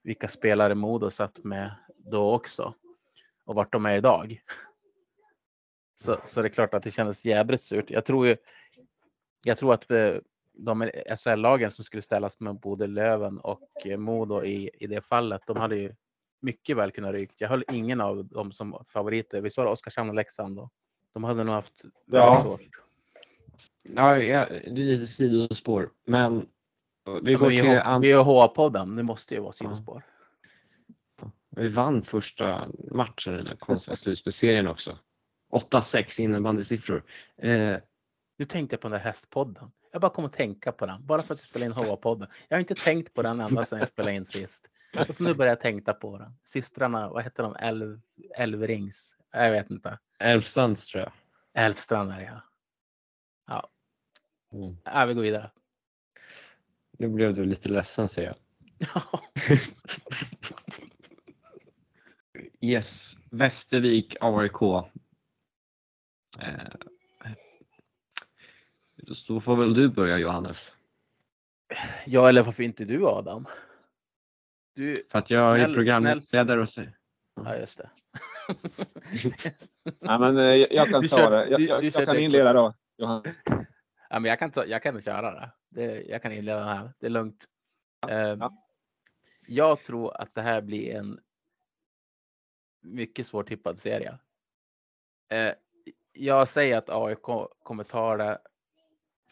vilka 0.03 0.29
spelare 0.29 0.75
Modo 0.75 1.11
satt 1.11 1.45
med 1.45 1.75
då 1.97 2.33
också. 2.35 2.75
Och 3.45 3.55
vart 3.55 3.73
de 3.73 3.87
är 3.87 3.97
idag. 3.97 4.43
Så, 5.95 6.17
så 6.25 6.43
det 6.43 6.49
är 6.49 6.53
klart 6.53 6.75
att 6.75 6.83
det 6.83 6.91
kändes 6.91 7.25
jädrigt 7.25 7.63
surt. 7.63 7.91
Jag 7.91 8.05
tror 8.05 8.27
ju, 8.27 8.37
jag 9.45 9.59
tror 9.59 9.75
att 9.75 9.91
eh, 9.91 10.15
de 10.53 10.91
SHL-lagen 11.17 11.71
som 11.71 11.85
skulle 11.85 12.03
ställas 12.03 12.41
med 12.41 12.61
både 12.61 12.87
Löven 12.87 13.39
och 13.39 13.87
eh, 13.87 13.99
Modo 13.99 14.45
i, 14.45 14.71
i 14.81 14.87
det 14.87 15.01
fallet, 15.01 15.43
de 15.47 15.57
hade 15.57 15.77
ju 15.77 15.95
mycket 16.41 16.77
väl 16.77 16.91
kunnat 16.91 17.13
rykt. 17.13 17.41
Jag 17.41 17.49
höll 17.49 17.65
ingen 17.73 18.01
av 18.01 18.25
dem 18.25 18.53
som 18.53 18.85
favoriter. 18.89 19.41
Visst 19.41 19.57
var 19.57 19.65
det 19.65 19.71
Oskarshamn 19.71 20.11
och 20.11 20.17
Leksand 20.17 20.57
då? 20.57 20.71
De 21.13 21.25
hade 21.25 21.45
nog 21.45 21.55
haft 21.55 21.85
väldigt 21.85 21.95
Ja. 22.35 22.43
svårt. 22.43 22.61
Ja, 23.83 24.19
ja, 24.19 24.47
det 24.49 24.67
är 24.67 24.71
lite 24.71 25.07
sidospår, 25.07 25.91
men 26.05 26.47
vi 27.23 27.33
Ja, 27.33 27.39
går 27.39 27.47
men 27.47 27.57
till 27.57 28.01
vi, 28.09 28.13
är 28.13 28.23
HA-podden, 28.25 28.97
det 28.97 29.03
måste 29.03 29.35
ju 29.35 29.41
vara 29.41 29.53
sidospår. 29.53 30.03
Vi 31.57 31.69
vann 31.69 32.03
första 32.03 32.67
matchen 32.91 33.35
i 33.39 33.43
den 33.43 33.57
konstiga 33.57 33.97
slutspelsserien 33.97 34.67
också. 34.67 34.99
8-6 35.53 36.21
innebandysiffror. 36.21 37.05
Eh, 37.37 37.77
Nu 38.39 38.45
tänkte 38.45 38.75
jag 38.75 38.81
på 38.81 38.89
den 38.89 38.93
där 38.99 39.05
hästpodden. 39.05 39.71
Jag 39.93 40.01
bara 40.01 40.11
kom 40.11 40.25
att 40.25 40.33
tänka 40.33 40.73
på 40.73 40.87
den, 40.87 41.07
bara 41.07 41.23
för 41.23 41.35
att 41.35 41.41
vi 41.41 41.45
spelade 41.45 41.67
in 41.67 41.73
HA-podden. 41.73 42.27
Jag 42.49 42.57
har 42.57 42.61
inte 42.61 42.75
tänkt 42.75 43.15
på 43.15 43.23
den 43.23 43.41
ända 43.41 43.65
sedan 43.65 43.79
jag 43.79 43.89
spelade 43.89 44.15
in 44.15 44.25
sist. 44.25 44.71
Och 45.09 45.15
så 45.15 45.25
nu 45.25 45.35
börjar 45.35 45.51
jag 45.53 45.61
tänka 45.61 45.93
på 45.93 46.19
den. 46.19 46.33
Systrarna, 46.45 47.09
vad 47.11 47.25
heter 47.25 47.43
de? 47.43 47.57
Älv, 47.57 48.01
Älvrings? 48.37 49.17
Jag 49.33 49.51
vet 49.51 49.71
inte. 49.71 49.99
Älvstrands 50.19 50.87
tror 50.89 51.03
jag. 51.03 51.13
Älvstrand 51.65 52.11
är 52.11 52.17
det, 52.21 52.43
ja. 53.47 53.69
Mm. 54.53 54.77
Ja, 54.85 55.05
vi 55.07 55.15
går 55.15 55.23
vidare. 55.23 55.51
Nu 56.99 57.09
blev 57.09 57.35
du 57.35 57.45
lite 57.45 57.69
ledsen 57.69 58.09
ser 58.09 58.25
jag. 58.25 58.37
Yes, 62.61 63.17
Västervik 63.31 64.17
AIK. 64.21 64.63
Eh, 66.41 66.69
då 69.27 69.41
får 69.41 69.57
väl 69.57 69.75
du 69.75 69.89
börja 69.89 70.19
Johannes. 70.19 70.75
ja, 72.07 72.29
eller 72.29 72.43
varför 72.43 72.63
inte 72.63 72.85
du 72.85 73.07
Adam? 73.07 73.47
Du, 74.75 75.07
För 75.11 75.19
att 75.19 75.31
jag 75.31 75.61
är 75.61 75.65
Snäll- 75.67 75.75
programledare 75.75 76.61
och 76.61 76.69
säger. 76.69 76.99
Ja 77.47 77.57
just 77.57 77.79
det. 77.79 77.91
Ja, 80.01 80.19
men, 80.19 80.37
jag, 80.59 80.89
kan 80.89 81.09
ta 81.09 81.31
det. 81.31 81.49
Jag, 81.49 81.61
jag, 81.61 81.85
jag 81.85 82.07
kan 82.07 82.19
inleda 82.19 82.53
då. 82.53 82.75
Johannes. 82.97 83.45
Ja, 84.11 84.19
men 84.19 84.25
jag 84.25 84.39
kan, 84.39 84.51
ta, 84.51 84.67
jag 84.67 84.83
kan 84.83 85.01
köra 85.01 85.31
det. 85.31 85.51
det. 85.69 86.03
Jag 86.03 86.23
kan 86.23 86.33
inleda 86.33 86.65
här. 86.65 86.93
Det 86.99 87.07
är 87.07 87.11
lugnt. 87.11 87.47
Eh, 88.09 88.19
ja. 88.19 88.57
Jag 89.47 89.83
tror 89.83 90.21
att 90.21 90.35
det 90.35 90.43
här 90.43 90.61
blir 90.61 90.95
en 90.95 91.21
mycket 92.81 93.27
svårtippad 93.27 93.79
serie. 93.79 94.19
Eh, 95.29 95.53
jag 96.13 96.49
säger 96.49 96.77
att 96.77 96.91
AIK 96.91 97.23
kommer 97.63 97.85
ta 97.85 98.17
det 98.17 98.39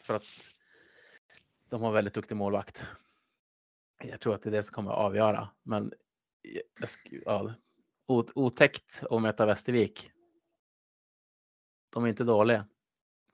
för 0.03 0.15
att 0.15 0.25
de 1.69 1.81
har 1.81 1.91
väldigt 1.91 2.13
duktig 2.13 2.35
målvakt. 2.35 2.83
Jag 4.03 4.19
tror 4.19 4.35
att 4.35 4.43
det 4.43 4.49
är 4.49 4.51
det 4.51 4.63
som 4.63 4.73
kommer 4.73 4.91
avgöra. 4.91 5.49
Men 5.63 5.93
ja, 7.25 7.53
otäckt 8.35 9.03
att 9.09 9.21
möta 9.21 9.45
Västervik. 9.45 10.11
De 11.93 12.03
är 12.03 12.09
inte 12.09 12.23
dåliga. 12.23 12.65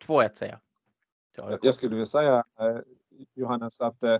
2-1 0.08 0.34
säger 0.34 0.52
jag. 0.52 1.52
Jag, 1.52 1.60
Jag 1.62 1.76
skulle 1.76 1.90
vilja 1.90 2.06
säga 2.06 2.44
eh, 2.60 2.78
Johannes 3.36 3.82
att 3.82 4.04
eh, 4.04 4.20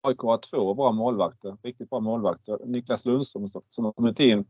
AIK 0.00 0.18
har 0.18 0.38
två 0.38 0.74
bra 0.74 0.92
målvakter. 0.92 1.56
Riktigt 1.62 1.90
bra 1.90 2.00
målvakter. 2.00 2.58
Niklas 2.64 3.04
Lundström 3.04 3.48
som, 3.48 3.84
har 3.84 3.92
kommit 3.92 4.20
in. 4.20 4.44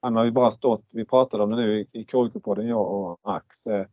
Han 0.00 0.16
har 0.16 0.24
ju 0.24 0.30
bara 0.30 0.50
stått, 0.50 0.84
vi 0.90 1.04
pratade 1.04 1.42
om 1.42 1.50
det 1.50 1.56
nu 1.56 1.80
i, 1.80 1.86
i 1.92 2.04
KIK-podden 2.04 2.68
jag 2.68 2.92
och 2.92 3.20
Max. 3.24 3.66
Eh, 3.66 3.86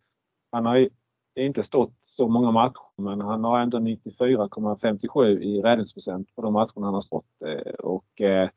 han 0.51 0.65
har 0.65 0.75
ju 0.75 0.89
inte 1.35 1.63
stått 1.63 1.93
så 1.99 2.27
många 2.27 2.51
matcher 2.51 3.01
men 3.01 3.21
han 3.21 3.43
har 3.43 3.59
ändå 3.59 3.77
94,57 3.77 5.39
i 5.39 5.61
räddningsprocent 5.61 6.35
på 6.35 6.41
de 6.41 6.53
matcherna 6.53 6.85
han 6.85 6.93
har 6.93 7.01
stått. 7.01 7.41
Eh, 7.45 7.73
och 7.73 8.21
eh, 8.21 8.49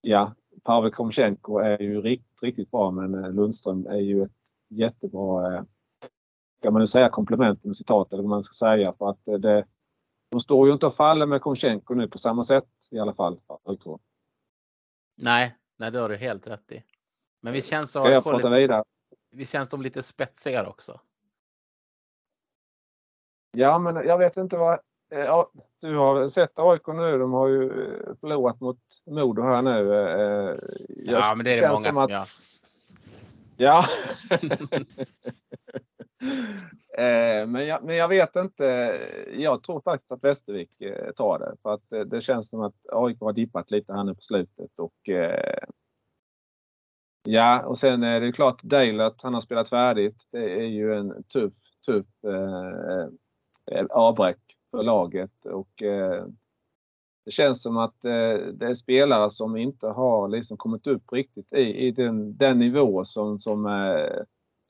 ja, 0.00 0.34
Pavel 0.62 0.90
Komchenko 0.90 1.58
är 1.58 1.82
ju 1.82 2.00
riktigt, 2.00 2.42
riktigt 2.42 2.70
bra 2.70 2.90
men 2.90 3.24
eh, 3.24 3.32
Lundström 3.32 3.86
är 3.86 3.96
ju 3.96 4.22
ett 4.22 4.32
jättebra 4.68 5.54
eh, 5.54 5.62
ska 6.58 6.70
man 6.70 6.80
nu 6.80 6.86
säga 6.86 7.08
komplement 7.08 7.64
med 7.64 7.76
citat 7.76 8.12
eller 8.12 8.22
vad 8.22 8.30
man 8.30 8.42
ska 8.42 8.66
säga 8.66 8.92
för 8.92 9.10
att 9.10 9.28
eh, 9.28 9.34
det, 9.34 9.66
de 10.30 10.40
står 10.40 10.66
ju 10.66 10.72
inte 10.72 10.86
och 10.86 10.94
faller 10.94 11.26
med 11.26 11.40
Komchenko 11.40 11.94
nu 11.94 12.08
på 12.08 12.18
samma 12.18 12.44
sätt 12.44 12.68
i 12.90 12.98
alla 12.98 13.14
fall. 13.14 13.40
Nej, 15.16 15.56
nej, 15.76 15.90
det 15.90 15.98
har 15.98 16.08
du 16.08 16.16
helt 16.16 16.46
rätt 16.46 16.72
i. 16.72 16.84
Men 17.40 17.52
vi 17.52 17.62
känns 17.62 17.90
Ska 17.90 17.98
jag 17.98 18.14
AIK 18.14 18.24
prata 18.24 18.36
lite... 18.36 18.50
vidare? 18.50 18.84
vi 19.30 19.46
känns 19.46 19.68
de 19.68 19.82
lite 19.82 20.02
spetsigare 20.02 20.66
också. 20.66 21.00
Ja, 23.52 23.78
men 23.78 23.94
jag 23.94 24.18
vet 24.18 24.36
inte 24.36 24.56
vad... 24.56 24.80
eh, 25.10 25.18
Ja, 25.20 25.50
du 25.80 25.96
har 25.96 26.28
sett 26.28 26.58
AIK 26.58 26.86
nu. 26.86 27.18
De 27.18 27.32
har 27.32 27.48
ju 27.48 27.64
eh, 27.64 28.14
förlorat 28.20 28.60
mot 28.60 28.78
Modo 29.06 29.42
här 29.42 29.62
nu. 29.62 29.94
eh, 29.94 30.56
jag- 30.88 31.20
Ja, 31.20 31.34
men 31.34 31.44
det 31.44 31.54
är 31.58 31.62
det 31.62 31.68
många 31.68 31.82
som 31.84 31.94
som 31.94 32.04
att- 32.04 32.10
gör. 32.10 32.24
Ja. 33.56 33.84
Men, 37.46 37.66
jag, 37.66 37.84
men 37.84 37.96
jag 37.96 38.08
vet 38.08 38.36
inte. 38.36 38.64
Jag 39.32 39.62
tror 39.62 39.80
faktiskt 39.80 40.12
att 40.12 40.24
Västervik 40.24 40.70
tar 41.16 41.38
det. 41.38 41.56
För 41.62 41.74
att 41.74 42.10
det 42.10 42.20
känns 42.20 42.48
som 42.50 42.60
att 42.60 42.74
AIK 42.92 43.20
har 43.20 43.32
dippat 43.32 43.70
lite 43.70 43.92
här 43.92 44.04
nu 44.04 44.14
på 44.14 44.20
slutet. 44.20 44.70
Och, 44.78 44.94
ja, 47.22 47.62
och 47.66 47.78
sen 47.78 48.02
är 48.02 48.20
det 48.20 48.32
klart 48.32 48.62
Dale 48.62 49.06
att 49.06 49.22
han 49.22 49.34
har 49.34 49.40
spelat 49.40 49.68
färdigt. 49.68 50.26
Det 50.32 50.60
är 50.60 50.66
ju 50.66 50.94
en 50.94 51.22
tuff, 51.24 51.52
tuff 51.86 52.06
eh, 53.70 53.84
avbräck 53.90 54.38
för 54.70 54.82
laget. 54.82 55.46
Och, 55.46 55.82
eh, 55.82 56.26
det 57.24 57.32
känns 57.32 57.62
som 57.62 57.76
att 57.76 58.04
eh, 58.04 58.36
det 58.52 58.66
är 58.66 58.74
spelare 58.74 59.30
som 59.30 59.56
inte 59.56 59.86
har 59.86 60.28
liksom 60.28 60.56
kommit 60.56 60.86
upp 60.86 61.12
riktigt 61.12 61.52
i, 61.52 61.86
i 61.86 61.90
den, 61.90 62.36
den 62.36 62.58
nivå 62.58 63.04
som, 63.04 63.40
som 63.40 63.66
eh, 63.66 64.22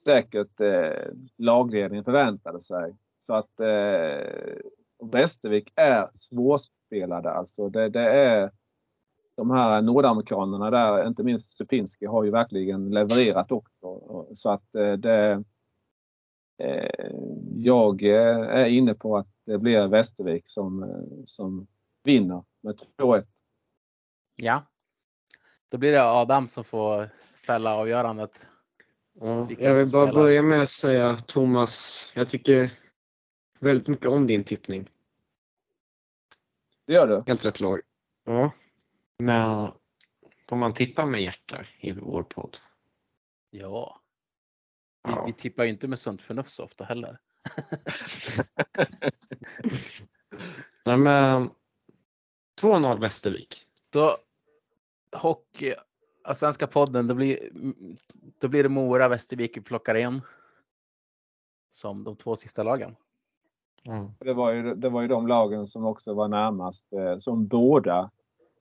säkert 0.05 0.61
eh, 0.61 1.13
lagledningen 1.37 2.05
förväntade 2.05 2.61
sig. 2.61 2.97
Så 3.19 3.35
att 3.35 3.61
eh, 3.61 4.59
Västervik 5.13 5.73
är 5.75 6.09
svårspelade. 6.13 7.31
Alltså 7.31 7.69
det, 7.69 7.89
det 7.89 8.11
är 8.11 8.51
de 9.35 9.51
här 9.51 9.83
nordamerikanerna 9.83 10.71
där, 10.71 11.07
inte 11.07 11.23
minst 11.23 11.57
Supinski, 11.57 12.07
har 12.07 12.25
ju 12.25 12.31
verkligen 12.31 12.91
levererat 12.91 13.53
också. 13.53 14.27
Så 14.35 14.51
att 14.51 14.75
eh, 14.75 14.93
det, 14.93 15.45
eh, 16.59 17.11
jag 17.55 18.03
eh, 18.03 18.39
är 18.39 18.67
inne 18.67 18.95
på 18.95 19.17
att 19.17 19.29
det 19.49 19.59
blir 19.59 19.87
Västervik 19.89 20.49
som, 20.49 20.83
eh, 20.83 21.25
som 21.27 21.67
vinner 22.05 22.45
med 22.61 22.79
2-1. 22.99 23.27
Ja. 24.37 24.63
Då 25.69 25.79
blir 25.79 25.93
det 25.93 26.03
Adam 26.03 26.49
som 26.49 26.65
får 26.65 27.09
fälla 27.47 27.75
avgörandet. 27.77 28.49
Ja, 29.21 29.49
jag 29.59 29.75
vill 29.75 29.91
bara 29.91 30.07
spelar. 30.07 30.23
börja 30.23 30.43
med 30.43 30.63
att 30.63 30.71
säga 30.71 31.17
Thomas, 31.17 32.05
jag 32.15 32.29
tycker 32.29 32.71
väldigt 33.59 33.89
mycket 33.89 34.07
om 34.07 34.27
din 34.27 34.45
tippning. 34.45 34.89
Det 36.87 36.93
gör 36.93 37.07
du? 37.07 37.25
Helt 37.27 37.45
rätt 37.45 37.61
lag. 37.61 37.81
Ja. 38.25 38.51
Men 39.19 39.71
får 40.49 40.57
man 40.57 40.75
tippa 40.75 41.07
med 41.07 41.23
hjärta 41.23 41.65
i 41.81 41.93
vår 41.93 42.23
podd? 42.23 42.57
Ja. 43.51 44.01
Vi, 45.05 45.11
Ja. 45.11 45.25
vi 45.27 45.33
tippar 45.33 45.65
ju 45.65 45.71
inte 45.71 45.89
med 45.89 45.99
sunt 45.99 46.23
förnuft 46.23 46.51
så 46.51 46.65
ofta 46.65 46.85
heller. 46.85 47.19
Nej, 50.85 50.97
men 50.97 51.51
2-0 52.61 53.01
Västervik. 53.01 53.67
Då 53.91 54.19
hockey, 55.13 55.75
svenska 56.35 56.67
podden, 56.67 57.07
då 57.07 57.15
blir, 57.15 57.39
då 58.41 58.49
blir 58.49 58.63
det 58.63 58.69
Mora, 58.69 59.09
Västervik 59.09 59.57
vi 59.57 59.61
plockar 59.61 59.95
in. 59.95 60.21
Som 61.71 62.05
de 62.05 62.17
två 62.17 62.37
sista 62.37 62.63
lagen. 62.63 62.97
Ja. 63.83 64.13
Det 64.19 64.33
var, 64.33 64.53
ju, 64.53 64.75
det 64.75 64.89
var 64.89 65.03
ju 65.03 65.09
de 65.09 65.27
lagen 65.27 65.67
som 65.67 65.85
också 65.85 66.15
var 66.15 66.29
närmast, 66.29 66.93
eh, 66.93 67.17
som 67.17 67.47
båda. 67.47 68.11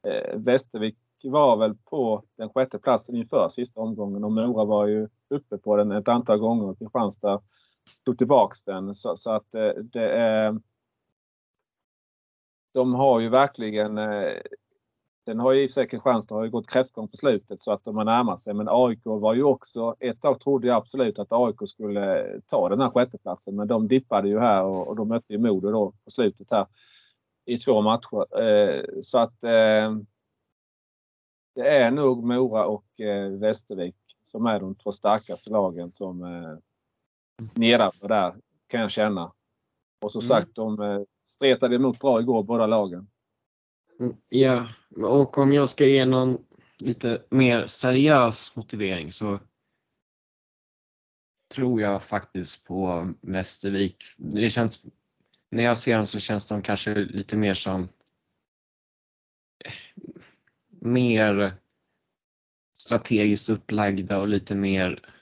Eh, 0.03 0.38
Västervik 0.39 0.97
var 1.23 1.57
väl 1.57 1.75
på 1.75 2.23
den 2.35 2.49
sjätte 2.49 2.79
platsen 2.79 3.15
inför 3.15 3.49
sista 3.49 3.79
omgången 3.79 4.23
och 4.23 4.31
Mora 4.31 4.65
var 4.65 4.85
ju 4.88 5.07
uppe 5.29 5.57
på 5.57 5.75
den 5.75 5.91
ett 5.91 6.07
antal 6.07 6.39
gånger 6.39 6.65
och 6.65 6.79
Kristianstad 6.79 7.41
tog 8.05 8.17
tillbaks 8.17 8.63
den. 8.63 8.93
Så, 8.93 9.15
så 9.15 9.31
att 9.31 9.51
det, 9.51 9.83
det 9.83 10.11
är... 10.11 10.59
De 12.73 12.93
har 12.93 13.19
ju 13.19 13.29
verkligen... 13.29 13.97
Eh, 13.97 14.33
den 15.25 15.39
har 15.39 15.51
ju 15.51 15.63
i 15.63 15.65
och 15.65 15.69
för 15.69 15.73
sig 15.73 15.88
Kristianstad 15.88 16.35
har 16.35 16.43
ju 16.43 16.49
gått 16.49 16.69
kräftgång 16.69 17.07
på 17.07 17.17
slutet 17.17 17.59
så 17.59 17.71
att 17.71 17.83
de 17.83 17.97
har 17.97 18.05
närmat 18.05 18.39
sig. 18.39 18.53
Men 18.53 18.67
AIK 18.69 18.99
var 19.03 19.33
ju 19.33 19.43
också... 19.43 19.95
Ett 19.99 20.21
tag 20.21 20.39
trodde 20.39 20.67
jag 20.67 20.77
absolut 20.77 21.19
att 21.19 21.31
AIK 21.31 21.57
skulle 21.65 22.25
ta 22.47 22.69
den 22.69 22.81
här 22.81 22.89
sjätteplatsen. 22.89 23.55
Men 23.55 23.67
de 23.67 23.88
dippade 23.88 24.27
ju 24.27 24.39
här 24.39 24.63
och, 24.63 24.88
och 24.88 24.95
de 24.95 25.07
mötte 25.07 25.33
ju 25.33 25.39
Modo 25.39 25.71
då 25.71 25.93
på 26.03 26.11
slutet 26.11 26.47
här 26.51 26.65
i 27.45 27.57
två 27.57 27.81
matcher. 27.81 28.41
Eh, 28.41 28.83
så 29.01 29.17
att 29.17 29.41
det 31.55 31.67
är 31.67 31.91
nog 31.91 32.23
Mora 32.23 32.65
och 32.65 32.85
Västervik 33.39 33.95
som 34.23 34.45
är 34.45 34.59
de 34.59 34.75
två 34.75 34.91
starkaste 34.91 35.49
lagen 35.49 35.91
som 35.91 36.23
nedanför 37.53 38.07
där 38.07 38.35
kan 38.67 38.81
jag 38.81 38.91
känna. 38.91 39.33
Och 40.01 40.11
som 40.11 40.19
Mm. 40.19 40.27
sagt, 40.27 40.55
de 40.55 40.81
eh, 40.81 41.01
stretade 41.29 41.75
emot 41.75 41.99
bra 41.99 42.19
igår 42.21 42.43
båda 42.43 42.67
lagen. 42.67 43.07
Mm, 43.99 44.15
Ja, 44.29 44.67
och 44.95 45.38
om 45.38 45.53
jag 45.53 45.69
ska 45.69 45.85
ge 45.85 46.05
någon 46.05 46.45
lite 46.77 47.23
mer 47.29 47.65
seriös 47.65 48.55
motivering 48.55 49.11
så 49.11 49.39
tror 51.55 51.81
jag 51.81 52.03
faktiskt 52.03 52.63
på 52.63 53.13
Västervik. 53.21 54.03
Det 54.17 54.49
känns, 54.49 54.81
när 55.49 55.63
jag 55.63 55.77
ser 55.77 55.97
dem 55.97 56.05
så 56.05 56.19
känns 56.19 56.47
de 56.47 56.61
kanske 56.61 56.95
lite 56.95 57.38
mer 57.38 57.53
som 57.53 57.89
mer 60.69 61.53
strategiskt 62.81 63.49
upplagda 63.49 64.19
och 64.19 64.27
lite 64.27 64.55
mer 64.55 65.13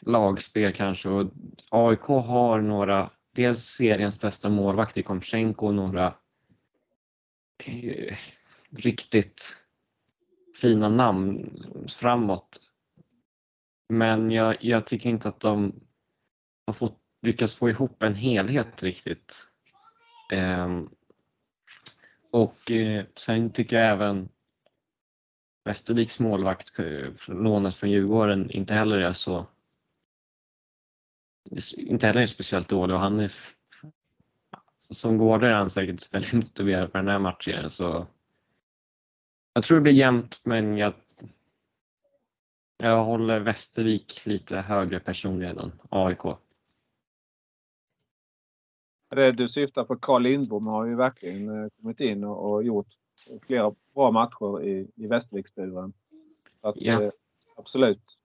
lagspel 0.00 0.72
kanske. 0.72 1.08
Och 1.08 1.30
AIK 1.70 2.02
har 2.02 2.60
några, 2.60 3.10
dels 3.34 3.64
seriens 3.64 4.20
bästa 4.20 4.48
målvakt 4.48 4.96
i 4.96 5.02
Komchenko 5.02 5.66
och 5.66 5.74
några 5.74 6.14
eh, 7.64 8.16
riktigt 8.70 9.56
fina 10.60 10.88
namn 10.88 11.62
framåt. 11.88 12.60
Men 13.88 14.30
jag, 14.30 14.56
jag 14.60 14.86
tycker 14.86 15.10
inte 15.10 15.28
att 15.28 15.40
de 15.40 15.80
har 16.66 16.74
fått, 16.74 16.98
lyckats 17.22 17.54
få 17.54 17.68
ihop 17.68 18.02
en 18.02 18.14
helhet 18.14 18.82
riktigt. 18.82 19.46
Eh, 20.32 20.82
och 22.30 22.70
eh, 22.70 23.04
sen 23.16 23.50
tycker 23.50 23.76
jag 23.76 23.86
även 23.86 24.28
Västerviks 25.64 26.18
målvakt, 26.18 26.78
eh, 26.78 27.08
lånet 27.28 27.74
från 27.74 27.90
Djurgården, 27.90 28.50
inte 28.50 28.74
heller 28.74 28.98
är 28.98 29.12
så 29.12 29.46
inte 31.76 32.06
heller 32.06 32.20
är 32.20 32.26
speciellt 32.26 32.68
dålig 32.68 32.94
och 32.96 33.02
han 33.02 33.20
är 33.20 33.32
som 34.90 35.18
gårdare 35.18 35.50
är 35.50 35.54
han 35.54 35.70
säkert 35.70 36.14
väldigt 36.14 36.32
motiverad 36.32 36.90
för 36.92 36.98
den 36.98 37.08
här 37.08 37.18
matchen 37.18 37.70
så 37.70 38.06
jag 39.52 39.64
tror 39.64 39.78
det 39.78 39.82
blir 39.82 39.92
jämnt 39.92 40.40
men 40.44 40.76
jag 40.76 40.92
jag 42.82 43.04
håller 43.04 43.40
Västervik 43.40 44.26
lite 44.26 44.56
högre 44.56 45.00
personligen 45.00 45.58
än 45.58 45.72
AIK. 45.88 46.22
Det 49.10 49.32
du 49.32 49.48
syftar 49.48 49.84
på, 49.84 49.96
Carl 49.96 50.22
Lindbom 50.22 50.66
har 50.66 50.86
ju 50.86 50.96
verkligen 50.96 51.48
eh, 51.64 51.68
kommit 51.80 52.00
in 52.00 52.24
och, 52.24 52.52
och 52.52 52.64
gjort 52.64 52.86
flera 53.46 53.74
bra 53.94 54.10
matcher 54.10 54.62
i, 54.62 54.88
i 54.94 55.06
Västerviksburen. 55.06 55.92
Att, 56.60 56.74
Ja. 56.78 57.02
eh, 57.02 57.10
absolut. 57.56 58.18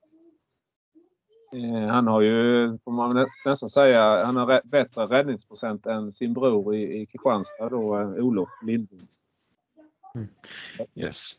Eh, 1.53 1.87
han 1.87 2.07
har 2.07 2.21
ju, 2.21 2.67
får 2.83 2.91
man 2.91 3.15
nä- 3.15 3.27
nästan 3.45 3.69
säga, 3.69 4.25
han 4.25 4.35
har 4.35 4.61
bättre 4.65 5.05
räddningsprocent 5.05 5.85
än 5.85 6.11
sin 6.11 6.33
bror 6.33 6.75
i, 6.75 7.01
i 7.01 7.05
Kristianstad 7.05 7.69
då, 7.69 7.99
eh, 7.99 8.07
Olof 8.25 8.49
Lindbom. 8.63 9.07
Yes. 10.95 11.31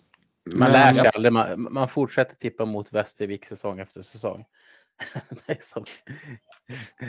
Man 0.44 0.58
Men- 0.58 0.72
lär 0.72 0.92
sig 0.94 1.10
aldrig. 1.14 1.32
Man, 1.32 1.72
man 1.72 1.88
fortsätter 1.88 2.36
tippa 2.36 2.64
mot 2.64 2.92
Västervik 2.92 3.44
säsong 3.44 3.78
efter 3.78 4.02
säsong. 4.02 4.44
som, 5.60 5.84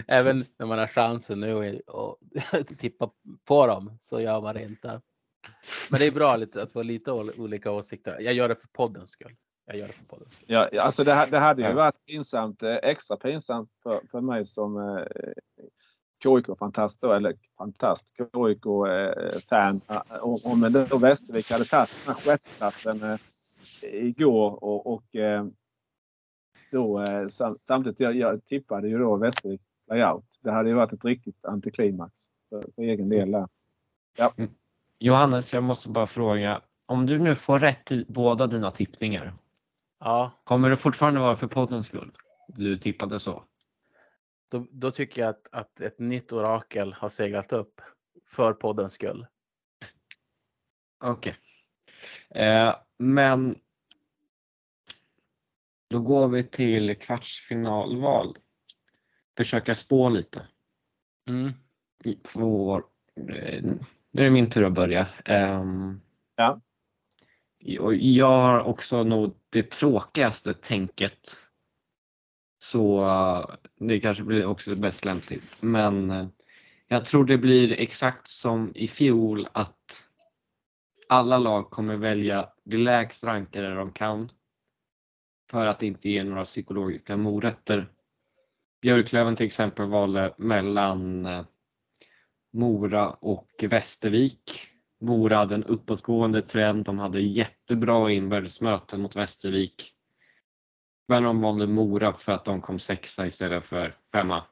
även 0.07 0.45
när 0.59 0.65
man 0.65 0.79
har 0.79 0.87
chansen 0.87 1.39
nu 1.39 1.79
att 2.47 2.67
tippa 2.77 3.09
på 3.45 3.67
dem 3.67 3.97
så 4.01 4.21
gör 4.21 4.41
man 4.41 4.55
det 4.55 4.63
inte. 4.63 5.01
Men 5.91 5.99
det 5.99 6.05
är 6.07 6.11
bra 6.11 6.35
lite, 6.35 6.61
att 6.63 6.71
få 6.71 6.81
lite 6.83 7.11
ol- 7.11 7.31
olika 7.37 7.71
åsikter. 7.71 8.19
Jag 8.19 8.33
gör 8.33 8.49
det 8.49 8.55
för 8.55 8.67
poddens 8.67 9.11
skull. 9.11 9.35
Jag 9.69 9.77
gör 9.77 9.87
det 9.87 9.93
för 9.93 10.03
poddens 10.05 10.33
skull. 10.33 10.45
Ja, 10.49 10.69
ja, 10.71 10.81
alltså 10.81 11.03
det, 11.03 11.27
det 11.31 11.37
hade 11.39 11.61
ju 11.61 11.67
Ja. 11.67 11.73
varit 11.73 12.05
pinsamt, 12.05 12.63
eh, 12.63 12.75
extra 12.75 13.17
pinsamt 13.17 13.69
för, 13.83 14.01
för 14.11 14.21
mig 14.21 14.45
som 14.45 14.77
eh, 14.77 15.03
KIK-fantast, 16.23 17.03
eller 17.03 17.35
fantast, 17.57 18.13
KIK-fan, 18.17 19.81
om, 20.21 20.39
om 20.43 20.85
då 20.89 20.97
Västervik 20.97 21.51
hade 21.51 21.65
tagit 21.65 21.97
den 22.05 22.15
här 22.15 22.21
sjätteplatsen 22.21 23.03
eh, 23.03 23.17
igår 23.81 24.63
och, 24.63 24.93
och 24.93 25.15
eh, 25.15 25.45
då 26.71 27.01
eh, 27.03 27.27
sam, 27.27 27.57
samtidigt, 27.67 27.99
jag, 27.99 28.15
jag 28.15 28.45
tippade 28.45 28.87
ju 28.89 28.97
då 28.97 29.15
Västervik 29.15 29.61
layout. 29.89 30.39
Det 30.41 30.51
hade 30.51 30.69
ju 30.69 30.75
varit 30.75 30.93
ett 30.93 31.05
riktigt 31.05 31.45
antiklimax 31.45 32.13
för, 32.49 32.63
för 32.75 32.81
egen 32.81 33.09
del 33.09 33.31
där. 33.31 33.47
Johannes, 34.99 35.53
jag 35.53 35.63
måste 35.63 35.89
bara 35.89 36.07
fråga. 36.07 36.61
Om 36.85 37.05
du 37.05 37.19
nu 37.19 37.35
får 37.35 37.59
rätt 37.59 37.91
i 37.91 38.05
båda 38.07 38.47
dina 38.47 38.71
tippningar 38.71 39.33
Ja, 39.99 40.31
Kommer 40.43 40.69
det 40.69 40.77
fortfarande 40.77 41.19
vara 41.19 41.35
för 41.35 41.47
poddens 41.47 41.87
skull? 41.87 42.11
Du 42.47 42.77
tippade 42.77 43.19
så? 43.19 43.43
då, 44.51 44.67
då 44.71 44.91
tycker 44.91 45.21
jag 45.21 45.29
att, 45.29 45.47
att 45.51 45.81
ett 45.81 45.99
nytt 45.99 46.33
orakel 46.33 46.93
har 46.93 47.09
seglat 47.09 47.51
upp 47.51 47.81
för 48.29 48.53
poddens 48.53 48.93
skull. 48.93 49.27
Okej. 51.03 51.35
Eh, 52.29 52.75
men 52.97 53.55
då 55.89 55.99
går 55.99 56.27
vi 56.27 56.43
till 56.43 56.95
kvartsfinalval. 56.99 58.35
Försöka 59.37 59.75
spå 59.75 60.09
lite. 60.09 60.47
Mm. 61.29 61.53
Får, 62.23 62.83
eh, 63.15 63.63
nu 64.11 64.21
är 64.21 64.23
det 64.23 64.29
min 64.29 64.49
tur 64.49 64.63
att 64.63 64.73
börja. 64.73 65.07
Ehm, 65.25 66.01
Ja 66.35 66.61
jag 67.99 68.39
har 68.39 68.63
också 68.63 69.03
nog 69.03 69.35
det 69.49 69.71
tråkigaste 69.71 70.53
tänket. 70.53 71.37
Så 72.63 73.05
eh, 73.05 73.55
det 73.79 73.99
kanske 73.99 74.23
blir 74.23 74.45
också 74.45 74.75
bäst 74.75 75.05
lämpligt. 75.05 75.43
Men 75.59 76.11
eh, 76.11 76.27
jag 76.87 77.05
tror 77.05 77.25
det 77.25 77.37
blir 77.37 77.71
exakt 77.71 78.29
som 78.29 78.71
i 78.75 78.87
fjol 78.87 79.47
att 79.51 80.03
alla 81.09 81.37
lag 81.37 81.69
kommer 81.69 81.95
välja 81.95 82.49
det 82.63 82.77
lägst 82.77 83.23
rankade 83.23 83.75
de 83.75 83.91
kan 83.91 84.31
för 85.51 85.67
att 85.67 85.83
inte 85.83 86.09
ge 86.09 86.23
några 86.23 86.45
psykologiska 86.45 87.17
morötter. 87.17 87.91
Björklöven 88.81 89.35
till 89.35 89.45
exempel 89.45 89.89
valde 89.89 90.33
mellan 90.37 91.25
eh, 91.25 91.45
Mora 92.53 93.09
och 93.09 93.49
Västervik. 93.61 94.69
Mora 94.99 95.37
hade 95.37 95.55
en 95.55 95.63
uppåtgående 95.63 96.41
trend. 96.41 96.85
De 96.85 96.99
hade 96.99 97.21
jättebra 97.21 98.11
inbördesmöten 98.11 99.01
mot 99.01 99.15
Västervik. 99.15 99.93
Men 101.07 101.23
de 101.23 101.41
valde 101.41 101.67
Mora 101.67 102.13
för 102.13 102.31
att 102.31 102.45
de 102.45 102.61
kom 102.61 102.79
sexa 102.79 103.27
istället 103.27 103.65
för 103.65 103.95
femma. 104.11 104.43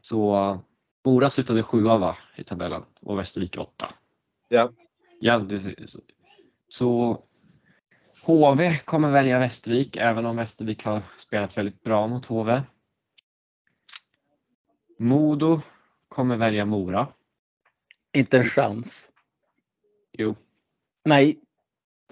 Så 0.00 0.58
Mora 1.04 1.30
slutade 1.30 1.62
sjua 1.62 1.98
va, 1.98 2.16
i 2.36 2.44
tabellen 2.44 2.82
och 3.00 3.18
Västervik 3.18 3.58
åtta. 3.58 3.90
Ja. 4.48 4.72
Ja, 5.20 5.38
det, 5.38 5.76
så 6.68 7.22
HV 8.22 8.76
kommer 8.78 9.10
välja 9.10 9.38
Västervik 9.38 9.96
även 9.96 10.26
om 10.26 10.36
Västervik 10.36 10.84
har 10.84 11.02
spelat 11.18 11.58
väldigt 11.58 11.82
bra 11.82 12.06
mot 12.06 12.26
HV. 12.26 12.62
Modo 14.98 15.60
kommer 16.08 16.36
välja 16.36 16.64
Mora. 16.64 17.08
Inte 18.12 18.38
en 18.38 18.44
chans. 18.44 19.10
Jo, 20.12 20.36
Nej, 21.04 21.40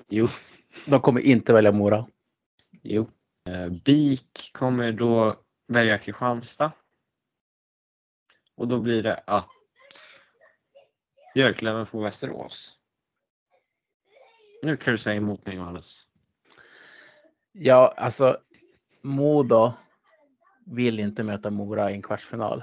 jo, 0.08 0.28
de 0.86 1.00
kommer 1.00 1.20
inte 1.20 1.52
välja 1.52 1.72
Mora. 1.72 2.06
jo. 2.82 3.10
Eh, 3.48 3.68
BIK 3.84 4.50
kommer 4.52 4.92
då 4.92 5.42
välja 5.66 5.98
Kristianstad. 5.98 6.72
Och 8.54 8.68
då 8.68 8.80
blir 8.80 9.02
det 9.02 9.22
att 9.26 9.48
Björklöven 11.34 11.86
får 11.86 12.02
Västerås. 12.02 12.72
Nu 14.62 14.76
kan 14.76 14.92
du 14.92 14.98
säga 14.98 15.16
emot 15.16 15.46
mig 15.46 15.56
Johannes. 15.56 16.06
Ja, 17.52 17.94
alltså 17.96 18.38
Modo 19.02 19.72
vill 20.66 21.00
inte 21.00 21.22
möta 21.22 21.50
Mora 21.50 21.90
i 21.90 21.94
en 21.94 22.02
kvartsfinal. 22.02 22.62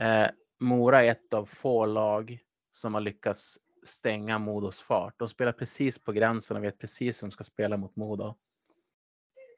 Eh, 0.00 0.28
Mora 0.60 1.04
är 1.04 1.10
ett 1.10 1.34
av 1.34 1.46
få 1.46 1.86
lag 1.86 2.38
som 2.72 2.94
har 2.94 3.00
lyckats 3.00 3.58
stänga 3.82 4.38
Modos 4.38 4.80
fart. 4.80 5.18
De 5.18 5.28
spelar 5.28 5.52
precis 5.52 5.98
på 5.98 6.12
gränsen 6.12 6.56
och 6.56 6.64
vet 6.64 6.78
precis 6.78 7.22
hur 7.22 7.28
de 7.28 7.32
ska 7.32 7.44
spela 7.44 7.76
mot 7.76 7.96
Modo. 7.96 8.34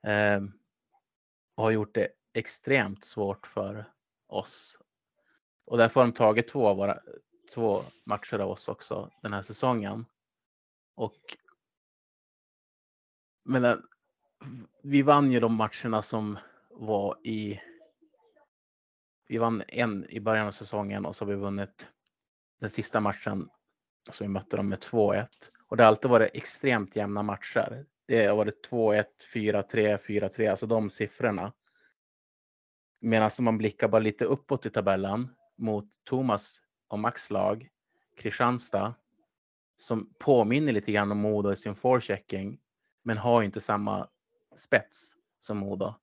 Eh, 0.02 0.40
och 1.54 1.64
har 1.64 1.70
gjort 1.70 1.94
det 1.94 2.08
extremt 2.32 3.04
svårt 3.04 3.46
för 3.46 3.92
oss. 4.26 4.78
Och 5.64 5.78
därför 5.78 6.00
har 6.00 6.06
de 6.06 6.12
tagit 6.12 6.48
två, 6.48 6.68
av 6.68 6.76
våra, 6.76 7.00
två 7.54 7.82
matcher 8.04 8.38
av 8.38 8.50
oss 8.50 8.68
också 8.68 9.10
den 9.22 9.32
här 9.32 9.42
säsongen. 9.42 10.06
Och 10.94 11.36
men 13.44 13.64
eh, 13.64 13.76
vi 14.82 15.02
vann 15.02 15.32
ju 15.32 15.40
de 15.40 15.54
matcherna 15.54 16.02
som 16.02 16.38
var 16.70 17.18
i. 17.26 17.60
Vi 19.32 19.38
vann 19.38 19.62
en 19.68 20.06
i 20.10 20.20
början 20.20 20.46
av 20.46 20.52
säsongen 20.52 21.06
och 21.06 21.16
så 21.16 21.24
har 21.24 21.30
vi 21.30 21.36
vunnit 21.36 21.88
den 22.60 22.70
sista 22.70 23.00
matchen 23.00 23.48
som 24.10 24.24
vi 24.24 24.28
mötte 24.28 24.56
dem 24.56 24.68
med 24.68 24.78
2-1 24.78 25.26
och 25.66 25.76
det 25.76 25.82
har 25.82 25.88
alltid 25.88 26.10
varit 26.10 26.30
extremt 26.34 26.96
jämna 26.96 27.22
matcher. 27.22 27.86
Det 28.06 28.26
har 28.26 28.36
varit 28.36 28.68
2-1, 28.70 29.04
4-3, 29.34 29.98
4-3, 29.98 30.50
alltså 30.50 30.66
de 30.66 30.90
siffrorna. 30.90 31.52
Medan 33.00 33.30
om 33.38 33.44
man 33.44 33.58
blickar 33.58 33.88
bara 33.88 33.98
lite 34.02 34.24
uppåt 34.24 34.66
i 34.66 34.70
tabellen 34.70 35.28
mot 35.56 36.04
Thomas 36.04 36.62
och 36.88 36.98
Max 36.98 37.30
lag, 37.30 37.68
Kristianstad, 38.16 38.94
som 39.76 40.14
påminner 40.18 40.72
lite 40.72 40.92
grann 40.92 41.12
om 41.12 41.18
Modo 41.18 41.52
i 41.52 41.56
sin 41.56 41.74
forechecking, 41.74 42.60
men 43.02 43.18
har 43.18 43.42
inte 43.42 43.60
samma 43.60 44.08
spets 44.56 45.16
som 45.38 45.58
Modo. 45.58 45.94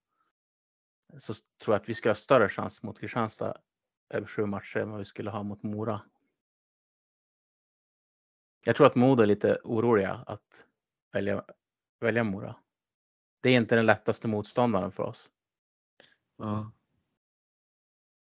Så 1.17 1.33
tror 1.33 1.73
jag 1.75 1.81
att 1.81 1.89
vi 1.89 1.93
skulle 1.93 2.09
ha 2.09 2.15
större 2.15 2.49
chans 2.49 2.83
mot 2.83 2.99
Kristianstad 2.99 3.57
över 4.09 4.27
sju 4.27 4.45
matcher 4.45 4.77
än 4.77 4.89
vad 4.89 4.99
vi 4.99 5.05
skulle 5.05 5.29
ha 5.29 5.43
mot 5.43 5.63
Mora. 5.63 6.01
Jag 8.65 8.75
tror 8.75 8.87
att 8.87 8.95
Modo 8.95 9.23
är 9.23 9.27
lite 9.27 9.59
oroliga 9.63 10.23
att 10.27 10.65
välja, 11.11 11.43
välja 11.99 12.23
Mora. 12.23 12.55
Det 13.41 13.49
är 13.49 13.57
inte 13.57 13.75
den 13.75 13.85
lättaste 13.85 14.27
motståndaren 14.27 14.91
för 14.91 15.03
oss. 15.03 15.29
Ja. 16.37 16.71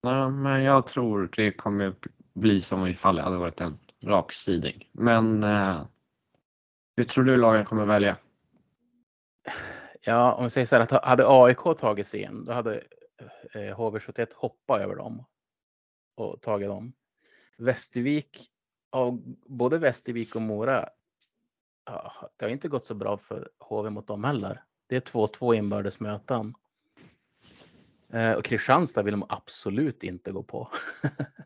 Nej, 0.03 0.29
men 0.29 0.63
jag 0.63 0.88
tror 0.88 1.29
det 1.36 1.51
kommer 1.51 1.95
bli 2.34 2.61
som 2.61 2.88
ifall 2.88 3.15
det 3.15 3.21
hade 3.21 3.38
varit 3.38 3.61
en 3.61 3.79
raksiding. 4.03 4.89
Men 4.91 5.43
eh, 5.43 5.86
hur 6.95 7.03
tror 7.03 7.23
du 7.23 7.38
lagen 7.38 7.65
kommer 7.65 7.86
välja? 7.86 8.17
Ja, 10.03 10.33
om 10.33 10.43
vi 10.43 10.49
säger 10.49 10.65
så 10.65 10.75
här 10.75 10.83
att 10.83 11.05
hade 11.05 11.23
AIK 11.27 11.77
tagit 11.77 12.07
sig 12.07 12.21
in, 12.21 12.45
då 12.45 12.51
hade 12.51 12.83
eh, 13.53 13.77
HV71 13.77 14.27
hoppat 14.35 14.81
över 14.81 14.95
dem 14.95 15.25
och 16.15 16.41
tagit 16.41 16.67
dem. 16.67 16.93
Västervik, 17.57 18.51
ja, 18.91 19.17
både 19.45 19.77
Västervik 19.77 20.35
och 20.35 20.41
Mora, 20.41 20.89
ja, 21.85 22.29
det 22.35 22.45
har 22.45 22.49
inte 22.49 22.67
gått 22.67 22.85
så 22.85 22.93
bra 22.93 23.17
för 23.17 23.49
HV 23.59 23.89
mot 23.89 24.07
dem 24.07 24.23
heller. 24.23 24.63
Det 24.87 24.95
är 24.95 25.01
2-2 25.01 25.55
inbördes 25.55 25.99
möten. 25.99 26.53
Eh, 28.09 28.31
och 28.31 28.45
Kristianstad 28.45 29.03
vill 29.03 29.11
de 29.11 29.25
absolut 29.29 30.03
inte 30.03 30.31
gå 30.31 30.43
på. 30.43 30.69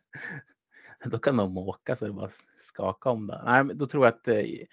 då 1.06 1.20
kan 1.20 1.38
de 1.38 1.58
åka 1.58 1.96
så 1.96 2.06
det 2.06 2.14
bara 2.14 2.30
skaka 2.58 3.10
om 3.10 3.28
det. 3.28 3.42
Nej, 3.46 3.64
men 3.64 3.78
då 3.78 3.88
tror 3.88 4.06
jag 4.06 4.14
att 4.14 4.28
eh, 4.28 4.38
eh 4.38 4.66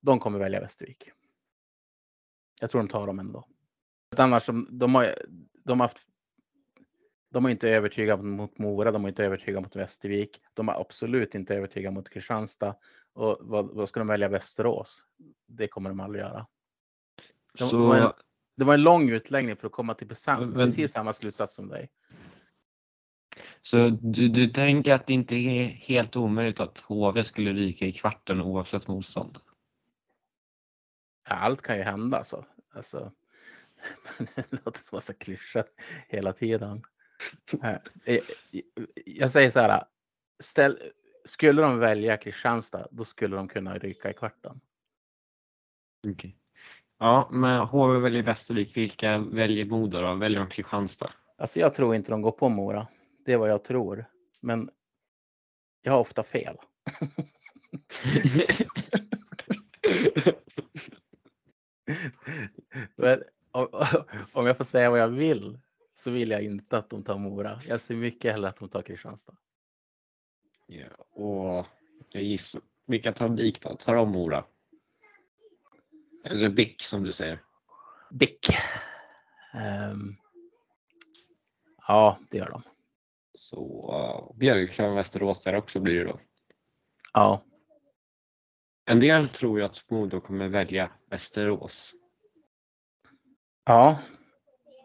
de 0.00 0.18
kommer 0.18 0.38
välja 0.38 0.60
Västervik. 0.60 1.10
Jag 2.60 2.70
tror 2.70 2.80
de 2.82 2.88
tar 2.88 3.06
dem 3.06 3.18
ändå. 3.18 3.48
Annars, 4.16 4.46
de 4.70 4.94
har, 4.94 5.14
de 5.64 5.80
har 5.80 5.88
haft 5.88 5.98
de 7.34 7.44
har 7.44 7.50
inte 7.50 7.68
övertygat 7.68 8.24
mot 8.24 8.58
Mora, 8.58 8.92
de 8.92 9.02
har 9.02 9.08
inte 9.08 9.24
övertygat 9.24 9.62
mot 9.62 9.76
Västervik. 9.76 10.40
De 10.54 10.68
har 10.68 10.80
absolut 10.80 11.34
inte 11.34 11.54
övertygat 11.54 11.92
mot 11.92 12.08
Kristianstad. 12.08 12.76
Och 13.12 13.38
vad, 13.40 13.66
vad 13.74 13.88
ska 13.88 14.00
de 14.00 14.08
välja 14.08 14.28
Västerås? 14.28 15.04
Det 15.46 15.68
kommer 15.68 15.90
de 15.90 16.00
aldrig 16.00 16.22
göra. 16.22 16.46
De, 17.58 17.68
Så, 17.68 17.76
det, 17.76 17.86
var 17.86 17.96
en, 17.96 18.12
det 18.56 18.64
var 18.64 18.74
en 18.74 18.82
lång 18.82 19.10
utläggning 19.10 19.56
för 19.56 19.66
att 19.66 19.72
komma 19.72 19.94
till 19.94 20.08
precis, 20.08 20.54
precis 20.54 20.92
samma 20.92 21.12
slutsats 21.12 21.54
som 21.54 21.68
dig. 21.68 21.90
så 23.62 23.88
du, 23.88 24.28
du 24.28 24.46
tänker 24.46 24.94
att 24.94 25.06
det 25.06 25.12
inte 25.12 25.34
är 25.34 25.64
helt 25.64 26.16
omöjligt 26.16 26.60
att 26.60 26.80
HV 26.80 27.24
skulle 27.24 27.52
ryka 27.52 27.86
i 27.86 27.92
kvarten 27.92 28.40
oavsett 28.40 28.88
motstånd? 28.88 29.38
Ja, 31.28 31.34
allt 31.34 31.62
kan 31.62 31.76
ju 31.76 31.82
hända 31.82 32.18
alltså. 32.18 32.44
alltså 32.74 33.12
det 34.34 34.52
låter 34.64 34.80
som 34.80 34.96
massa 34.96 35.12
klyschor 35.12 35.64
hela 36.08 36.32
tiden. 36.32 36.82
Eh, 38.04 38.20
Jag 39.06 39.30
säger 39.30 39.50
så 39.50 39.60
här. 39.60 39.84
Ställ, 40.38 40.78
skulle 41.24 41.62
de 41.62 41.78
välja 41.78 42.16
Kristianstad, 42.16 42.88
då 42.90 43.04
skulle 43.04 43.36
de 43.36 43.48
kunna 43.48 43.78
ryka 43.78 44.10
i 44.10 44.14
kvarten. 44.14 44.60
Okej. 46.06 46.36
Ja, 46.98 47.28
men 47.32 47.60
HV 47.60 47.98
väljer 47.98 48.22
Västervik. 48.22 48.76
Vilka 48.76 49.18
väljer 49.18 49.64
Modo 49.64 50.00
då? 50.00 50.14
Väljer 50.14 50.40
de 50.40 50.50
Kristianstad? 50.50 51.12
Alltså 51.38 51.60
jag 51.60 51.74
tror 51.74 51.94
inte 51.94 52.10
de 52.10 52.22
går 52.22 52.32
på 52.32 52.48
Mora. 52.48 52.86
Det 53.24 53.32
är 53.32 53.36
vad 53.36 53.50
jag 53.50 53.64
tror. 53.64 54.04
Men 54.40 54.70
jag 55.82 55.92
har 55.92 56.00
ofta 56.00 56.22
fel. 56.22 56.56
Men 62.96 63.22
om, 63.50 63.68
om 64.32 64.46
jag 64.46 64.56
får 64.56 64.64
säga 64.64 64.90
vad 64.90 65.00
jag 65.00 65.08
vill 65.08 65.58
så 65.94 66.10
vill 66.10 66.30
jag 66.30 66.42
inte 66.42 66.78
att 66.78 66.90
de 66.90 67.04
tar 67.04 67.18
Mora. 67.18 67.60
Jag 67.68 67.80
ser 67.80 67.94
mycket 67.94 68.32
hellre 68.32 68.48
att 68.48 68.56
de 68.56 68.68
tar 68.68 68.82
Kristianstad. 68.82 69.36
ja, 70.66 70.86
och 71.10 71.66
jag 72.10 72.22
gissar, 72.22 72.60
vilka 72.86 73.12
tar 73.12 73.28
BIK 73.28 73.62
då? 73.62 73.76
Tar 73.76 73.94
de 73.94 74.10
Mora? 74.10 74.44
Eller 76.24 76.48
BIK 76.48 76.82
som 76.82 77.02
du 77.02 77.12
säger. 77.12 77.42
BIK. 78.10 78.48
Um, 79.92 80.16
ja, 81.88 82.18
det 82.30 82.38
gör 82.38 82.50
de. 82.50 82.62
Så 83.34 83.92
uh, 83.92 84.38
Björklöven, 84.38 84.94
Västerås 84.94 85.42
där 85.42 85.54
också 85.54 85.80
blir 85.80 85.94
det 85.94 86.04
då. 86.04 86.20
Ja. 87.12 87.42
En 88.84 89.00
del 89.00 89.28
tror 89.28 89.58
ju 89.58 89.64
att 89.64 89.90
Modo 89.90 90.20
kommer 90.20 90.48
välja 90.48 90.90
Västerås. 91.10 91.94
Ja, 93.64 93.98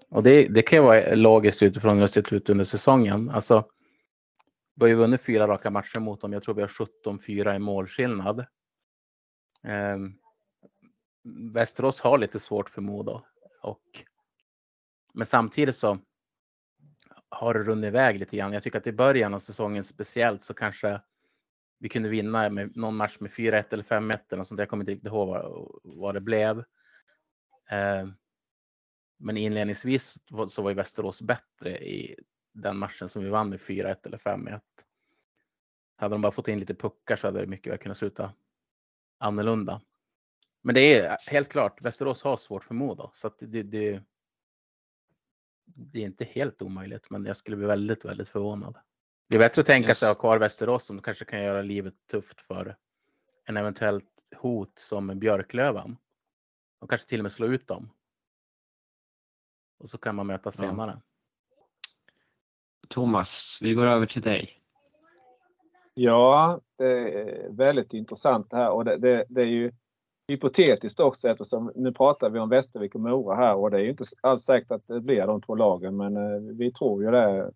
och 0.10 0.24
det, 0.24 0.48
det 0.48 0.62
kan 0.62 0.78
ju 0.78 0.84
vara 0.84 1.16
logiskt 1.16 1.64
utifrån 1.64 1.94
hur 1.94 2.02
det 2.02 2.08
sett 2.08 2.34
ut 2.34 2.50
under 2.50 2.66
säsongen. 2.66 3.30
Alltså, 3.30 3.70
vi 4.76 4.84
har 4.84 4.88
ju 4.88 4.96
vunnit 4.96 5.22
fyra 5.22 5.48
raka 5.48 5.70
matcher 5.70 6.00
mot 6.00 6.22
dem. 6.22 6.34
Jag 6.34 6.44
tror 6.44 6.56
vi 6.56 6.62
har 6.62 6.68
17-4 7.06 7.56
i 7.56 7.60
målskillnad. 7.60 8.40
Eh, 9.64 9.98
Västerås 11.54 12.02
har 12.02 12.18
lite 12.18 12.40
svårt 12.40 12.70
för 12.70 12.82
Modo. 12.82 13.22
Och, 13.62 13.84
men 15.14 15.26
samtidigt 15.26 15.76
så 15.76 15.98
har 17.30 17.54
det 17.54 17.64
runnit 17.64 17.88
iväg 17.88 18.20
lite 18.20 18.38
grann. 18.38 18.54
Jag 18.54 18.64
tycker 18.64 18.78
att 18.78 18.88
i 18.88 18.92
början 18.92 19.34
av 19.34 19.40
säsongen 19.40 19.84
speciellt 19.84 20.42
så 20.42 20.54
kanske 20.54 21.02
vi 21.80 21.90
kunde 21.90 22.10
vinna 22.10 22.50
med 22.50 22.78
någon 22.78 22.96
match 22.96 23.18
med 23.20 23.32
4-1 23.32 23.74
eller 23.74 23.84
5-1 23.84 24.20
eller 24.28 24.38
något 24.38 24.48
sånt. 24.48 24.60
Jag 24.60 24.70
kommer 24.70 24.84
inte 24.84 24.92
riktigt 24.92 25.08
ihåg 25.08 25.28
vad, 25.28 25.80
vad 25.84 26.14
det 26.14 26.22
blev. 26.22 26.58
Eh, 27.70 28.08
men 29.18 29.38
inledningsvis 29.38 30.18
så 30.48 30.62
var 30.62 30.70
ju 30.70 30.76
Västerås 30.76 31.22
bättre 31.22 31.78
i 31.78 32.16
den 32.54 32.78
matchen 32.78 33.10
som 33.10 33.24
vi 33.24 33.30
vann 33.30 33.50
med 33.50 33.60
4-1 33.60 33.96
eller 34.06 34.18
5-1. 34.18 34.62
Hade 35.96 36.14
de 36.14 36.22
bara 36.22 36.32
fått 36.32 36.48
in 36.48 36.60
lite 36.60 36.76
puckar 36.76 37.16
så 37.16 37.28
hade 37.28 37.40
det 37.40 37.48
mycket 37.48 37.72
väl 37.74 37.80
kunnat 37.80 37.98
sluta 37.98 38.34
annorlunda. 39.18 39.82
Men 40.62 40.76
det 40.76 41.00
är 41.00 41.18
helt 41.28 41.50
klart, 41.50 41.82
Västerås 41.82 42.24
har 42.24 42.38
svårt 42.38 42.64
för 42.64 42.74
Modo 42.74 43.10
så 43.14 43.28
att 43.28 43.40
det, 43.40 43.64
det, 43.64 44.04
det 45.66 46.00
är 46.00 46.06
inte 46.06 46.26
helt 46.26 46.62
omöjligt, 46.62 47.10
men 47.10 47.26
jag 47.26 47.38
skulle 47.38 47.58
bli 47.58 47.66
väldigt, 47.66 48.06
väldigt 48.06 48.30
förvånad. 48.30 48.78
Det 49.30 49.36
är 49.36 49.40
bättre 49.40 49.60
att 49.60 49.68
tänka 49.68 49.90
yes. 49.90 50.00
sig 50.00 50.10
att 50.10 50.18
ha 50.18 50.22
kvar 50.22 50.38
Västerås 50.38 50.86
som 50.86 51.02
kanske 51.02 51.26
kan 51.26 51.44
göra 51.44 51.62
livet 51.62 51.94
tufft 52.12 52.42
för 52.42 52.76
en 53.46 53.58
eventuellt 53.58 54.06
hot 54.36 54.72
som 54.80 55.20
Björklöven. 55.20 55.98
Och 56.80 56.90
kanske 56.90 57.10
till 57.10 57.20
och 57.20 57.24
med 57.24 57.32
slå 57.32 57.48
ut 57.48 57.68
dem. 57.68 57.90
Och 59.80 59.90
så 59.90 59.98
kan 59.98 60.16
man 60.16 60.28
möta 60.28 60.52
senare. 60.52 60.92
Ja. 60.92 61.02
Thomas, 62.88 63.60
vi 63.62 63.74
går 63.74 63.86
över 63.86 64.06
till 64.06 64.22
dig. 64.22 64.62
Ja, 65.94 66.62
det 66.78 66.86
är 66.86 67.50
väldigt 67.50 67.94
intressant 67.94 68.50
det 68.50 68.58
här 68.58 68.72
och 68.72 68.86
det, 68.86 68.98
det, 68.98 69.26
det 69.30 69.42
är 69.42 69.46
ju 69.46 69.72
hypotetiskt 70.28 71.00
också 71.00 71.30
eftersom 71.30 71.72
nu 71.76 71.92
pratar 71.92 72.30
vi 72.30 72.40
om 72.40 72.50
Västervik 72.50 72.96
och 72.96 73.02
Mora 73.02 73.36
här 73.36 73.56
och 73.56 73.72
det 73.72 73.78
är 73.78 73.82
ju 73.82 73.90
inte 73.90 74.04
alls 74.22 74.44
säkert 74.44 74.72
att 74.72 74.88
det 74.88 75.02
blir 75.02 75.28
de 75.28 75.42
två 75.42 75.56
lagen 75.56 75.98
men 75.98 76.18
eh, 76.18 76.56
vi 76.58 76.72
tror 76.72 77.04
ju 77.04 77.12
det. 77.12 77.52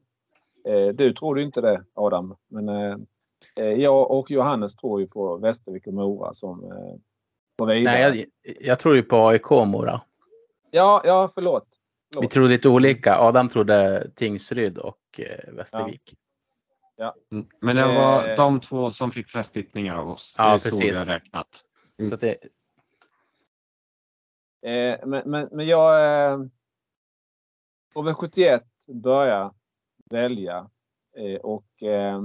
Eh, 0.66 0.88
du 0.88 1.14
tror 1.14 1.40
ju 1.40 1.46
inte 1.46 1.62
det 1.62 1.84
Adam 1.94 2.36
men 2.48 2.70
eh, 2.70 2.98
jag 3.66 4.12
och 4.12 4.32
Johannes 4.32 4.76
tror 4.76 5.02
ju 5.02 5.08
på 5.08 5.38
Västervik 5.38 5.88
och 5.88 5.94
Mora 5.94 6.34
som 6.34 6.60
på 7.58 7.66
vidare. 7.66 8.10
Nej, 8.10 8.30
jag, 8.44 8.56
jag 8.62 8.80
tror 8.80 8.96
ju 8.96 9.04
på 9.04 9.28
AIK 9.28 9.52
och 9.52 9.68
Mora. 9.68 10.02
Ja, 10.72 11.02
ja 11.06 11.32
förlåt. 11.34 11.68
förlåt. 12.14 12.24
Vi 12.24 12.28
tror 12.28 12.48
lite 12.48 12.70
olika. 12.70 13.18
Adam 13.18 13.50
trodde 13.50 14.10
Tingsryd 14.16 14.78
och 14.78 15.20
Västervik. 15.48 16.16
Ja. 16.96 17.16
ja. 17.30 17.44
Men 17.60 17.76
det 17.76 17.86
var 17.86 18.36
de 18.36 18.60
två 18.60 18.92
som 18.92 19.12
fick 19.12 19.30
flest 19.30 19.54
tippningar 19.54 19.98
av 19.98 20.10
oss. 20.10 20.36
Ja, 20.38 20.44
det 20.44 20.50
är 20.50 20.54
precis. 20.54 20.72
så 20.72 20.86
vi 20.86 20.96
har 20.96 21.06
räknat. 21.06 21.48
Mm. 22.00 22.10
Så 22.10 22.16
det, 22.16 22.38
Eh, 24.64 25.00
men, 25.06 25.30
men, 25.30 25.50
men 25.52 25.68
jag... 25.68 26.32
Eh, 26.34 26.40
HV71 27.96 28.62
börjar 28.88 29.54
välja 30.14 30.70
eh, 31.18 31.36
och 31.36 31.84
eh, 31.84 32.22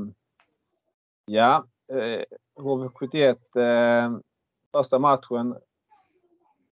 ja, 1.26 1.64
eh, 1.92 2.24
HV71 2.56 3.36
eh, 3.56 4.18
första 4.72 4.98
matchen 4.98 5.56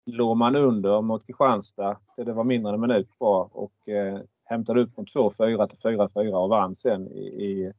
låg 0.06 0.38
man 0.38 0.56
under 0.56 1.02
mot 1.02 1.26
Kristianstad 1.26 1.98
det 2.18 2.34
var 2.34 2.44
mindre 2.44 2.70
än 2.70 2.74
en 2.74 2.82
minut 2.82 3.18
kvar 3.18 3.50
och 3.54 3.90
eh, 3.90 4.20
hämtade 4.44 4.82
upp 4.82 4.96
från 4.96 5.06
2-4 5.06 5.68
till 5.68 5.78
4-4 5.78 6.34
och 6.34 6.50
vann 6.50 6.76
sen 6.76 7.08
i, 7.08 7.20
i 7.20 7.74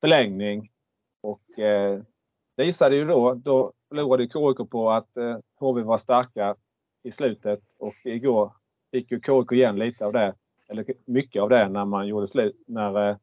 förlängning. 0.00 0.70
Och 1.20 1.58
eh, 1.58 2.02
det 2.56 2.64
visade 2.64 2.96
ju 2.96 3.04
då, 3.04 3.34
då 3.34 3.72
förlorade 3.88 4.24
KIK 4.24 4.70
på 4.70 4.90
att 4.90 5.16
eh, 5.16 5.38
HV 5.60 5.82
var 5.82 5.96
starka 5.96 6.56
i 7.02 7.12
slutet 7.12 7.60
och 7.78 7.94
igår 8.04 8.52
fick 8.90 9.10
ju 9.10 9.20
KIK 9.20 9.52
igen 9.52 9.78
lite 9.78 10.06
av 10.06 10.12
det. 10.12 10.34
Eller 10.68 10.84
mycket 11.04 11.42
av 11.42 11.48
det 11.48 11.68
när 11.68 11.84
man 11.84 12.06
gjorde 12.06 12.26
slut. 12.26 12.64
När 12.66 13.10
eh, 13.10 13.16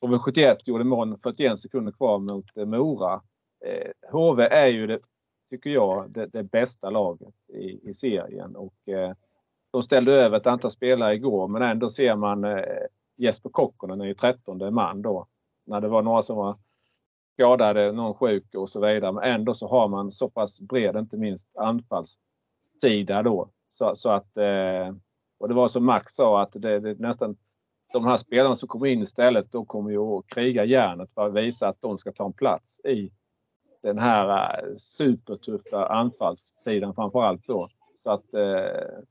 HV71 0.00 0.56
gjorde 0.64 0.84
mål 0.84 1.16
41 1.16 1.58
sekunder 1.58 1.92
kvar 1.92 2.18
mot 2.18 2.56
eh, 2.56 2.64
Mora. 2.64 3.22
Eh, 3.64 4.10
HV 4.12 4.44
är 4.46 4.66
ju 4.66 4.86
det, 4.86 5.00
tycker 5.50 5.70
jag, 5.70 6.10
det, 6.10 6.26
det 6.26 6.42
bästa 6.42 6.90
laget 6.90 7.34
i, 7.48 7.90
i 7.90 7.94
serien 7.94 8.56
och 8.56 8.74
de 9.70 9.82
ställde 9.82 10.12
över 10.12 10.36
ett 10.36 10.46
antal 10.46 10.70
spelare 10.70 11.14
igår 11.14 11.48
men 11.48 11.62
ändå 11.62 11.88
ser 11.88 12.16
man 12.16 12.44
Jesper 13.16 13.50
Kokkonen 13.50 14.00
är 14.00 14.04
ju 14.04 14.14
13 14.14 14.74
man 14.74 15.02
då. 15.02 15.26
När 15.66 15.80
det 15.80 15.88
var 15.88 16.02
några 16.02 16.22
som 16.22 16.36
var 16.36 16.58
skadade, 17.36 17.92
någon 17.92 18.14
sjuk 18.14 18.54
och 18.54 18.70
så 18.70 18.80
vidare. 18.80 19.12
Men 19.12 19.24
ändå 19.24 19.54
så 19.54 19.68
har 19.68 19.88
man 19.88 20.10
så 20.10 20.30
pass 20.30 20.60
bred, 20.60 20.96
inte 20.96 21.16
minst 21.16 21.56
anfallssida 21.56 23.22
då. 23.22 23.50
Så, 23.68 23.92
så 23.94 24.10
att, 24.10 24.36
eh, 24.36 24.94
och 25.38 25.48
det 25.48 25.54
var 25.54 25.68
som 25.68 25.84
Max 25.84 26.12
sa 26.12 26.42
att 26.42 26.52
det, 26.52 26.80
det 26.80 26.98
nästan 26.98 27.36
de 27.92 28.04
här 28.04 28.16
spelarna 28.16 28.56
som 28.56 28.68
kommer 28.68 28.86
in 28.86 29.02
istället, 29.02 29.52
de 29.52 29.66
kommer 29.66 29.90
ju 29.90 29.98
att 29.98 30.26
kriga 30.26 30.64
järnet 30.64 31.14
för 31.14 31.26
att 31.26 31.34
visa 31.34 31.68
att 31.68 31.80
de 31.80 31.98
ska 31.98 32.12
ta 32.12 32.26
en 32.26 32.32
plats 32.32 32.80
i 32.84 33.12
den 33.82 33.98
här 33.98 34.58
eh, 34.64 34.74
supertuffa 34.76 35.86
anfallssidan 35.86 36.94
framför 36.94 37.22
allt 37.22 37.46
då. 37.46 37.68
Så 37.94 38.10
att 38.10 38.34
eh, 38.34 39.02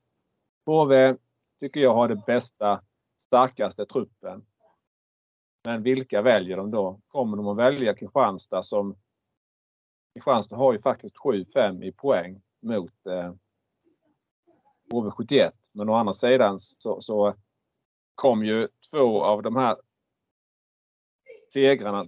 HV 0.65 1.15
tycker 1.59 1.79
jag 1.79 1.93
har 1.93 2.07
det 2.07 2.15
bästa, 2.15 2.81
starkaste 3.19 3.85
truppen. 3.85 4.45
Men 5.63 5.83
vilka 5.83 6.21
väljer 6.21 6.57
de 6.57 6.71
då? 6.71 6.99
Kommer 7.07 7.37
de 7.37 7.47
att 7.47 7.57
välja 7.57 7.95
Kristianstad 7.95 8.63
som 8.63 8.95
Kristianstad 10.13 10.55
har 10.55 10.73
ju 10.73 10.79
faktiskt 10.79 11.15
7-5 11.15 11.83
i 11.83 11.91
poäng 11.91 12.41
mot 12.61 13.05
eh, 13.05 13.33
HV71. 14.91 15.51
Men 15.75 15.89
å 15.89 15.93
andra 15.93 16.13
sidan 16.13 16.59
så, 16.59 17.01
så 17.01 17.35
kom 18.15 18.45
ju 18.45 18.67
två 18.91 19.23
av 19.23 19.43
de 19.43 19.55
här 19.55 19.75
segrarna, 21.53 22.07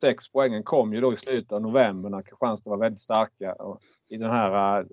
sex 0.00 0.28
poängen 0.28 0.62
kom 0.62 0.92
ju 0.92 1.00
då 1.00 1.12
i 1.12 1.16
slutet 1.16 1.52
av 1.52 1.62
november 1.62 2.10
när 2.10 2.22
Kristianstad 2.22 2.70
var 2.70 2.76
väldigt 2.76 3.00
starka. 3.00 3.52
Och 3.52 3.80
I 4.08 4.16
den 4.16 4.30
här 4.30 4.80
eh, 4.80 4.86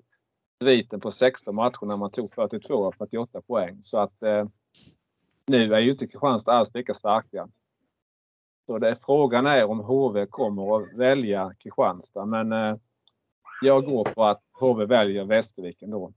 sviten 0.62 1.00
på 1.00 1.10
16 1.10 1.54
matcher 1.54 1.86
när 1.86 1.96
man 1.96 2.10
tog 2.10 2.34
42 2.34 2.86
av 2.86 2.92
48 2.92 3.42
poäng. 3.42 3.82
Så 3.82 3.98
att 3.98 4.22
eh, 4.22 4.46
nu 5.46 5.74
är 5.74 5.80
ju 5.80 5.90
inte 5.90 6.06
Kristianstad 6.06 6.52
alls 6.52 6.74
lika 6.74 6.94
starka. 6.94 7.48
Så 8.66 8.78
det, 8.78 8.96
frågan 9.06 9.46
är 9.46 9.64
om 9.64 9.80
HV 9.80 10.26
kommer 10.26 10.76
att 10.76 10.94
välja 10.94 11.54
Kristianstad. 11.58 12.24
Men 12.24 12.52
eh, 12.52 12.76
jag 13.62 13.84
går 13.84 14.04
på 14.04 14.24
att 14.24 14.42
HV 14.52 14.84
väljer 14.84 15.24
Västervik 15.24 15.82
ändå. 15.82 16.12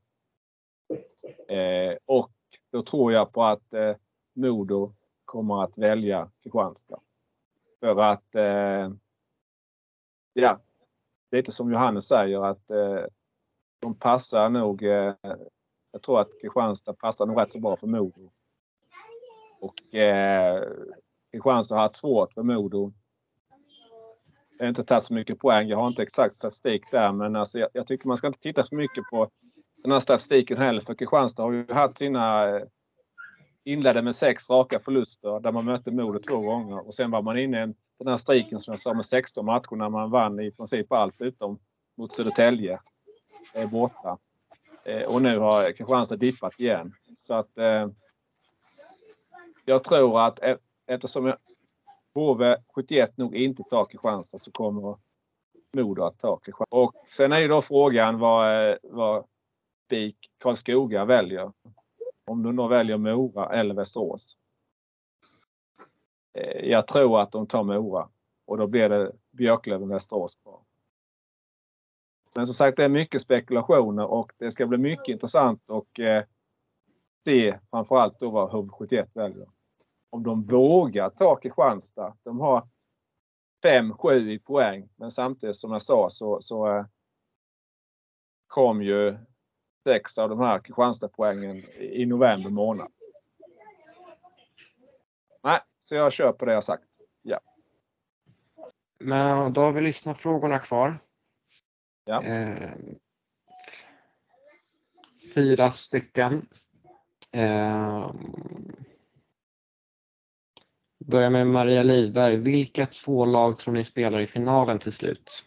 Eh, 1.48 1.98
och 2.06 2.32
då 2.72 2.84
tror 2.84 3.14
jag 3.14 3.34
på 3.34 3.44
att 3.44 3.74
eh, 3.74 3.96
Modo 4.34 4.94
kommer 5.26 5.64
att 5.64 5.78
välja 5.78 6.30
Kristianstad. 6.44 7.00
För 7.80 8.00
att, 8.02 8.36
eh, 8.36 8.92
ja, 10.34 10.60
lite 11.32 11.52
som 11.52 11.72
Johannes 11.72 12.08
säger 12.08 12.46
att 12.46 12.72
eh, 12.72 13.04
de 13.80 13.96
passar 13.96 14.50
nog, 14.50 14.84
eh, 14.84 15.14
jag 15.92 16.02
tror 16.02 16.20
att 16.20 16.42
Kristianstad 16.42 16.94
passar 16.94 17.26
nog 17.26 17.42
rätt 17.42 17.52
så 17.52 17.60
bra 17.60 17.76
för 17.76 17.88
Modo. 17.88 18.32
Och 19.60 19.96
eh, 19.96 20.64
Kristianstad 21.32 21.76
har 21.76 21.82
haft 21.82 21.96
svårt 21.96 22.34
för 22.34 22.44
Modo. 22.44 22.94
Det 24.58 24.64
har 24.64 24.70
inte 24.70 24.84
tagit 24.84 25.04
så 25.04 25.14
mycket 25.14 25.40
poäng. 25.40 25.68
Jag 25.68 25.78
har 25.78 25.88
inte 25.88 26.04
exakt 26.04 26.36
statistik 26.36 26.92
där 26.92 27.12
men 27.12 27.36
alltså 27.36 27.60
jag, 27.60 27.70
jag 27.74 27.88
tycker 27.88 28.08
man 28.08 28.18
ska 28.18 28.28
inte 28.28 28.40
titta 28.40 28.66
för 28.66 28.76
mycket 28.76 29.04
på 29.12 29.30
den 29.84 29.92
här 29.92 30.00
statistiken 30.00 30.58
heller. 30.58 30.82
För 30.82 30.94
Kristianstad 30.94 31.44
har 31.44 31.52
ju 31.52 31.74
haft 31.74 31.96
sina 31.96 32.50
eh, 32.58 32.64
inledde 33.64 34.02
med 34.02 34.16
sex 34.16 34.50
raka 34.50 34.80
förluster 34.80 35.40
där 35.40 35.52
man 35.52 35.66
mötte 35.66 35.92
Modo 35.92 36.20
två 36.20 36.40
gånger 36.40 36.88
och 36.88 36.94
sen 36.94 37.12
var 37.12 37.22
man 37.22 37.38
inne 37.38 37.64
i 37.64 37.74
den 38.00 38.08
här 38.08 38.18
striken 38.18 38.60
som 38.60 38.72
jag 38.72 38.80
sa 38.80 38.94
med 38.94 39.06
16 39.06 39.46
matcher 39.46 39.76
när 39.76 39.90
man 39.90 40.12
vann 40.12 40.40
i 40.40 40.52
princip 40.52 40.92
allt 40.92 41.22
utom 41.22 41.60
mot 41.98 42.14
Södertälje 42.14 42.80
är 43.54 43.68
borta. 43.68 44.18
Eh, 44.84 45.14
och 45.14 45.22
nu 45.22 45.38
har 45.38 45.72
Kristianstad 45.72 46.16
dippat 46.16 46.60
igen. 46.60 46.94
Så 47.22 47.34
att 47.34 47.58
eh, 47.58 47.88
jag 49.66 49.84
tror 49.84 50.22
att 50.22 50.40
e, 50.40 50.58
eftersom 50.88 51.34
HV71 52.16 53.12
nog 53.16 53.36
inte 53.36 53.64
tar 53.64 53.86
Kristianstad 53.86 54.38
så 54.38 54.52
kommer 54.52 54.98
Modo 55.74 56.04
att 56.04 56.20
ta 56.20 56.38
Kristianstad. 56.38 56.76
Och 56.76 56.94
sen 57.08 57.32
är 57.32 57.40
ju 57.40 57.48
då 57.48 57.62
frågan 57.62 58.20
vad, 58.20 58.78
vad 58.84 59.26
spik 59.90 60.32
Karlskoga 60.38 61.06
väljer. 61.06 61.52
Om 62.26 62.44
de 62.44 62.56
då 62.56 62.68
väljer 62.68 62.98
Mora 62.98 63.50
eller 63.60 63.76
Västerås. 63.76 64.38
Eh, 66.34 66.70
jag 66.70 66.88
tror 66.88 67.22
att 67.22 67.32
de 67.32 67.48
tar 67.48 67.64
Mora 67.64 68.10
och 68.46 68.58
då 68.58 68.68
blir 68.68 68.90
det 68.90 69.12
Björklöven-Västerås 69.32 70.36
kvar. 70.36 70.60
Men 72.36 72.46
som 72.46 72.56
sagt, 72.56 72.78
det 72.78 72.86
är 72.86 72.90
mycket 72.90 73.22
spekulationer 73.22 74.06
och 74.06 74.32
det 74.38 74.52
ska 74.52 74.68
bli 74.68 74.78
mycket 74.78 75.08
intressant 75.08 75.70
och 75.70 76.00
eh, 76.00 76.24
se 77.26 77.60
framförallt 77.70 78.20
då 78.20 78.30
vad 78.30 78.52
HV71 78.52 79.08
väljer. 79.14 79.50
Om 80.10 80.24
de 80.24 80.44
vågar 80.44 81.10
ta 81.10 81.36
Kristianstad. 81.36 82.18
De 82.24 82.40
har 82.40 82.68
5-7 83.64 84.30
i 84.30 84.40
poäng, 84.40 84.90
men 84.96 85.12
samtidigt 85.12 85.56
som 85.56 85.72
jag 85.72 85.82
sa 85.82 86.10
så, 86.10 86.42
så 86.42 86.68
eh, 86.68 86.86
kom 88.48 88.82
ju 88.82 89.18
sex 89.90 90.18
av 90.18 90.30
de 90.30 90.40
här 90.40 90.60
Kristianstad-poängen 90.60 91.66
i 91.80 92.06
november 92.06 92.50
månad. 92.50 92.92
Nej, 95.44 95.60
så 95.80 95.96
jag 95.96 96.14
kör 96.14 96.32
på 96.32 96.46
det 96.46 96.54
jag 96.54 96.64
sagt. 96.64 96.84
Ja. 97.22 97.40
Men 99.00 99.54
då 99.54 99.62
har 99.62 99.72
vi 99.72 99.82
lyssnarfrågorna 99.82 100.60
kvar. 100.60 101.00
Ja. 102.06 102.24
Eh, 102.24 102.72
fyra 105.36 105.72
stycken. 105.72 106.48
Eh, 107.32 108.12
börjar 111.06 111.30
med 111.30 111.48
Maria 111.48 111.84
Lidberg. 111.84 112.38
Vilka 112.38 112.86
två 112.86 113.26
lag 113.26 113.60
tror 113.60 113.74
ni 113.74 113.84
spelar 113.84 114.20
i 114.20 114.28
finalen 114.28 114.80
till 114.80 114.94
slut? 114.94 115.44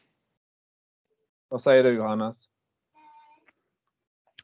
Vad 1.48 1.60
säger 1.60 1.84
du 1.84 1.90
Johannes? 1.94 2.51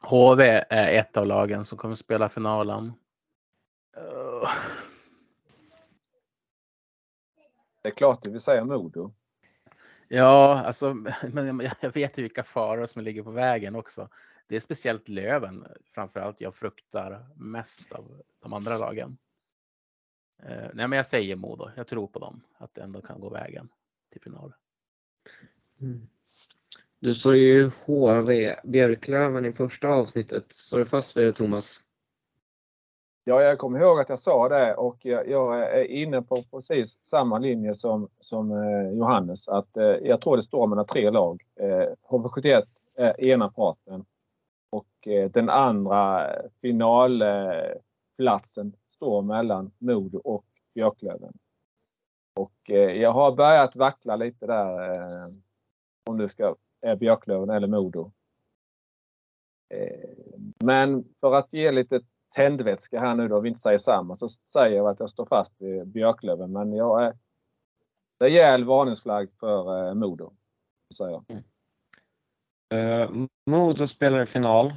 HV 0.01 0.65
är 0.71 0.99
ett 0.99 1.17
av 1.17 1.27
lagen 1.27 1.65
som 1.65 1.79
kommer 1.79 1.95
spela 1.95 2.29
finalen. 2.29 2.93
Uh. 3.97 4.51
Det 7.83 7.89
är 7.89 7.93
klart 7.93 8.23
du 8.23 8.31
vill 8.31 8.41
säga 8.41 8.65
Modo. 8.65 9.13
Ja, 10.09 10.63
alltså, 10.65 10.95
men 11.33 11.71
jag 11.81 11.93
vet 11.93 12.19
ju 12.19 12.23
vilka 12.23 12.45
faror 12.45 12.87
som 12.87 13.03
ligger 13.03 13.23
på 13.23 13.31
vägen 13.31 13.75
också. 13.75 14.09
Det 14.47 14.57
är 14.57 14.61
speciellt 14.61 15.09
Löven 15.09 15.67
framförallt 15.95 16.41
jag 16.41 16.55
fruktar 16.55 17.27
mest 17.37 17.93
av 17.93 18.23
de 18.39 18.53
andra 18.53 18.79
lagen. 18.79 19.19
Uh, 20.43 20.69
nej, 20.75 20.89
men 20.89 20.93
jag 20.93 21.07
säger 21.07 21.37
Modo. 21.37 21.71
Jag 21.77 21.87
tror 21.87 22.07
på 22.07 22.19
dem 22.19 22.41
att 22.59 22.75
det 22.75 22.83
ändå 22.83 23.01
kan 23.01 23.21
gå 23.21 23.29
vägen 23.29 23.69
till 24.13 24.21
final. 24.21 24.55
Mm. 25.81 26.09
Du 27.01 27.15
står 27.15 27.37
ju 27.37 27.71
HV 27.87 28.55
Björklöven 28.65 29.45
i 29.45 29.53
första 29.53 29.89
avsnittet. 29.89 30.53
Står 30.53 30.79
du 30.79 30.85
fast 30.85 31.17
vid 31.17 31.27
det 31.27 31.33
Thomas? 31.33 31.81
Ja, 33.25 33.43
jag 33.43 33.59
kommer 33.59 33.81
ihåg 33.81 34.01
att 34.01 34.09
jag 34.09 34.19
sa 34.19 34.49
det 34.49 34.75
och 34.75 34.97
jag, 35.03 35.29
jag 35.29 35.63
är 35.63 35.85
inne 35.85 36.23
på 36.23 36.43
precis 36.51 36.99
samma 37.03 37.39
linje 37.39 37.75
som, 37.75 38.09
som 38.21 38.53
eh, 38.53 38.91
Johannes. 38.91 39.49
Att, 39.49 39.77
eh, 39.77 39.85
jag 39.85 40.21
tror 40.21 40.37
det 40.37 40.43
står 40.43 40.67
mellan 40.67 40.87
tre 40.87 41.11
lag. 41.11 41.43
Eh, 41.61 41.89
HV71 42.09 42.63
är 42.95 43.27
ena 43.27 43.51
parten 43.51 44.05
och 44.71 45.09
eh, 45.09 45.31
den 45.31 45.51
andra 45.51 46.31
finalplatsen 46.61 48.73
står 48.87 49.23
mellan 49.23 49.71
Modo 49.79 50.19
och 50.19 50.47
Björklöven. 50.75 51.33
Och 52.35 52.71
eh, 52.71 53.03
jag 53.03 53.13
har 53.13 53.33
börjat 53.33 53.77
vackla 53.77 54.17
lite 54.17 54.47
där 54.47 54.95
eh, 54.95 55.29
om 56.07 56.19
det 56.19 56.29
ska 56.29 56.55
är 56.81 56.97
Björklöven 56.97 57.51
eller 57.51 57.69
Modo. 57.69 58.13
Eh, 59.69 60.09
men 60.65 61.05
för 61.21 61.35
att 61.35 61.53
ge 61.53 61.73
lite 61.73 62.01
tändvätska 62.35 63.01
här 63.01 63.15
nu 63.15 63.29
då, 63.29 63.41
vi 63.41 63.49
inte 63.49 63.61
säger 63.61 63.79
samma, 63.79 64.15
så 64.15 64.29
säger 64.29 64.77
jag 64.77 64.89
att 64.89 65.01
jag 65.01 65.11
står 65.11 65.27
fast 65.27 65.55
vid 65.59 65.87
Björklöven. 65.87 66.53
Men 66.53 66.73
jag 66.73 67.05
är 67.05 67.17
rejäl 68.19 68.65
varningsflagg 68.65 69.29
för 69.41 69.89
eh, 69.89 69.95
Modo. 69.95 70.33
Säger 70.95 71.11
jag. 71.11 71.43
Uh, 72.75 73.27
Modo 73.51 73.87
spelar 73.87 74.23
i 74.23 74.27
final. 74.27 74.75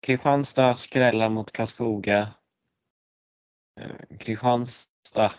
Kristianstad 0.00 0.74
skrällar 0.74 1.28
mot 1.28 1.52
Karlskoga. 1.52 2.28
Uh, 3.80 4.18
Kristianstad 4.18 5.32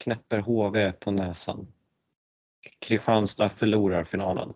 knäpper 0.00 0.38
HV 0.38 0.92
på 0.92 1.10
näsan. 1.10 1.73
Kristianstad 2.78 3.48
förlorar 3.48 4.04
finalen. 4.04 4.54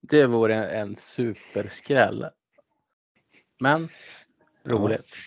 Det 0.00 0.26
vore 0.26 0.66
en 0.66 0.96
superskräll. 0.96 2.26
Men 3.60 3.88
roligt. 4.64 5.18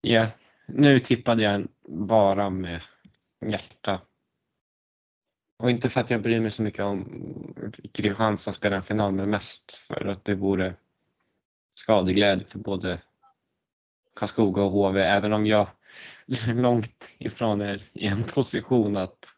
Ja, 0.00 0.26
nu 0.66 0.98
tippade 0.98 1.42
jag 1.42 1.68
bara 1.88 2.50
med 2.50 2.82
hjärta. 3.46 4.00
Och 5.58 5.70
inte 5.70 5.90
för 5.90 6.00
att 6.00 6.10
jag 6.10 6.22
bryr 6.22 6.40
mig 6.40 6.50
så 6.50 6.62
mycket 6.62 6.84
om 6.84 7.64
Kristianstad 7.92 8.52
spelar 8.52 8.76
en 8.76 8.82
final, 8.82 9.12
men 9.12 9.30
mest 9.30 9.72
för 9.72 10.06
att 10.06 10.24
det 10.24 10.34
vore 10.34 10.74
skadeglädje 11.74 12.46
för 12.46 12.58
både 12.58 13.00
Karlskoga 14.14 14.62
och 14.62 14.70
HV, 14.70 15.00
även 15.00 15.32
om 15.32 15.46
jag 15.46 15.68
långt 16.46 17.10
ifrån 17.18 17.60
är 17.60 17.82
i 17.92 18.06
en 18.06 18.24
position 18.24 18.96
att 18.96 19.37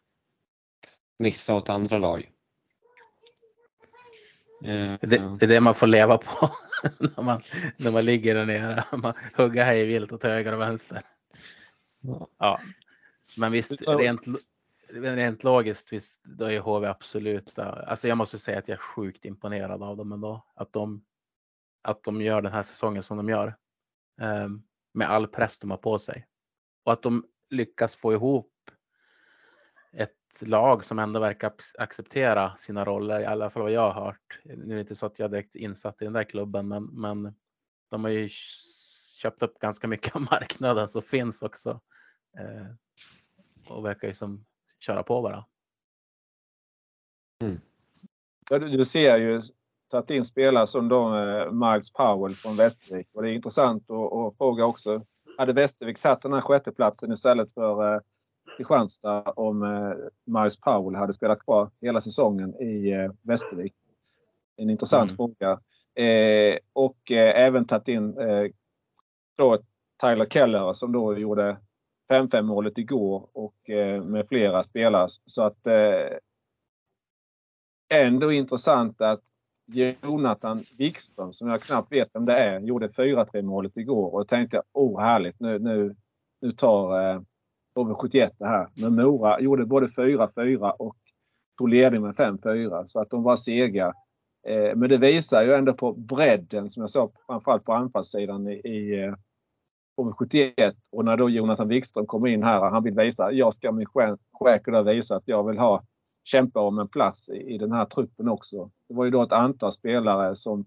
missa 1.21 1.55
åt 1.55 1.69
andra 1.69 1.97
lag. 1.97 2.31
Det, 4.61 4.97
det, 5.01 5.15
är 5.15 5.47
det 5.47 5.59
man 5.59 5.75
får 5.75 5.87
leva 5.87 6.17
på 6.17 6.49
när, 6.99 7.23
man, 7.23 7.41
när 7.77 7.91
man 7.91 8.05
ligger 8.05 8.35
där 8.35 8.45
nere. 8.45 8.83
Man 8.97 9.13
hugger 9.35 9.63
hej 9.63 9.85
vilt 9.85 10.11
åt 10.11 10.23
höger 10.23 10.53
och 10.53 10.61
vänster. 10.61 11.01
Ja. 12.37 12.59
Men 13.37 13.51
visst, 13.51 13.87
rent, 13.87 14.21
rent 14.89 15.43
logiskt, 15.43 15.93
visst, 15.93 16.23
då 16.23 16.45
är 16.45 16.59
HV 16.59 16.87
absolut. 16.87 17.59
Alltså 17.59 18.07
jag 18.07 18.17
måste 18.17 18.39
säga 18.39 18.59
att 18.59 18.67
jag 18.67 18.75
är 18.75 18.81
sjukt 18.81 19.25
imponerad 19.25 19.83
av 19.83 19.97
dem 19.97 20.11
ändå. 20.11 20.45
Att 20.55 20.73
de, 20.73 21.05
att 21.81 22.03
de 22.03 22.21
gör 22.21 22.41
den 22.41 22.53
här 22.53 22.63
säsongen 22.63 23.03
som 23.03 23.17
de 23.17 23.29
gör. 23.29 23.55
Um, 24.21 24.63
med 24.93 25.09
all 25.09 25.27
press 25.27 25.59
de 25.59 25.71
har 25.71 25.77
på 25.77 25.99
sig. 25.99 26.27
Och 26.83 26.93
att 26.93 27.01
de 27.01 27.25
lyckas 27.49 27.95
få 27.95 28.13
ihop 28.13 28.51
ett 29.93 30.41
lag 30.41 30.83
som 30.83 30.99
ändå 30.99 31.19
verkar 31.19 31.53
acceptera 31.77 32.57
sina 32.57 32.85
roller, 32.85 33.19
i 33.19 33.25
alla 33.25 33.49
fall 33.49 33.61
vad 33.61 33.71
jag 33.71 33.91
har 33.91 34.05
hört. 34.05 34.39
Nu 34.43 34.71
är 34.71 34.75
det 34.75 34.81
inte 34.81 34.95
så 34.95 35.05
att 35.05 35.19
jag 35.19 35.25
är 35.25 35.29
direkt 35.29 35.55
insatt 35.55 36.01
i 36.01 36.05
den 36.05 36.13
där 36.13 36.23
klubben, 36.23 36.67
men, 36.67 36.83
men 36.83 37.35
de 37.89 38.03
har 38.03 38.11
ju 38.11 38.29
köpt 39.21 39.43
upp 39.43 39.59
ganska 39.59 39.87
mycket 39.87 40.15
av 40.15 40.21
marknaden 40.21 40.87
som 40.87 41.01
finns 41.01 41.41
också. 41.41 41.79
Eh, 42.39 42.67
och 43.67 43.85
verkar 43.85 44.07
ju 44.07 44.13
som 44.13 44.45
köra 44.79 45.03
på 45.03 45.21
bara. 45.21 45.45
Mm. 47.41 47.61
Ja, 48.49 48.59
du, 48.59 48.77
du, 48.77 48.85
ser 48.85 49.17
ju 49.17 49.41
tagit 49.91 50.09
in 50.09 50.25
spelare 50.25 50.67
som 50.67 50.89
de, 50.89 51.13
eh, 51.13 51.51
Miles 51.51 51.93
Powell 51.93 52.35
från 52.35 52.55
Västervik 52.55 53.07
och 53.13 53.23
det 53.23 53.29
är 53.29 53.33
intressant 53.33 53.89
att, 53.89 54.13
att 54.13 54.37
fråga 54.37 54.65
också. 54.65 55.05
Hade 55.37 55.53
Västervik 55.53 55.99
tagit 55.99 56.21
den 56.21 56.33
här 56.33 56.41
sjätteplatsen 56.41 57.11
istället 57.11 57.53
för 57.53 57.93
eh, 57.93 58.01
Kristianstad 58.57 59.21
om 59.21 59.63
eh, 59.63 59.93
Marius 60.25 60.59
Powell 60.59 60.95
hade 60.95 61.13
spelat 61.13 61.39
kvar 61.39 61.69
hela 61.81 62.01
säsongen 62.01 62.61
i 62.61 62.91
eh, 62.91 63.11
Västervik. 63.21 63.73
En 64.57 64.69
intressant 64.69 65.11
mm. 65.11 65.15
fråga. 65.17 65.51
Eh, 66.05 66.57
och 66.73 67.11
eh, 67.11 67.41
även 67.45 67.65
tagit 67.65 67.87
in 67.87 68.17
eh, 68.17 68.47
då 69.37 69.57
Tyler 70.01 70.25
Keller 70.25 70.73
som 70.73 70.91
då 70.91 71.17
gjorde 71.17 71.57
5-5 72.11 72.41
målet 72.41 72.77
igår 72.77 73.29
och 73.33 73.69
eh, 73.69 74.03
med 74.03 74.27
flera 74.27 74.63
spelare. 74.63 75.07
Så 75.25 75.41
att 75.41 75.67
eh, 75.67 76.17
ändå 77.89 78.31
intressant 78.31 79.01
att 79.01 79.21
Jonathan 80.03 80.63
Wikström, 80.77 81.33
som 81.33 81.47
jag 81.47 81.61
knappt 81.61 81.91
vet 81.91 82.09
vem 82.13 82.25
det 82.25 82.37
är, 82.37 82.59
gjorde 82.59 82.87
4-3 82.87 83.41
målet 83.41 83.77
igår 83.77 84.13
och 84.13 84.27
tänkte 84.27 84.61
åh 84.73 84.95
oh, 84.95 85.01
härligt 85.01 85.39
nu, 85.39 85.59
nu, 85.59 85.95
nu 86.41 86.51
tar 86.51 87.25
HV71 87.75 88.29
det 88.37 88.47
här. 88.47 88.67
Men 88.81 88.95
Mora 88.95 89.39
gjorde 89.39 89.65
både 89.65 89.87
4-4 89.87 90.69
och 90.69 90.95
tog 91.57 91.69
ledning 91.69 92.01
med 92.01 92.15
5-4 92.15 92.85
så 92.85 92.99
att 92.99 93.09
de 93.09 93.23
var 93.23 93.35
sega. 93.35 93.93
Eh, 94.47 94.75
men 94.75 94.89
det 94.89 94.97
visar 94.97 95.43
ju 95.43 95.53
ändå 95.53 95.73
på 95.73 95.93
bredden 95.93 96.69
som 96.69 96.81
jag 96.81 96.89
sa 96.89 97.11
framförallt 97.27 97.65
på 97.65 97.73
anfallssidan 97.73 98.47
i, 98.47 98.53
i 98.53 99.03
eh, 99.03 99.13
HV71 99.97 100.75
och 100.91 101.05
när 101.05 101.17
då 101.17 101.29
Jonathan 101.29 101.67
Wikström 101.67 102.05
kommer 102.05 102.27
in 102.27 102.43
här 102.43 102.69
han 102.69 102.83
vill 102.83 102.95
visa, 102.95 103.31
jag 103.31 103.53
ska 103.53 103.71
med 103.71 103.87
Schäker 104.33 104.83
visa 104.83 105.15
att 105.15 105.27
jag 105.27 105.47
vill 105.47 105.57
ha 105.57 105.83
kämpa 106.23 106.59
om 106.59 106.79
en 106.79 106.87
plats 106.87 107.29
i, 107.29 107.53
i 107.53 107.57
den 107.57 107.71
här 107.71 107.85
truppen 107.85 108.29
också. 108.29 108.71
Det 108.87 108.93
var 108.93 109.05
ju 109.05 109.11
då 109.11 109.23
ett 109.23 109.31
antal 109.31 109.71
spelare 109.71 110.35
som 110.35 110.65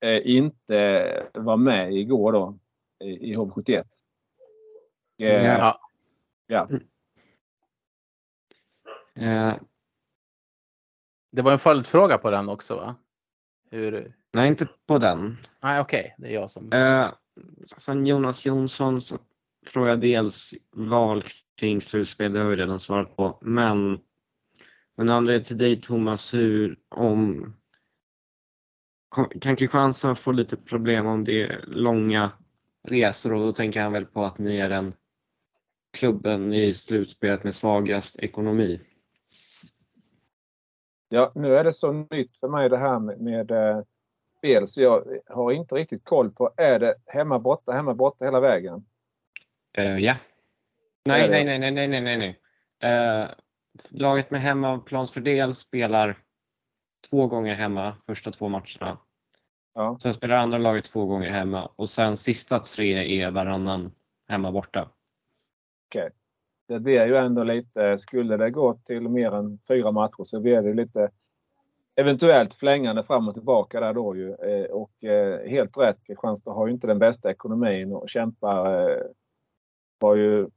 eh, 0.00 0.36
inte 0.36 1.28
var 1.34 1.56
med 1.56 1.92
igår 1.92 2.32
då 2.32 2.58
i, 3.04 3.32
i 3.32 3.36
HV71. 3.36 3.84
Eh, 5.18 5.46
ja. 5.46 5.80
Ja. 6.50 6.68
Eh, 9.14 9.54
Det 11.32 11.42
var 11.42 11.52
en 11.52 11.58
följdfråga 11.58 12.18
på 12.18 12.30
den 12.30 12.48
också 12.48 12.76
va? 12.76 12.96
Hur? 13.70 14.16
Nej, 14.32 14.48
inte 14.48 14.68
på 14.86 14.98
den. 14.98 15.36
Nej, 15.62 15.80
okej, 15.80 16.00
okay. 16.00 16.12
det 16.18 16.28
är 16.28 16.40
jag 16.40 16.50
som. 16.50 16.72
Eh, 16.72 17.12
sen 17.78 18.06
Jonas 18.06 18.46
Jonsson 18.46 19.00
så 19.00 19.18
tror 19.72 19.88
jag 19.88 20.00
dels 20.00 20.54
val 20.76 21.24
kring 21.56 21.82
slutspel, 21.82 22.32
det 22.32 22.38
har 22.38 22.50
vi 22.50 22.56
redan 22.56 22.78
svarat 22.78 23.16
på. 23.16 23.38
Men 23.42 23.98
den 24.96 25.10
andra 25.10 25.34
är 25.34 25.40
till 25.40 25.58
dig 25.58 25.80
Thomas, 25.80 26.34
hur 26.34 26.78
om 26.88 27.52
kan 29.40 29.56
Kristianstad 29.56 30.14
få 30.14 30.32
lite 30.32 30.56
problem 30.56 31.06
om 31.06 31.24
det 31.24 31.42
är 31.42 31.64
långa 31.66 32.32
resor 32.88 33.32
och 33.32 33.40
då 33.40 33.52
tänker 33.52 33.82
han 33.82 33.92
väl 33.92 34.06
på 34.06 34.24
att 34.24 34.38
ni 34.38 34.56
är 34.56 34.68
den 34.68 34.94
klubben 35.92 36.54
i 36.54 36.74
slutspelet 36.74 37.44
med 37.44 37.54
svagast 37.54 38.18
ekonomi. 38.18 38.80
Ja, 41.08 41.32
nu 41.34 41.56
är 41.56 41.64
det 41.64 41.72
så 41.72 41.92
nytt 41.92 42.36
för 42.40 42.48
mig 42.48 42.68
det 42.68 42.76
här 42.76 42.98
med, 42.98 43.20
med 43.20 43.50
eh, 43.50 43.82
spel 44.38 44.68
så 44.68 44.82
jag 44.82 45.04
har 45.26 45.52
inte 45.52 45.74
riktigt 45.74 46.04
koll 46.04 46.30
på, 46.30 46.52
är 46.56 46.78
det 46.78 46.94
hemma 47.06 47.38
borta, 47.38 47.72
hemma 47.72 47.94
borta 47.94 48.24
hela 48.24 48.40
vägen? 48.40 48.84
Uh, 49.78 49.98
ja. 49.98 50.16
Nej, 51.04 51.28
nej, 51.30 51.44
nej, 51.44 51.58
nej, 51.58 51.70
nej, 51.70 51.88
nej, 51.88 52.00
nej, 52.00 52.16
nej. 52.16 53.22
Uh, 53.22 53.28
laget 53.90 54.30
med 54.30 54.40
hemmaplansfördel 54.40 55.54
spelar 55.54 56.18
två 57.10 57.26
gånger 57.26 57.54
hemma 57.54 57.96
första 58.06 58.30
två 58.30 58.48
matcherna. 58.48 58.98
Ja. 59.74 59.98
Sen 60.02 60.14
spelar 60.14 60.36
andra 60.36 60.58
laget 60.58 60.84
två 60.84 61.06
gånger 61.06 61.30
hemma 61.30 61.66
och 61.76 61.90
sen 61.90 62.16
sista 62.16 62.58
tre 62.58 63.20
är 63.22 63.30
varannan 63.30 63.92
hemma 64.28 64.52
borta 64.52 64.90
mycket. 65.94 66.12
Det 66.68 66.80
blir 66.80 67.06
ju 67.06 67.16
ändå 67.16 67.44
lite, 67.44 67.98
skulle 67.98 68.36
det 68.36 68.50
gå 68.50 68.74
till 68.74 69.08
mer 69.08 69.32
än 69.32 69.58
fyra 69.68 69.92
matcher 69.92 70.24
så 70.24 70.40
blir 70.40 70.62
det 70.62 70.74
lite 70.74 71.10
eventuellt 71.96 72.54
flängande 72.54 73.04
fram 73.04 73.28
och 73.28 73.34
tillbaka 73.34 73.80
där 73.80 73.94
då 73.94 74.16
ju. 74.16 74.34
Eh, 74.34 74.70
och 74.70 75.04
eh, 75.04 75.48
helt 75.48 75.78
rätt, 75.78 76.04
Kristianstad 76.06 76.52
har 76.52 76.66
ju 76.66 76.72
inte 76.72 76.86
den 76.86 76.98
bästa 76.98 77.30
ekonomin 77.30 77.92
och 77.92 78.08
kämpar. 78.08 78.90
Eh, 78.90 79.02
var 79.98 80.16
ju 80.16 80.48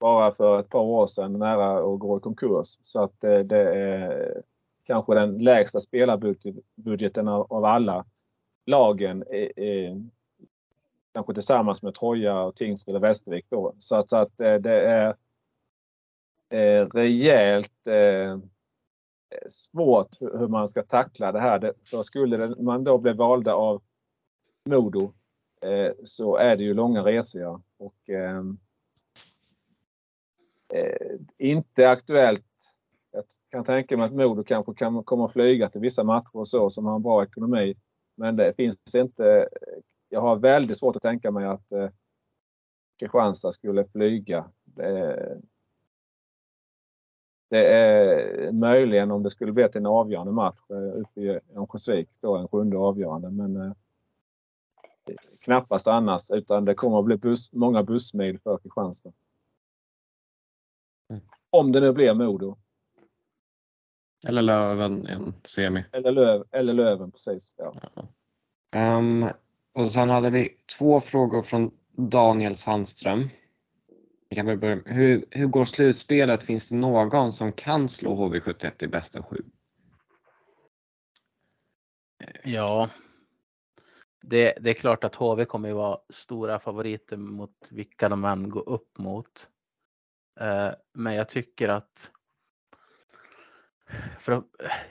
bara 0.00 0.32
för 0.32 0.60
ett 0.60 0.68
par 0.68 0.80
år 0.80 1.06
sedan 1.06 1.32
nära 1.32 1.78
att 1.78 1.98
gå 1.98 2.16
i 2.16 2.20
konkurs. 2.20 2.66
Så 2.80 3.02
att 3.02 3.20
det 3.20 3.76
är 3.76 4.42
kanske 4.84 5.14
den 5.14 5.38
lägsta 5.38 5.80
spelarbudgeten 5.80 7.28
av 7.28 7.64
alla 7.64 8.04
lagen. 8.66 9.24
Kanske 11.16 11.34
tillsammans 11.34 11.82
med 11.82 11.94
Troja 11.94 12.40
och 12.42 12.56
Tingsryd 12.56 12.96
och 12.96 13.02
Västervik 13.02 13.46
då. 13.48 13.74
Så 13.78 13.94
att, 13.94 14.10
så 14.10 14.16
att 14.16 14.40
eh, 14.40 14.54
det 14.54 14.80
är 14.80 15.16
eh, 16.50 16.86
rejält 16.86 17.86
eh, 17.86 18.38
svårt 19.48 20.20
hur 20.20 20.48
man 20.48 20.68
ska 20.68 20.82
tackla 20.82 21.32
det 21.32 21.40
här. 21.40 21.72
För 21.90 22.02
skulle 22.02 22.54
man 22.58 22.84
då 22.84 22.98
bli 22.98 23.12
valda 23.12 23.54
av 23.54 23.82
Modo 24.68 25.12
eh, 25.60 25.92
så 26.04 26.36
är 26.36 26.56
det 26.56 26.62
ju 26.62 26.74
långa 26.74 27.04
resor. 27.04 27.62
Och, 27.76 28.10
eh, 28.10 28.42
inte 31.38 31.90
aktuellt. 31.90 32.74
Jag 33.10 33.24
kan 33.50 33.64
tänka 33.64 33.96
mig 33.96 34.06
att 34.06 34.14
Modo 34.14 34.44
kanske 34.44 34.74
kan 34.74 35.04
komma 35.04 35.24
och 35.24 35.32
flyga 35.32 35.68
till 35.68 35.80
vissa 35.80 36.04
matcher 36.04 36.36
och 36.36 36.48
så 36.48 36.70
som 36.70 36.86
har 36.86 36.96
en 36.96 37.02
bra 37.02 37.24
ekonomi. 37.24 37.74
Men 38.16 38.36
det 38.36 38.56
finns 38.56 38.94
inte. 38.94 39.48
Jag 40.16 40.20
har 40.20 40.36
väldigt 40.36 40.78
svårt 40.78 40.96
att 40.96 41.02
tänka 41.02 41.30
mig 41.30 41.46
att 41.46 41.72
eh, 41.72 41.88
Kristianstad 42.98 43.52
skulle 43.52 43.84
flyga. 43.84 44.50
Det, 44.64 45.40
det 47.50 47.66
är 47.66 48.52
möjligen 48.52 49.10
om 49.10 49.22
det 49.22 49.30
skulle 49.30 49.52
bli 49.52 49.68
till 49.68 49.80
en 49.80 49.86
avgörande 49.86 50.32
match 50.32 50.58
eh, 50.70 51.00
uppe 51.00 51.20
i 51.20 51.40
Örnsköldsvik, 51.56 52.08
då 52.20 52.36
en 52.36 52.48
sjunde 52.48 52.78
avgörande. 52.78 53.30
Men 53.30 53.56
eh, 53.56 53.72
knappast 55.40 55.86
annars, 55.86 56.30
utan 56.30 56.64
det 56.64 56.74
kommer 56.74 56.98
att 56.98 57.04
bli 57.04 57.16
buss, 57.16 57.52
många 57.52 57.82
bussmil 57.82 58.38
för 58.38 58.58
Kristianstad. 58.58 59.12
Mm. 61.10 61.22
Om 61.50 61.72
det 61.72 61.80
nu 61.80 61.92
blir 61.92 62.14
Modo. 62.14 62.56
Eller 64.28 64.42
Löven 64.42 65.06
en 65.06 65.34
semi. 65.44 65.84
Eller, 65.92 66.12
Löv, 66.12 66.44
eller 66.50 66.72
Löven, 66.72 67.10
precis. 67.10 67.54
Ja. 67.56 67.74
Um, 68.98 69.28
och 69.76 69.90
sen 69.90 70.10
hade 70.10 70.30
vi 70.30 70.56
två 70.78 71.00
frågor 71.00 71.42
från 71.42 71.70
Daniel 71.96 72.56
Sandström. 72.56 73.28
kan 74.34 74.60
börja. 74.60 74.82
Hur, 74.84 75.24
hur 75.30 75.46
går 75.46 75.64
slutspelet? 75.64 76.42
Finns 76.42 76.68
det 76.68 76.74
någon 76.74 77.32
som 77.32 77.52
kan 77.52 77.88
slå 77.88 78.14
HV71 78.14 78.84
i 78.84 78.86
bästa 78.86 79.22
sju? 79.22 79.36
Ja, 82.44 82.90
det, 84.22 84.54
det, 84.60 84.70
är 84.70 84.74
klart 84.74 85.04
att 85.04 85.14
HV 85.14 85.44
kommer 85.44 85.68
ju 85.68 85.74
vara 85.74 85.98
stora 86.10 86.58
favoriter 86.58 87.16
mot 87.16 87.68
vilka 87.70 88.08
de 88.08 88.24
än 88.24 88.50
går 88.50 88.68
upp 88.68 88.98
mot. 88.98 89.48
Eh, 90.40 90.70
men 90.94 91.14
jag 91.14 91.28
tycker 91.28 91.68
att 91.68 92.10
för 94.18 94.42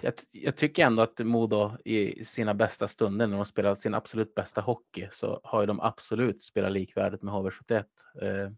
jag, 0.01 0.13
jag, 0.31 0.55
tycker 0.55 0.85
ändå 0.85 1.03
att 1.03 1.19
Modo 1.19 1.77
i 1.85 2.25
sina 2.25 2.53
bästa 2.53 2.87
stunder 2.87 3.27
när 3.27 3.35
de 3.35 3.45
spelar 3.45 3.75
sin 3.75 3.93
absolut 3.93 4.35
bästa 4.35 4.61
hockey 4.61 5.09
så 5.11 5.39
har 5.43 5.61
ju 5.61 5.67
de 5.67 5.79
absolut 5.79 6.41
spelat 6.41 6.71
likvärdigt 6.71 7.21
med 7.21 7.33
HV71. 7.33 7.83
Eh, 8.21 8.51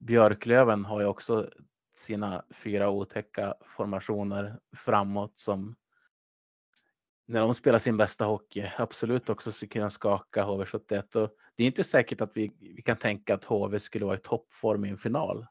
Björklöven 0.00 0.84
har 0.84 1.00
ju 1.00 1.06
också 1.06 1.50
sina 1.94 2.44
fyra 2.50 2.90
otäcka 2.90 3.54
formationer 3.60 4.58
framåt 4.76 5.38
som 5.38 5.76
när 7.26 7.40
de 7.40 7.54
spelar 7.54 7.78
sin 7.78 7.96
bästa 7.96 8.24
hockey 8.24 8.70
absolut 8.76 9.30
också 9.30 9.52
skulle 9.52 9.68
kunna 9.68 9.90
skaka 9.90 10.44
HV71 10.44 11.16
och 11.16 11.30
det 11.54 11.62
är 11.62 11.66
inte 11.66 11.84
säkert 11.84 12.20
att 12.20 12.30
vi, 12.34 12.52
vi 12.60 12.82
kan 12.82 12.96
tänka 12.96 13.34
att 13.34 13.44
HV 13.44 13.80
skulle 13.80 14.04
vara 14.04 14.16
i 14.16 14.20
toppform 14.20 14.84
i 14.84 14.88
en 14.88 14.98
final. 14.98 15.46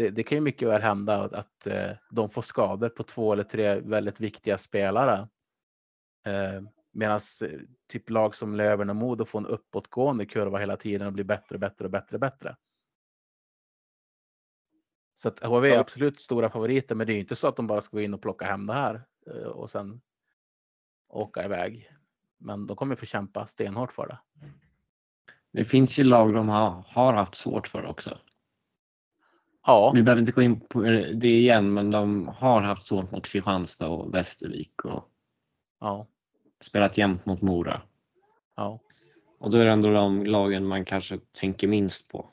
Det, 0.00 0.10
det 0.10 0.22
kan 0.22 0.36
ju 0.36 0.42
mycket 0.42 0.68
väl 0.68 0.82
hända 0.82 1.24
att, 1.24 1.32
att 1.32 1.66
eh, 1.66 1.90
de 2.10 2.30
får 2.30 2.42
skador 2.42 2.88
på 2.88 3.02
två 3.02 3.32
eller 3.32 3.42
tre 3.42 3.80
väldigt 3.80 4.20
viktiga 4.20 4.58
spelare. 4.58 5.28
Eh, 6.26 6.62
Medan 6.92 7.20
eh, 7.42 7.60
typ 7.88 8.10
lag 8.10 8.34
som 8.34 8.56
Löven 8.56 8.90
och 8.90 8.96
Modo 8.96 9.24
får 9.24 9.38
en 9.38 9.46
uppåtgående 9.46 10.26
kurva 10.26 10.58
hela 10.58 10.76
tiden 10.76 11.06
och 11.06 11.12
blir 11.12 11.24
bättre 11.24 11.54
och 11.56 11.60
bättre 11.60 11.84
och 11.84 11.90
bättre 11.90 12.16
och 12.16 12.20
bättre. 12.20 12.56
Så 15.14 15.28
att 15.28 15.40
HV 15.40 15.74
är 15.74 15.78
absolut 15.78 16.20
stora 16.20 16.50
favoriter, 16.50 16.94
men 16.94 17.06
det 17.06 17.12
är 17.12 17.18
inte 17.18 17.36
så 17.36 17.48
att 17.48 17.56
de 17.56 17.66
bara 17.66 17.80
ska 17.80 17.96
gå 17.96 18.02
in 18.02 18.14
och 18.14 18.22
plocka 18.22 18.44
hem 18.44 18.66
det 18.66 18.72
här 18.72 19.02
och 19.46 19.70
sen 19.70 20.00
åka 21.08 21.44
iväg. 21.44 21.90
Men 22.38 22.66
de 22.66 22.76
kommer 22.76 22.96
få 22.96 23.06
kämpa 23.06 23.46
stenhårt 23.46 23.92
för 23.92 24.06
det. 24.06 24.18
Det 25.52 25.64
finns 25.64 25.98
ju 25.98 26.04
lag 26.04 26.34
de 26.34 26.48
har, 26.48 26.84
har 26.86 27.12
haft 27.12 27.34
svårt 27.34 27.66
för 27.66 27.86
också. 27.86 28.18
Ja. 29.66 29.92
Vi 29.94 30.02
behöver 30.02 30.20
inte 30.20 30.32
gå 30.32 30.42
in 30.42 30.60
på 30.60 30.82
det 31.14 31.38
igen, 31.38 31.74
men 31.74 31.90
de 31.90 32.28
har 32.28 32.62
haft 32.62 32.86
svårt 32.86 33.10
mot 33.10 33.26
Kristianstad 33.26 33.88
och 33.88 34.14
Västervik 34.14 34.84
och 34.84 35.04
ja. 35.80 36.06
spelat 36.60 36.98
jämnt 36.98 37.26
mot 37.26 37.42
Mora. 37.42 37.82
Ja. 38.56 38.80
Och 39.38 39.50
då 39.50 39.56
är 39.56 39.64
det 39.64 39.72
ändå 39.72 39.90
de 39.90 40.26
lagen 40.26 40.66
man 40.66 40.84
kanske 40.84 41.18
tänker 41.32 41.68
minst 41.68 42.08
på 42.08 42.28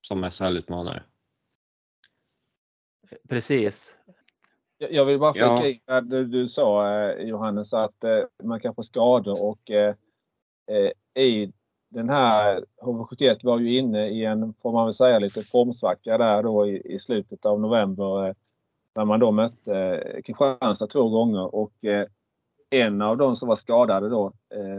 som 0.00 0.30
SHL-utmanare. 0.30 1.02
Precis. 3.28 3.98
Jag 4.78 5.04
vill 5.04 5.18
bara 5.18 5.56
flika 5.56 5.68
in 5.68 5.80
ja. 5.86 6.00
det 6.00 6.24
du 6.24 6.48
sa 6.48 6.90
eh, 6.90 7.28
Johannes 7.28 7.74
att 7.74 8.04
eh, 8.04 8.24
man 8.42 8.60
kan 8.60 8.74
få 8.74 8.82
skador 8.82 9.42
och 9.42 9.70
eh, 9.70 9.94
i 11.14 11.52
den 11.88 12.08
här 12.08 12.64
HV71 12.82 13.38
var 13.42 13.58
ju 13.58 13.78
inne 13.78 14.08
i 14.08 14.24
en, 14.24 14.54
får 14.54 14.72
man 14.72 14.86
väl 14.86 14.94
säga, 14.94 15.18
lite 15.18 15.42
formsvacka 15.42 16.18
där 16.18 16.42
då 16.42 16.66
i, 16.66 16.94
i 16.94 16.98
slutet 16.98 17.46
av 17.46 17.60
november 17.60 18.34
när 18.94 19.04
man 19.04 19.20
då 19.20 19.30
mötte 19.32 20.02
Kristianstad 20.24 20.86
två 20.86 21.08
gånger 21.08 21.54
och 21.54 21.72
en 22.70 23.02
av 23.02 23.16
de 23.16 23.36
som 23.36 23.48
var 23.48 23.54
skadade 23.54 24.08
då 24.08 24.32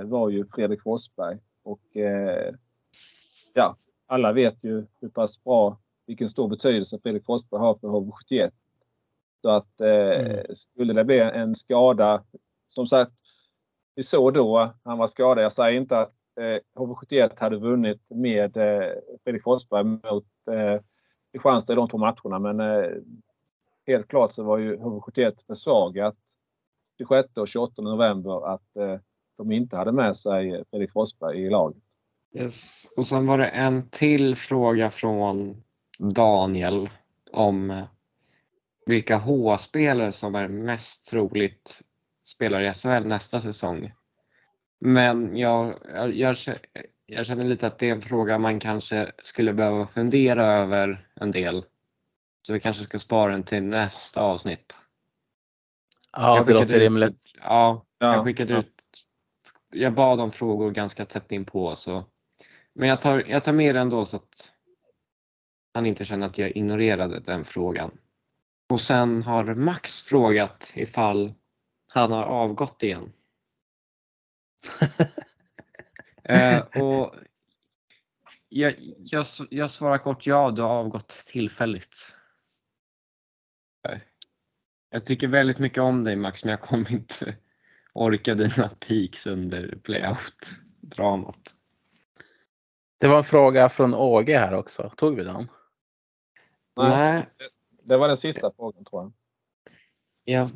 var 0.04 0.30
ju 0.30 0.46
Fredrik 0.56 0.82
Forsberg. 0.82 1.38
Och 1.64 1.82
ja, 3.54 3.76
alla 4.06 4.32
vet 4.32 4.64
ju 4.64 4.86
hur 5.02 5.10
pass 5.10 5.44
bra 5.44 5.78
vilken 6.08 6.30
stor 6.30 6.48
betydelse 6.48 7.00
Fredrik 7.04 7.26
Forsberg 7.26 7.60
har 7.60 7.76
för 7.76 7.88
HV71. 7.88 8.52
Så 9.42 9.50
att 9.50 9.82
eh, 9.82 9.90
mm. 9.90 10.46
skulle 10.56 10.94
det 10.94 11.04
bli 11.04 11.20
en 11.20 11.56
skada, 11.56 12.24
som 12.70 12.88
sagt, 12.88 13.12
vi 13.96 14.04
såg 14.04 14.34
då 14.34 14.74
han 14.84 14.98
var 14.98 15.08
skadad. 15.08 15.44
Jag 15.44 15.52
säger 15.52 15.78
inte 15.80 16.00
att 16.00 16.14
eh, 16.38 16.60
HV71 16.76 17.40
hade 17.40 17.58
vunnit 17.58 18.02
med 18.10 18.58
eh, 18.58 18.90
Fredrik 19.24 19.44
Forsberg 19.44 19.84
mot 19.84 20.26
eh, 20.52 20.82
Kristianstad 21.32 21.74
i 21.74 21.76
de 21.76 21.90
två 21.90 21.98
matcherna, 21.98 22.40
men 22.40 22.60
eh, 22.60 22.90
helt 23.88 24.08
klart 24.08 24.32
så 24.32 24.44
var 24.44 24.58
ju 24.58 24.78
HV71 24.78 25.36
försvagat 25.48 26.16
26 26.98 27.38
och 27.38 27.48
28 27.48 27.82
november 27.82 28.54
att 28.54 28.76
eh, 28.76 29.00
de 29.38 29.52
inte 29.52 29.78
hade 29.78 29.92
med 29.92 30.16
sig 30.16 30.64
Fredrik 30.70 30.92
Forsberg 30.92 31.42
i 31.42 31.50
laget. 31.50 31.84
Yes. 32.34 32.88
Och 32.98 33.06
sen 33.06 33.28
var 33.28 33.38
det 33.38 33.48
en 33.48 33.90
till 33.90 34.36
fråga 34.36 34.90
från 34.90 35.64
Daniel 36.00 36.90
om 37.32 37.72
eh, 37.72 37.86
vilka 38.86 39.18
H-spelare 39.18 40.12
som 40.12 40.36
är 40.36 40.48
mest 40.48 41.06
troligt 41.06 41.82
spelar 42.26 42.62
i 42.62 42.74
SHL 42.74 43.08
nästa 43.08 43.42
säsong. 43.42 43.92
Men 44.80 45.38
jag, 45.38 45.80
jag, 45.94 46.14
jag, 46.16 46.36
jag 47.06 47.26
känner 47.26 47.44
lite 47.46 47.68
att 47.68 47.80
det 47.80 47.88
är 47.90 47.92
en 47.92 48.02
fråga 48.02 48.38
man 48.38 48.60
kanske 48.60 49.12
skulle 49.24 49.54
behöva 49.54 49.88
fundera 49.88 50.46
över 50.48 51.08
en 51.16 51.32
del. 51.32 51.66
Så 52.48 52.54
vi 52.54 52.60
kanske 52.60 52.84
ska 52.84 53.00
spara 53.00 53.32
den 53.32 53.44
till 53.44 53.64
nästa 53.64 54.22
avsnitt. 54.22 54.78
Ja, 56.12 56.36
Jag 56.38 56.48
det 56.48 56.54
låter 56.54 56.66
skickade 56.66 56.78
ut- 56.84 56.86
rimligt. 56.86 57.18
Ja, 57.44 57.86
Ja, 58.00 58.16
jag 58.16 58.26
skickade 58.26 58.54
ja. 58.54 58.60
ut. 58.60 58.74
Jag 59.72 59.94
bad 59.94 60.20
om 60.22 60.32
frågor 60.32 60.72
ganska 60.72 61.06
tätt 61.06 61.32
in 61.32 61.46
på 61.46 61.76
så. 61.76 62.04
Men 62.74 62.90
jag 62.90 63.02
tar, 63.02 63.24
jag 63.28 63.44
tar 63.44 63.54
med 63.54 63.76
det 63.76 63.82
ändå 63.82 64.06
så 64.06 64.18
att 64.18 64.52
han 65.74 65.86
inte 65.86 66.06
känner 66.06 66.26
att 66.28 66.38
jag 66.38 66.52
ignorerade 66.52 67.20
den 67.20 67.46
frågan. 67.46 67.92
Och 68.70 68.82
sen 68.82 69.24
har 69.24 69.44
Max 69.54 70.02
frågat 70.02 70.72
ifall 70.76 71.34
han 71.88 72.12
har 72.12 72.24
avgått 72.24 72.84
igen. 72.84 73.14
eh, 76.24 76.60
och 76.60 77.16
jag, 78.50 78.76
jag, 78.98 79.26
jag 79.50 79.72
svarar 79.72 79.98
kort 79.98 80.28
ja, 80.28 80.52
du 80.52 80.62
har 80.62 80.70
avgått 80.70 81.10
tillfälligt. 81.10 82.14
Jag 84.90 85.06
tycker 85.06 85.28
väldigt 85.28 85.60
mycket 85.60 85.84
om 85.84 86.04
dig 86.04 86.16
Max, 86.16 86.44
men 86.44 86.52
jag 86.52 86.62
kommer 86.62 86.92
inte 86.92 87.36
orka 87.94 88.36
dina 88.36 88.70
peaks 88.88 89.28
under 89.28 89.78
playout-dramat. 89.84 91.56
Det 92.98 93.08
var 93.08 93.18
en 93.18 93.24
fråga 93.24 93.70
från 93.70 93.94
Åge 93.94 94.38
här 94.40 94.54
också. 94.54 94.92
Tog 94.96 95.16
vi 95.16 95.24
den? 95.24 95.48
Nej. 96.76 96.90
Nej, 96.98 97.26
Det 97.84 97.98
var 97.98 98.08
den 98.08 98.18
sista 98.18 98.52
frågan 98.56 98.86
tror 98.86 99.02
jag. 99.04 99.12
ja. 100.24 100.50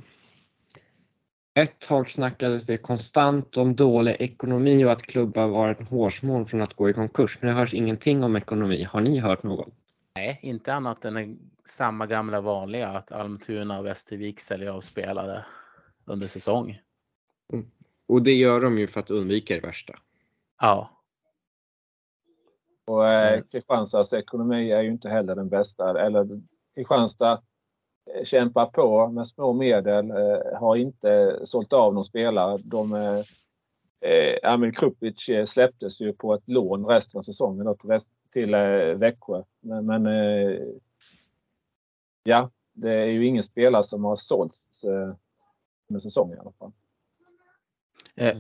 Ett 1.53 1.79
tag 1.79 2.09
snackades 2.09 2.65
det 2.65 2.77
konstant 2.77 3.57
om 3.57 3.75
dålig 3.75 4.15
ekonomi 4.19 4.85
och 4.85 4.91
att 4.91 5.01
klubbar 5.01 5.47
var 5.47 5.69
en 5.69 5.85
hårsmån 5.85 6.45
från 6.45 6.61
att 6.61 6.73
gå 6.73 6.89
i 6.89 6.93
konkurs. 6.93 7.39
Nu 7.41 7.49
hörs 7.49 7.73
ingenting 7.73 8.23
om 8.23 8.35
ekonomi. 8.35 8.83
Har 8.83 9.01
ni 9.01 9.19
hört 9.19 9.43
något? 9.43 9.73
Nej, 10.15 10.39
inte 10.41 10.73
annat 10.73 11.05
än 11.05 11.39
samma 11.65 12.07
gamla 12.07 12.41
vanliga 12.41 12.87
att 12.87 13.11
Almtuna 13.11 13.79
och 13.79 13.85
Västervik 13.85 14.39
säljer 14.39 14.69
av 14.69 14.81
spelare 14.81 15.45
under 16.05 16.27
säsong. 16.27 16.81
Och 18.07 18.21
det 18.21 18.33
gör 18.33 18.61
de 18.61 18.77
ju 18.77 18.87
för 18.87 18.99
att 18.99 19.11
undvika 19.11 19.55
det 19.55 19.67
värsta. 19.67 19.93
Ja, 20.61 20.89
Och 22.85 23.07
eh, 23.07 23.33
Mm. 23.33 23.47
Kristianstads 23.51 24.13
ekonomi 24.13 24.71
är 24.71 24.81
ju 24.81 24.91
inte 24.91 25.09
heller 25.09 25.35
den 25.35 25.49
bästa. 25.49 26.05
Eller 26.05 26.41
Kristianstad 26.75 27.41
kämpar 28.23 28.65
på 28.65 29.07
med 29.07 29.27
små 29.27 29.53
medel. 29.53 30.11
Eh, 30.11 30.59
har 30.59 30.75
inte 30.75 31.39
sålt 31.43 31.73
av 31.73 31.93
någon 31.93 32.03
spelare. 32.03 32.57
De, 32.63 32.93
eh, 32.93 33.19
eh, 34.11 34.53
Emil 34.53 34.75
Krupic 34.75 35.29
eh, 35.29 35.45
släpptes 35.45 36.01
ju 36.01 36.13
på 36.13 36.33
ett 36.33 36.47
lån 36.47 36.85
resten 36.85 37.17
av 37.17 37.21
säsongen 37.21 37.65
då, 37.65 37.75
till, 37.75 37.89
rest, 37.89 38.11
till 38.33 38.53
eh, 38.53 38.95
Växjö. 38.95 39.43
Men, 39.59 39.85
men 39.85 40.05
eh, 40.05 40.59
ja, 42.23 42.49
det 42.73 42.91
är 42.91 43.05
ju 43.05 43.25
ingen 43.25 43.43
spelare 43.43 43.83
som 43.83 44.03
har 44.03 44.15
sålts 44.15 44.83
eh, 44.83 45.15
under 45.89 45.99
säsongen 45.99 46.37
i 46.37 46.39
alla 46.39 46.51
fall. 46.51 46.71
Eh, 48.15 48.37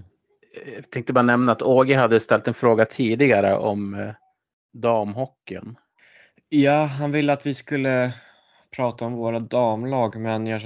jag 0.75 0.89
tänkte 0.89 1.13
bara 1.13 1.21
nämna 1.21 1.51
att 1.51 1.61
Åge 1.61 1.95
hade 1.95 2.19
ställt 2.19 2.47
en 2.47 2.53
fråga 2.53 2.85
tidigare 2.85 3.57
om 3.57 3.93
eh, 3.93 4.13
damhockeyn. 4.71 5.77
Ja, 6.49 6.85
han 6.85 7.11
ville 7.11 7.33
att 7.33 7.45
vi 7.45 7.53
skulle 7.53 8.13
prata 8.75 9.05
om 9.05 9.13
våra 9.13 9.39
damlag, 9.39 10.15
men 10.15 10.47
jag 10.47 10.61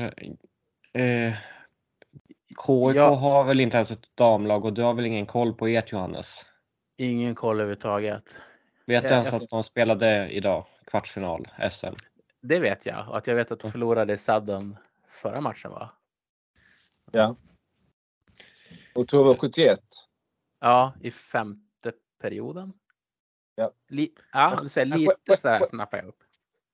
eh, 0.94 1.34
KIK 2.50 2.96
Ja. 2.96 3.16
har 3.16 3.44
väl 3.44 3.60
inte 3.60 3.78
ens 3.78 3.92
ett 3.92 4.16
damlag 4.16 4.66
och 4.66 4.74
du 4.74 4.82
har 4.82 4.94
väl 4.94 5.06
ingen 5.06 5.26
koll 5.26 5.54
på 5.54 5.68
ert 5.68 5.92
Johannes? 5.92 6.46
Ingen 6.98 7.36
koll 7.36 7.56
överhuvudtaget. 7.56 8.38
Vet 8.86 9.04
du 9.04 9.10
ens 9.10 9.32
jag- 9.32 9.44
att 9.44 9.50
de 9.50 9.64
spelade 9.64 10.30
idag, 10.30 10.66
kvartsfinal, 10.86 11.48
SM? 11.72 11.94
Det 12.42 12.60
vet 12.60 12.86
jag. 12.86 13.10
Och 13.10 13.18
att 13.18 13.28
jag 13.28 13.36
vet 13.36 13.52
att 13.52 13.60
de 13.60 13.72
förlorade 13.72 14.14
i 14.14 14.18
sadden 14.18 14.78
förra 15.22 15.42
matchen 15.42 15.72
va? 15.72 15.90
Ja. 17.12 17.36
Oktober 18.96 19.36
71. 19.40 19.80
Ja, 20.60 20.94
i 21.02 21.12
femte 21.12 21.92
perioden. 22.22 22.74
Ja. 23.56 23.72
Li 23.90 24.14
ja, 24.34 24.58
du 24.62 24.70
säger 24.70 24.86
lite 24.98 25.38
så 25.38 25.50
här 25.50 25.66
snappar 25.66 25.98
jag 25.98 26.08
upp. 26.08 26.24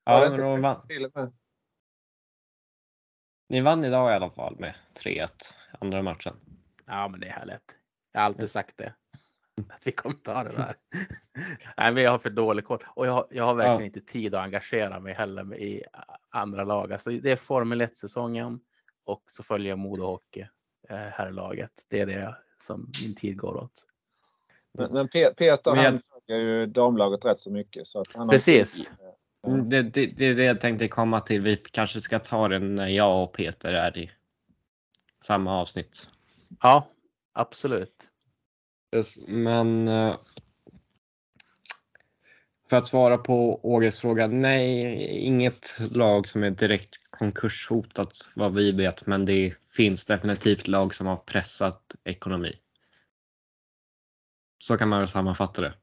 Ja, 0.04 0.30
men 0.30 0.40
de 0.40 0.62
vann. 0.62 1.32
Ni 3.50 3.62
vann 3.62 3.84
idag 3.84 4.12
i 4.12 4.16
alla 4.16 4.30
fall 4.30 4.56
med 4.60 4.74
3-1, 5.04 5.30
andra 5.80 6.02
matchen. 6.02 6.36
Ja, 6.86 7.08
men 7.08 7.20
det 7.20 7.28
är 7.28 7.32
härligt. 7.32 7.78
Jag 8.12 8.22
har 8.22 8.26
alltid 8.26 8.50
sagt 8.50 8.78
det. 8.78 8.94
Att 9.70 9.88
vi 9.88 9.92
kommer 9.92 10.16
ta 10.16 10.44
det 10.44 10.50
där. 10.50 10.76
Nej, 11.78 11.94
men 11.94 12.04
jag 12.04 12.12
har 12.12 12.20
för 12.20 12.30
dålig 12.30 12.66
koll 12.66 12.84
och 12.88 13.08
jag, 13.08 13.12
har- 13.14 13.28
jag 13.30 13.44
har 13.44 13.56
verkligen 13.56 13.80
Ja. 13.80 13.86
inte 13.86 14.02
tid 14.02 14.36
att 14.36 14.44
engagera 14.44 15.00
mig 15.00 15.14
heller 15.14 15.56
i 15.56 15.84
andra 16.30 16.64
lag. 16.64 16.94
Alltså, 16.94 17.10
det 17.10 17.32
är 17.32 17.36
Formel 17.36 17.82
1-säsongen 17.82 18.60
och 19.04 19.24
så 19.32 19.44
följer 19.44 19.70
jag 19.70 19.80
Modo 19.80 20.04
Hockey, 20.06 20.46
eh, 20.90 20.96
herrlaget. 20.98 21.72
Det 21.88 22.00
är 22.00 22.06
det 22.06 22.36
som 22.62 22.92
min 23.02 23.16
tid 23.16 23.38
går 23.38 23.58
åt. 23.58 23.86
Men, 24.74 24.94
men 24.94 25.08
Pe- 25.08 25.34
Peter 25.34 25.72
Men 25.76 25.84
jag- 25.84 25.92
han 25.92 26.00
följer 26.02 26.42
ju 26.42 26.66
damlaget 26.66 27.26
rätt 27.26 27.38
så 27.38 27.52
mycket. 27.52 27.88
Så 27.88 28.02
att 28.02 28.08
han 28.14 28.28
har 28.28 28.34
Precis. 28.34 28.92
Ja. 29.00 29.11
Mm, 29.48 29.70
Det, 29.70 29.82
det, 29.82 30.06
det 30.06 30.26
är 30.26 30.36
det 30.36 30.44
jag 30.44 30.62
tänkte 30.62 30.88
komma 30.88 31.20
till. 31.20 31.42
Vi 31.42 31.56
kanske 31.58 32.02
ska 32.02 32.20
ta 32.20 32.48
det 32.48 32.60
när 32.60 32.88
jag 32.88 33.24
och 33.24 33.34
Peter 33.34 33.74
är 33.74 33.98
i 33.98 34.12
samma 35.24 35.60
avsnitt. 35.62 36.08
Ja, 36.62 36.88
absolut. 37.34 38.08
Yes, 38.96 39.18
Men 39.28 39.88
eh, 39.88 40.16
för 42.70 42.78
att 42.78 42.88
svara 42.88 43.18
på 43.18 43.60
Åges 43.64 44.00
fråga, 44.00 44.28
nej, 44.28 44.96
inget 45.26 45.96
lag 45.96 46.28
som 46.28 46.44
är 46.44 46.52
direkt 46.52 46.96
konkurshotat 47.10 48.32
vad 48.36 48.54
vi 48.54 48.72
vet, 48.72 49.06
men 49.06 49.26
det 49.26 49.54
finns 49.70 50.06
definitivt 50.06 50.68
lag 50.68 50.96
som 50.96 51.08
har 51.08 51.18
pressat 51.18 51.96
ekonomi. 52.04 52.60
Så 54.60 54.78
kan 54.78 54.90
man 54.90 55.00
väl 55.00 55.08
sammanfatta 55.08 55.62
det. 55.62 55.74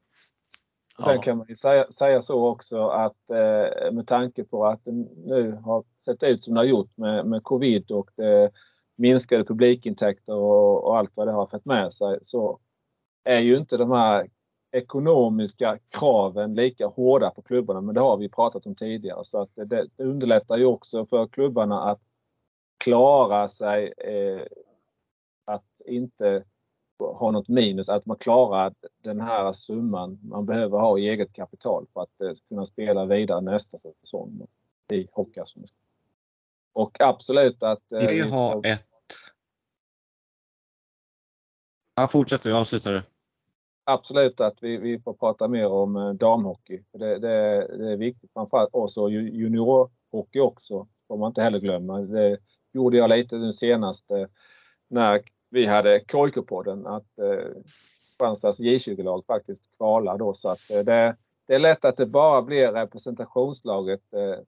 Sen 1.03 1.15
Ja. 1.15 1.21
kan 1.21 1.37
man 1.37 1.45
ju 1.49 1.55
säga, 1.55 1.91
säga 1.91 2.21
så 2.21 2.47
också 2.47 2.87
att 2.87 3.29
eh, 3.29 3.91
med 3.91 4.07
tanke 4.07 4.43
på 4.43 4.65
att 4.65 4.85
det 4.85 4.91
nu 5.25 5.51
har 5.63 5.83
sett 6.05 6.23
ut 6.23 6.43
som 6.43 6.53
det 6.53 6.59
har 6.59 6.65
gjort 6.65 6.97
med, 6.97 7.25
med 7.25 7.43
covid 7.43 7.91
och 7.91 8.09
det 8.15 8.51
minskade 8.95 9.43
publikintäkter 9.43 10.33
och, 10.35 10.83
och 10.83 10.97
allt 10.97 11.11
vad 11.13 11.27
det 11.27 11.31
har 11.31 11.45
fått 11.45 11.65
med 11.65 11.93
sig 11.93 12.19
så 12.21 12.59
är 13.23 13.39
ju 13.39 13.57
inte 13.57 13.77
de 13.77 13.91
här 13.91 14.29
ekonomiska 14.71 15.79
kraven 15.89 16.53
lika 16.55 16.87
hårda 16.87 17.29
på 17.29 17.41
klubbarna. 17.41 17.81
Men 17.81 17.95
det 17.95 18.01
har 18.01 18.17
vi 18.17 18.29
pratat 18.29 18.65
om 18.65 18.75
tidigare 18.75 19.23
så 19.23 19.41
att 19.41 19.49
det, 19.55 19.65
det 19.65 19.87
underlättar 19.97 20.57
ju 20.57 20.65
också 20.65 21.05
för 21.05 21.27
klubbarna 21.27 21.81
att 21.81 21.99
klara 22.77 23.47
sig. 23.47 23.93
Eh, 23.97 24.41
att 25.45 25.65
inte 25.85 26.43
ha 26.99 27.31
något 27.31 27.47
minus, 27.47 27.89
att 27.89 28.05
man 28.05 28.17
klarar 28.17 28.73
den 29.03 29.21
här 29.21 29.51
summan 29.51 30.19
man 30.23 30.45
behöver 30.45 30.77
ha 30.77 30.97
i 30.99 31.09
eget 31.09 31.33
kapital 31.33 31.85
för 31.93 32.01
att 32.01 32.21
eh, 32.21 32.31
kunna 32.49 32.65
spela 32.65 33.05
vidare 33.05 33.41
nästa 33.41 33.77
säsong 33.77 34.47
i 34.91 35.07
Hockeyallsvenskan. 35.11 35.77
Och 36.73 37.01
absolut 37.01 37.63
att... 37.63 37.91
eh, 37.91 37.99
Vi 37.99 38.21
vill 38.21 38.31
ha 38.31 38.61
ett... 38.65 38.85
Ja, 41.95 42.07
fortsätt 42.07 42.43
du, 42.43 42.55
avsluta 42.55 42.91
det. 42.91 43.03
Absolut 43.83 44.41
att 44.41 44.63
vi, 44.63 44.77
vi 44.77 44.99
får 44.99 45.13
prata 45.13 45.47
mer 45.47 45.67
om 45.67 45.95
eh, 45.95 46.09
damhockey. 46.13 46.83
Det, 46.91 47.19
det, 47.19 47.27
det 47.77 47.91
är 47.91 47.97
viktigt 47.97 48.31
framförallt 48.33 48.69
och 48.73 48.91
så 48.91 49.09
ju- 49.09 49.29
juniorhockey 49.29 50.39
också. 50.39 50.87
Får 51.07 51.17
man 51.17 51.27
inte 51.27 51.41
heller 51.41 51.59
glömma. 51.59 51.99
Det 51.99 52.37
gjorde 52.71 52.97
jag 52.97 53.09
lite 53.09 53.37
nu 53.37 53.53
senast 53.53 54.11
eh, 54.11 54.27
när 54.87 55.23
vi 55.49 55.65
hade 55.65 55.99
KIK-podden 55.99 56.87
att 56.87 57.19
eh, 57.19 57.61
Kristianstads 58.19 58.59
J20-lag 58.59 59.25
faktiskt 59.25 59.63
kvalar 59.77 60.17
då. 60.17 60.33
Så 60.33 60.49
att 60.49 60.71
eh, 60.71 60.79
det, 60.79 61.15
det 61.47 61.55
är 61.55 61.59
lätt 61.59 61.85
att 61.85 61.97
det 61.97 62.05
bara 62.05 62.41
blir 62.41 62.71
representationslaget 62.71 64.13
eh, 64.13 64.43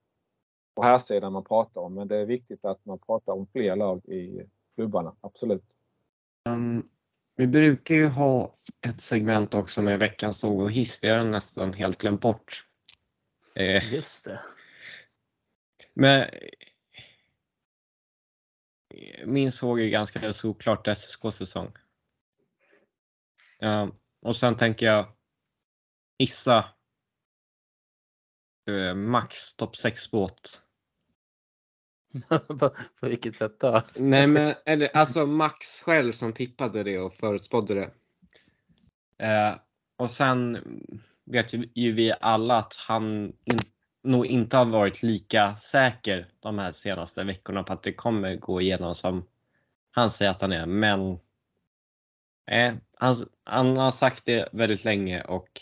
på 0.76 0.84
här 0.84 0.98
sidan 0.98 1.34
man 1.34 1.44
pratar 1.44 1.82
om. 1.82 1.94
Men 1.94 2.08
det 2.08 2.18
är 2.18 2.26
viktigt 2.26 2.66
att 2.66 2.86
man 2.86 3.00
pratar 3.00 3.34
om 3.34 3.48
fler 3.48 3.76
lag 3.76 4.06
i 4.06 4.44
klubbarna. 4.76 5.16
Absolut. 5.22 5.64
Um, 6.50 6.90
vi 7.36 7.48
brukar 7.48 7.96
ju 7.96 8.08
ha 8.08 8.56
ett 8.88 9.02
segment 9.02 9.54
också 9.54 9.82
med 9.82 10.00
veckans 10.00 10.38
såg 10.38 10.60
och 10.60 10.72
hiss. 10.72 11.00
Det 11.00 11.10
har 11.10 11.18
jag 11.18 11.28
nästan 11.28 11.74
helt 11.74 11.98
glömt 11.98 12.22
bort. 12.22 12.66
Eh, 13.56 13.94
Just 13.94 14.26
det. 14.26 14.40
men 15.94 16.26
min 19.26 19.52
såg 19.52 19.80
är 19.80 19.90
ganska 19.90 20.34
såklart 20.34 20.88
SSK-säsong. 20.98 21.74
Ja, 23.60 23.92
och 24.22 24.38
sen 24.38 24.58
tänker 24.58 24.86
jag 24.86 25.08
hissa 26.20 26.66
eh, 28.70 28.96
Max 28.96 29.56
topp 29.56 29.76
6 29.76 30.12
båt. 30.12 30.62
på, 32.48 32.76
på 33.00 33.08
vilket 33.08 33.36
sätt 33.36 33.60
då? 33.60 33.84
Nej 33.96 34.28
men 34.28 34.54
eller, 34.66 34.98
alltså 34.98 35.26
Max 35.26 35.82
själv 35.82 36.12
som 36.12 36.34
tippade 36.34 36.84
det 36.84 37.00
och 37.00 37.16
förutspådde 37.16 37.74
det. 37.74 37.92
Eh, 39.26 39.56
och 39.98 40.12
sen 40.12 40.58
vet 41.26 41.54
ju, 41.54 41.70
ju 41.76 41.92
vi 41.92 42.14
alla 42.22 42.58
att 42.58 42.76
han 42.88 43.34
in, 43.46 43.60
nog 44.04 44.26
inte 44.26 44.58
har 44.58 44.66
varit 44.66 45.04
lika 45.04 45.56
säker 45.56 46.28
de 46.40 46.60
här 46.60 46.72
senaste 46.72 47.24
veckorna 47.24 47.64
på 47.64 47.74
att 47.74 47.84
det 47.84 47.94
kommer 47.94 48.36
gå 48.36 48.62
igenom 48.62 48.96
som 48.96 49.28
han 49.92 50.10
säger 50.10 50.32
att 50.32 50.42
han 50.42 50.52
är. 50.52 50.66
Men 50.66 51.20
eh, 52.52 52.74
han, 52.98 53.16
han 53.44 53.78
har 53.78 53.92
sagt 53.92 54.26
det 54.26 54.50
väldigt 54.52 54.84
länge 54.84 55.24
och 55.24 55.62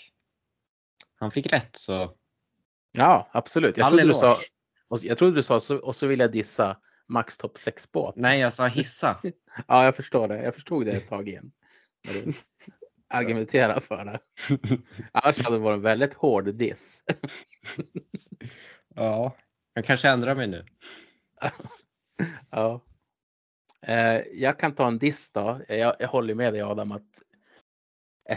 han 1.16 1.32
fick 1.32 1.53
rätt 1.53 1.76
så. 1.76 2.16
Ja, 2.91 3.30
absolut. 3.32 3.78
Jag 3.78 3.88
trodde, 3.88 4.03
du 4.03 4.14
sa, 4.14 4.38
och 4.88 4.99
jag 5.03 5.18
trodde 5.18 5.36
du 5.36 5.44
sa 5.44 5.60
så, 5.60 5.78
och 5.78 5.95
så 5.95 6.07
vill 6.07 6.20
jag 6.20 6.32
dissa 6.32 6.78
Max 7.07 7.38
topp 7.38 7.57
6 7.57 7.91
båt. 7.91 8.16
Nej, 8.18 8.40
jag 8.40 8.53
sa 8.53 8.68
hissa. 8.68 9.22
Ja, 9.68 9.86
jag 9.86 9.95
förstår 9.95 10.28
det. 10.28 10.44
Jag 10.44 10.56
förstod 10.56 10.86
det 10.86 10.91
ett 10.91 11.10
tag 11.10 11.28
igen. 11.28 11.52
Argumenterar 13.10 13.80
för 13.80 14.06
det. 14.06 14.20
Annars 15.11 15.40
hade 15.40 15.56
det 15.56 15.60
varit 15.60 15.76
en 15.76 15.82
väldigt 15.82 16.14
hård 16.14 16.56
diss. 16.56 17.03
ja, 18.95 19.36
jag 19.74 19.86
kanske 19.86 20.10
ändrar 20.10 20.36
mig 20.36 20.48
nu. 20.48 20.66
Ja. 22.49 22.82
Eh, 23.82 24.22
jag 24.34 24.60
kan 24.60 24.76
ta 24.76 24.88
en 24.88 24.98
diss 24.98 25.32
då. 25.32 25.61
Jag, 25.68 25.95
jag 25.99 26.07
håller 26.07 26.36
med 26.36 26.53
dig 26.53 26.61
Adam 26.61 26.91
att 26.91 27.24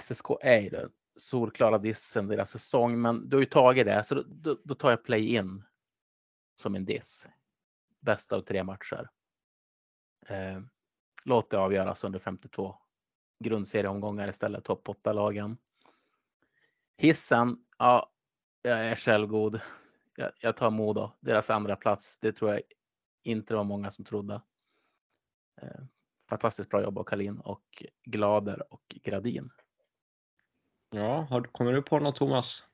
SSK 0.01 0.27
är 0.41 0.61
ju 0.61 0.69
den 0.69 0.91
solklara 1.16 1.79
dissen 1.79 2.29
deras 2.29 2.51
säsong, 2.51 3.01
men 3.01 3.29
du 3.29 3.37
har 3.37 3.41
ju 3.41 3.47
tagit 3.47 3.87
det 3.87 4.05
så 4.05 4.15
då, 4.15 4.59
då, 4.65 4.74
tar 4.74 4.91
jag 4.91 5.05
play-in 5.05 5.65
som 6.55 6.74
en 6.74 6.85
diss. 6.85 7.29
Bästa 8.01 8.37
av 8.37 8.41
tre 8.41 8.65
matcher. 8.65 9.11
Eh, 10.27 10.61
låt 11.24 11.51
det 11.51 11.59
avgöras 11.59 12.05
under 12.05 12.19
52 12.19 12.77
grundserieomgångar 13.45 14.29
istället, 14.29 14.65
topp 14.65 14.89
8-lagen. 14.89 15.57
Hissen, 16.97 17.65
ja, 17.79 18.12
jag 18.62 18.87
är 18.87 18.97
självgod. 18.97 19.61
Jag, 20.16 20.32
jag 20.40 20.56
tar 20.56 20.70
Modo, 20.70 21.10
deras 21.20 21.51
andra 21.51 21.76
plats. 21.76 22.18
Det 22.18 22.32
tror 22.32 22.51
jag 22.52 22.62
inte 23.22 23.52
det 23.52 23.56
var 23.56 23.64
många 23.64 23.90
som 23.90 24.05
trodde. 24.05 24.43
Eh, 25.62 25.80
fantastiskt 26.28 26.70
bra 26.70 26.82
jobb 26.82 26.98
av 26.98 27.05
Kalin 27.05 27.39
och 27.39 27.84
Glader 28.05 28.72
och 28.72 28.82
Gradin. 28.89 29.51
Ja, 30.90 31.26
har, 31.30 31.43
kommer 31.43 31.72
du 31.72 31.82
på 31.82 31.98
något 31.98 32.16
Thomas? 32.16 32.66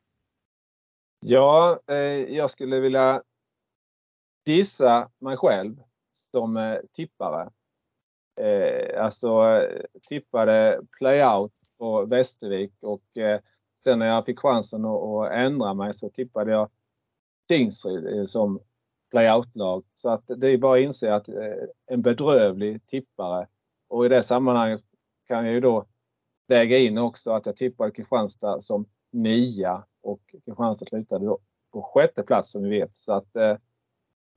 Ja, 1.20 1.80
eh, 1.86 1.96
jag 2.36 2.50
skulle 2.50 2.80
vilja 2.80 3.22
dissa 4.44 5.10
mig 5.18 5.36
själv 5.36 5.82
som 6.12 6.56
eh, 6.56 6.78
tippare. 6.92 7.50
Eh, 8.40 9.04
alltså 9.04 9.28
eh, 9.28 9.80
tippade 10.08 10.80
playout 10.98 11.52
på 11.78 12.04
Västervik 12.04 12.72
och 12.80 13.16
eh, 13.16 13.40
sen 13.80 13.98
när 13.98 14.06
jag 14.06 14.24
fick 14.26 14.38
chansen 14.38 14.84
att, 14.84 15.02
att 15.02 15.32
ändra 15.32 15.74
mig 15.74 15.94
så 15.94 16.10
tippade 16.10 16.52
jag 16.52 16.70
Tingsryd 17.48 18.28
som 18.28 18.60
playoutlag 19.10 19.84
Så 19.94 20.08
att 20.08 20.22
det 20.26 20.48
är 20.48 20.58
bara 20.58 20.78
att 20.78 20.84
inse 20.84 21.14
att 21.14 21.28
eh, 21.28 21.34
en 21.86 22.02
bedrövlig 22.02 22.86
tippare 22.86 23.46
och 23.88 24.06
i 24.06 24.08
det 24.08 24.22
sammanhanget 24.22 24.80
kan 25.26 25.44
jag 25.44 25.54
ju 25.54 25.60
då 25.60 25.86
lägga 26.48 26.78
in 26.78 26.98
också 26.98 27.32
att 27.32 27.46
jag 27.46 27.56
tippade 27.56 27.90
Kristianstad 27.90 28.60
som 28.60 28.86
nia 29.12 29.84
och 30.02 30.20
Kristianstad 30.26 30.86
slutade 30.86 31.26
då 31.26 31.38
på 31.72 31.82
sjätte 31.82 32.22
plats 32.22 32.50
som 32.50 32.62
vi 32.62 32.68
vet. 32.68 32.96
Så 32.96 33.12
att 33.12 33.36
eh, 33.36 33.56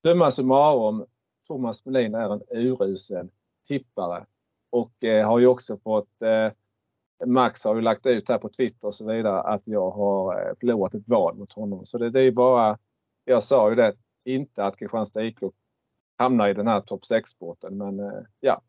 summa 0.06 0.32
summarum, 0.32 1.06
Thomas 1.48 1.86
Melin 1.86 2.16
är 2.16 2.34
en 2.34 2.42
urusel 2.50 3.30
tippare 3.68 4.26
och 4.70 5.04
eh, 5.04 5.28
har 5.28 5.40
ju 5.40 5.48
också 5.48 5.78
fått 5.78 6.22
eh, 6.22 6.52
Max 7.26 7.64
har 7.64 7.76
ju 7.76 7.82
lagt 7.82 8.06
ut 8.06 8.30
här 8.30 8.38
på 8.38 8.50
Twitter 8.50 8.88
och 8.88 8.94
så 8.94 9.06
vidare 9.06 9.42
att 9.42 9.68
jag 9.68 9.92
har 9.92 10.48
eh, 10.48 10.54
förlorat 10.60 10.94
ett 10.94 11.08
val 11.08 11.36
mot 11.36 11.54
honom. 11.54 11.86
Så 11.86 11.98
det, 11.98 12.10
det 12.10 12.20
är 12.20 12.24
ju 12.24 12.32
bara, 12.32 12.78
jag 13.26 13.43
sa 13.43 13.69
ju 13.69 13.76
det, 13.76 13.95
inte 14.26 14.64
att 14.65 14.77
Kristianstad 14.80 15.23
IK 15.23 15.38
hamnar 16.18 16.48
i 16.49 16.53
den 16.53 16.68
här 16.68 16.81
topp 16.81 17.02
6-båten 17.03 17.77
men 17.77 17.99
eh, 17.99 18.22
ja, 18.39 18.61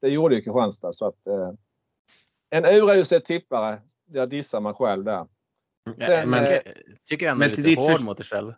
det 0.00 0.08
gjorde 0.08 0.34
ju 0.34 0.40
Kristianstad 0.42 0.92
så 0.92 1.06
att 1.06 1.26
eh, 1.26 1.52
en 2.50 2.64
urusel 2.64 3.22
tippare, 3.22 3.82
jag 4.06 4.28
dissar 4.28 4.60
mig 4.60 4.74
själv 4.74 5.04
där. 5.04 5.26
Sen, 6.06 6.30
men- 6.30 6.44
eh, 6.44 6.58
tycker 7.08 7.26
jag 7.26 7.32
ändå 7.32 7.38
men 7.40 7.50
är 7.50 7.54
till 7.54 7.64
lite 7.64 7.80
ditt 7.82 7.90
hård 7.90 8.04
mot 8.04 8.16
dig 8.16 8.26
själv. 8.26 8.52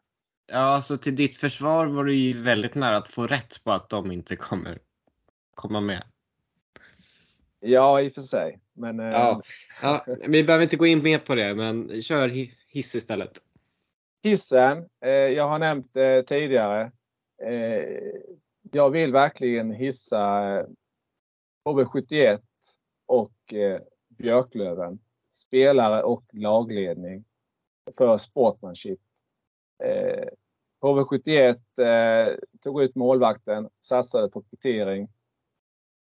Ja, 0.46 0.58
alltså 0.58 0.98
till 0.98 1.16
ditt 1.16 1.36
försvar 1.36 1.86
var 1.86 2.04
du 2.04 2.14
ju 2.14 2.42
väldigt 2.42 2.74
nära 2.74 2.96
att 2.96 3.08
få 3.08 3.26
rätt 3.26 3.64
på 3.64 3.72
att 3.72 3.88
de 3.88 4.12
inte 4.12 4.36
kommer 4.36 4.78
komma 5.54 5.80
med. 5.80 6.02
Ja, 7.60 8.00
i 8.00 8.08
och 8.08 8.12
för 8.14 8.20
sig. 8.20 8.60
Men 8.72 9.00
eh, 9.00 9.06
Ja. 9.06 9.42
Ja, 9.82 10.06
vi 10.28 10.44
behöver 10.44 10.62
inte 10.62 10.76
gå 10.76 10.86
in 10.86 11.02
mer 11.02 11.18
på 11.18 11.34
det, 11.34 11.54
men 11.54 12.02
kör 12.02 12.28
hi- 12.28 12.52
hiss 12.68 12.94
istället 12.94 13.42
hissen, 14.22 14.88
eh, 15.00 15.10
jag 15.10 15.48
har 15.48 15.58
nämnt 15.58 15.96
eh, 15.96 16.22
tidigare. 16.22 16.92
Eh, 17.42 18.12
jag 18.72 18.90
vill 18.90 19.12
verkligen 19.12 19.70
hissa 19.70 20.54
eh, 20.58 20.66
HV71 21.64 22.40
och 23.06 23.54
eh, 23.54 23.80
Björklöven. 24.08 24.98
Spelare 25.34 26.02
och 26.02 26.24
lagledning 26.32 27.24
för 27.98 28.18
sportmanship. 28.18 29.00
Eh, 29.84 30.28
HV71 30.82 31.58
eh, 31.80 32.36
tog 32.60 32.82
ut 32.82 32.94
målvakten, 32.94 33.68
satsade 33.80 34.28
på 34.28 34.42
kvittering 34.42 35.08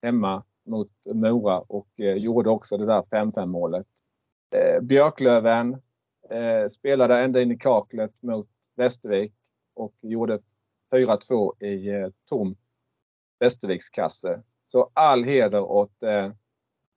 hemma 0.02 0.44
mot 0.66 0.92
Mora 1.14 1.60
och 1.60 1.88
eh, 2.00 2.16
gjorde 2.16 2.50
också 2.50 2.78
det 2.78 2.86
där 2.86 3.02
5-5 3.02 3.46
målet. 3.46 3.88
Eh, 4.56 4.82
Björklöven 4.82 5.82
eh, 6.30 6.68
spelade 6.68 7.20
ända 7.20 7.42
in 7.42 7.52
i 7.52 7.58
kaklet 7.58 8.12
mot 8.22 8.48
Västervik 8.76 9.34
och 9.74 9.94
gjorde 10.02 10.40
4-2 10.92 11.64
i 11.64 11.90
eh, 11.90 12.08
tom 12.26 12.56
Västervikskasse. 13.40 14.42
Så 14.68 14.90
all 14.94 15.24
heder 15.24 15.62
åt 15.62 16.04
eh, 16.04 16.32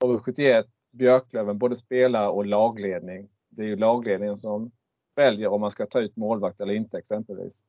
HV71, 0.01 0.65
Björklöven, 0.91 1.59
både 1.59 1.77
spelare 1.77 2.29
och 2.29 2.47
lagledning. 2.47 3.29
Det 3.49 3.63
är 3.63 3.67
ju 3.67 3.77
lagledningen 3.77 4.37
som 4.37 4.71
väljer 5.15 5.49
om 5.49 5.61
man 5.61 5.71
ska 5.71 5.87
ta 5.87 6.01
ut 6.01 6.17
målvakt 6.17 6.61
eller 6.61 6.75
inte 6.75 6.99
exempelvis. 6.99 7.65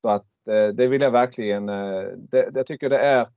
Så 0.00 0.08
att 0.08 0.46
eh, 0.48 0.68
det 0.68 0.86
vill 0.86 1.02
jag 1.02 1.10
verkligen, 1.10 1.68
eh, 1.68 2.02
det, 2.16 2.50
det 2.50 2.64
tycker 2.64 2.90
det 2.90 2.98
är, 2.98 3.28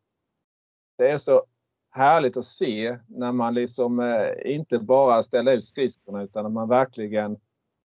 det 0.98 1.10
är 1.10 1.18
så 1.18 1.46
härligt 1.94 2.38
att 2.38 2.46
se 2.46 2.98
när 3.08 3.32
man 3.32 3.54
liksom 3.54 4.00
eh, 4.00 4.54
inte 4.54 4.80
bara 4.80 5.24
ställer 5.24 5.54
ut 5.54 5.66
skridskorna 5.66 6.24
utan 6.24 6.44
när 6.44 6.50
man 6.50 6.70
verkligen 6.70 7.38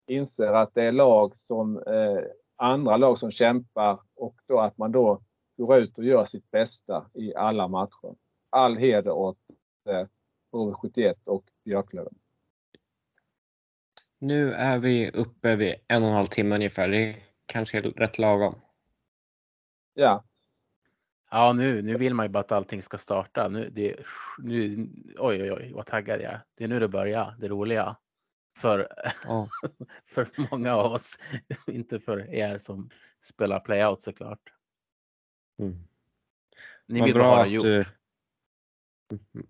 inser 0.07 0.53
att 0.53 0.73
det 0.73 0.83
är 0.83 0.91
lag 0.91 1.35
som 1.35 1.77
eh, 1.77 2.19
andra 2.55 2.97
lag 2.97 3.17
som 3.17 3.31
kämpar 3.31 3.99
och 4.15 4.35
då 4.47 4.59
att 4.59 4.77
man 4.77 4.91
då 4.91 5.21
går 5.57 5.77
ut 5.77 5.97
och 5.97 6.03
gör 6.03 6.25
sitt 6.25 6.51
bästa 6.51 7.09
i 7.13 7.35
alla 7.35 7.67
matcher. 7.67 8.15
All 8.49 8.77
heder 8.77 9.11
åt 9.11 9.37
eh, 9.89 10.07
HV71 10.51 11.15
och 11.25 11.43
Björklöven. 11.65 12.15
Nu 14.19 14.53
är 14.53 14.77
vi 14.77 15.11
uppe 15.11 15.55
vid 15.55 15.75
en 15.87 16.03
och 16.03 16.09
en 16.09 16.15
halv 16.15 16.25
timme 16.25 16.55
ungefär. 16.55 16.87
Det 16.87 17.09
är 17.09 17.15
kanske 17.45 17.77
är 17.77 17.81
rätt 17.81 18.19
lagom. 18.19 18.55
Ja, 19.93 20.23
Ja, 21.29 21.53
nu, 21.53 21.81
nu 21.81 21.97
vill 21.97 22.13
man 22.13 22.25
ju 22.25 22.29
bara 22.29 22.39
att 22.39 22.51
allting 22.51 22.81
ska 22.81 22.97
starta. 22.97 23.47
Nu, 23.47 23.69
det, 23.69 23.95
nu, 24.39 24.89
oj, 25.17 25.41
oj, 25.41 25.51
oj, 25.51 25.71
vad 25.73 25.85
taggad 25.85 26.21
jag. 26.21 26.39
Det 26.55 26.63
är 26.63 26.67
nu 26.67 26.79
det 26.79 26.87
börjar, 26.87 27.35
det 27.39 27.47
roliga. 27.47 27.95
För, 28.57 28.87
Ja. 29.23 29.49
för 30.05 30.29
många 30.51 30.75
av 30.75 30.91
oss, 30.91 31.19
inte 31.67 31.99
för 31.99 32.33
er 32.33 32.57
som 32.57 32.89
spelar 33.21 33.59
playout 33.59 34.01
såklart. 34.01 34.39
Mm. 35.59 35.77
Ni 36.85 36.99
Vad 36.99 37.07
vill 37.07 37.13
bara 37.13 37.23
bra 37.23 37.35
ha 37.35 37.43
det 37.43 37.49
gjort. 37.51 37.65
du... 37.65 37.85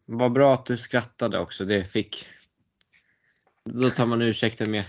Vad 0.05 0.31
bra 0.31 0.53
att 0.53 0.65
du 0.65 0.77
skrattade 0.77 1.39
också. 1.39 1.65
Det 1.65 1.83
fick... 1.85 2.27
Då 3.63 3.89
tar 3.89 4.05
man 4.05 4.21
ursäkten 4.21 4.71
med... 4.71 4.85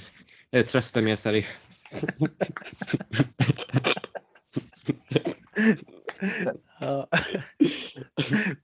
Eller 0.51 0.65
trösten 0.65 1.05
mer 1.05 1.15
seriöst. 1.15 1.95
Ja. 6.81 7.09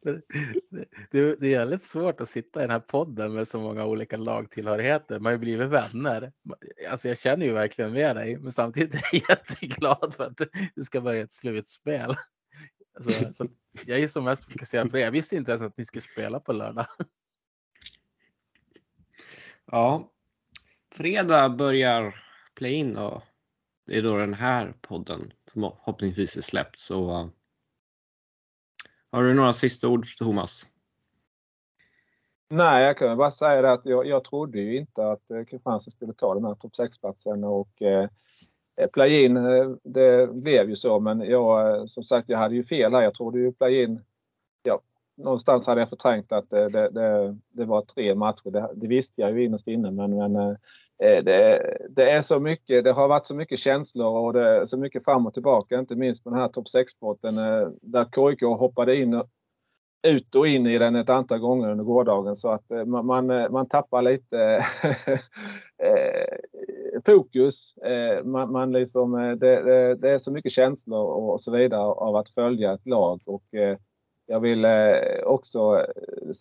Det, 0.01 0.23
det, 1.11 1.36
det 1.41 1.55
är 1.55 1.59
väldigt 1.59 1.82
svårt 1.82 2.20
att 2.20 2.28
sitta 2.28 2.61
i 2.61 2.62
den 2.62 2.70
här 2.70 2.81
podden 2.81 3.35
med 3.35 3.49
så 3.49 3.61
många 3.61 3.85
olika 3.85 4.16
lagtillhörigheter. 4.16 5.19
Man 5.19 5.24
har 5.24 5.32
ju 5.32 5.39
blivit 5.39 5.69
vänner. 5.69 6.32
Alltså 6.91 7.09
jag 7.09 7.19
känner 7.19 7.47
ju 7.47 7.53
verkligen 7.53 7.93
med 7.93 8.16
dig, 8.16 8.39
men 8.39 8.53
samtidigt 8.53 8.95
är 8.95 9.01
jag 9.12 9.23
jätteglad 9.28 10.15
för 10.16 10.24
att 10.24 10.41
det 10.74 10.85
ska 10.85 11.01
börja 11.01 11.23
ett 11.23 11.32
slutspel. 11.32 12.16
Alltså, 12.97 13.32
så 13.35 13.49
jag 13.86 14.01
är 14.01 14.09
som 14.09 14.24
mest 14.24 14.53
fokuserad 14.53 14.91
på 14.91 14.97
det. 14.97 15.03
Jag 15.03 15.11
visste 15.11 15.36
inte 15.36 15.51
ens 15.51 15.62
att 15.62 15.77
ni 15.77 15.85
skulle 15.85 16.03
spela 16.03 16.41
på 16.41 16.53
lördag. 16.53 16.86
Ja. 19.66 20.12
Fredag 20.93 21.49
börjar 21.49 22.24
play-in 22.55 22.97
och 22.97 23.23
det 23.86 23.99
är 23.99 24.03
då 24.03 24.16
den 24.16 24.35
här 24.35 24.74
podden 24.81 25.32
förhoppningsvis 25.53 26.36
är 26.36 26.41
släppt. 26.41 26.78
Så 26.78 27.31
har 29.15 29.23
du 29.23 29.35
några 29.35 29.53
sista 29.53 29.89
ord 29.89 30.07
Thomas? 30.19 30.66
Nej, 32.51 32.85
jag 32.85 32.99
kan 32.99 33.16
bara 33.16 33.31
säga 33.31 33.62
det 33.62 33.73
att 33.73 33.86
jag, 33.86 34.07
jag 34.07 34.24
trodde 34.24 34.61
ju 34.61 34.77
inte 34.77 35.11
att 35.11 35.31
eh, 35.31 35.45
Kristianstad 35.45 35.91
skulle 35.91 36.12
ta 36.12 36.35
den 36.35 36.45
här 36.45 36.55
topp 36.55 36.73
6-platsen 36.78 37.45
och 37.45 37.82
eh, 37.82 38.09
eh 38.77 38.89
play-in, 38.93 39.36
eh, 39.36 39.70
det 39.85 40.35
blev 40.35 40.69
ju 40.69 40.77
så 40.77 41.01
men 41.01 41.20
jag, 41.20 41.91
som 41.91 42.03
sagt, 42.03 42.28
jag 42.28 42.39
hade 42.39 42.55
ju 42.55 42.62
fel 42.62 42.93
här. 42.93 43.03
Jag 43.03 43.15
trodde 43.15 43.39
ju 43.39 43.53
play-in, 43.53 44.05
ja, 44.62 44.81
någonstans 45.16 45.66
hade 45.66 45.81
jag 45.81 45.89
förträngt 45.89 46.32
att 46.32 46.51
det, 46.51 46.69
det, 46.69 47.36
det 47.51 47.65
var 47.65 47.82
tre 47.82 48.15
matcher. 48.15 48.51
Det, 48.51 48.70
det, 48.74 48.86
visste 48.86 49.20
jag 49.20 49.32
ju 49.32 49.45
innerst 49.45 49.69
inne 49.69 49.91
men, 49.91 50.16
men 50.16 50.36
eh, 50.36 50.57
Eh, 51.03 51.25
det, 51.25 51.77
det, 51.91 52.11
är 52.11 52.21
så 52.21 52.41
mycket, 52.41 52.85
det 52.85 52.93
har 52.93 53.09
varit 53.09 53.27
så 53.27 53.35
mycket 53.35 53.59
känslor 53.59 54.19
och 54.19 54.33
det 54.33 54.49
är 54.49 54.65
så 54.65 54.79
mycket 54.79 55.05
fram 55.05 55.27
och 55.27 55.35
tillbaka, 55.35 55.79
inte 55.79 55.97
minst 55.97 56.25
på 56.25 56.31
den 56.31 56.39
här 56.39 56.49
topp 56.49 56.66
6-sporten 56.75 57.39
eh, 57.39 57.69
där 57.83 58.05
KIK 58.05 58.43
hoppade 58.43 58.97
in 58.97 59.15
och 59.15 59.29
ut 60.07 60.35
och 60.35 60.49
in 60.49 60.66
i 60.66 60.79
den 60.79 60.97
ett 60.97 61.09
antal 61.09 61.39
gånger 61.39 61.71
under 61.71 61.85
gårdagen 61.85 62.37
så 62.37 62.49
att 62.49 62.71
eh, 62.71 62.85
man, 62.85 63.07
man, 63.07 63.27
man 63.27 63.69
tappar 63.69 64.03
lite 64.03 64.65
fokus. 67.07 67.75
Man, 68.25 68.53
man 68.53 68.73
liksom, 68.73 69.12
det, 69.12 69.62
det, 69.62 69.95
det, 69.95 70.11
är 70.11 70.19
så 70.19 70.33
mycket 70.33 70.53
känslor 70.53 71.07
och 71.07 71.41
så 71.41 71.51
vidare 71.51 71.81
av 71.81 72.16
att 72.16 72.29
följa 72.29 72.73
ett 72.73 72.87
lag 72.87 73.21
och 73.25 73.45
jag 74.27 74.41
vill 74.41 74.66
också 75.25 75.87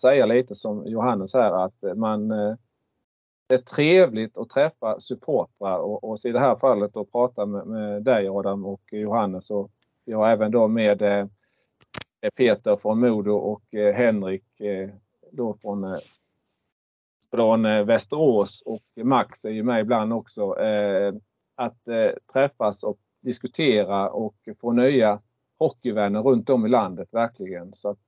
säga 0.01 0.25
lite 0.25 0.55
som 0.55 0.87
Johannes 0.87 1.33
här 1.33 1.65
att 1.65 1.97
man 1.97 2.31
det 3.47 3.55
är 3.55 3.59
trevligt 3.59 4.37
att 4.37 4.49
träffa 4.49 4.99
supportrar 4.99 5.77
och, 5.77 6.03
och 6.03 6.25
i 6.25 6.31
det 6.31 6.39
här 6.39 6.55
fallet 6.55 6.95
att 6.95 7.11
prata 7.11 7.45
med, 7.45 7.67
med 7.67 8.03
dig 8.03 8.29
Adam 8.29 8.65
och 8.65 8.81
Johannes 8.91 9.49
och 9.51 9.71
jag 10.05 10.31
även 10.31 10.51
då 10.51 10.67
med 10.67 11.01
eh, 11.01 11.27
Peter 12.35 12.75
från 12.75 12.99
Modo 12.99 13.31
och 13.31 13.73
eh, 13.73 13.95
Henrik 13.95 14.59
eh, 14.59 14.89
då 15.31 15.53
från, 15.53 15.83
eh, 15.83 15.99
från 17.31 17.65
eh, 17.65 17.83
Västerås 17.83 18.63
och 18.65 19.05
Max 19.05 19.45
är 19.45 19.49
ju 19.49 19.63
med 19.63 19.81
ibland 19.81 20.13
också. 20.13 20.59
Eh, 20.59 21.13
att 21.55 21.77
träffas 22.33 22.83
och 22.83 22.99
diskutera 23.21 24.09
och 24.09 24.35
få 24.61 24.71
nya 24.71 25.21
hockeyvänner 25.59 26.21
runt 26.21 26.49
om 26.49 26.65
i 26.65 26.69
landet 26.69 27.07
verkligen. 27.11 27.73
Så 27.73 27.89
att 27.89 27.99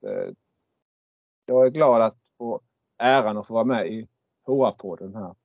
jag 1.45 1.65
är 1.65 1.69
glad 1.69 2.01
att 2.01 2.17
få 2.37 2.61
äran 2.97 3.37
att 3.37 3.47
få 3.47 3.53
vara 3.53 3.63
med 3.63 3.87
i 3.87 4.07
HR-podden 4.45 5.15
här. 5.15 5.35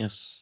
Yes. 0.00 0.40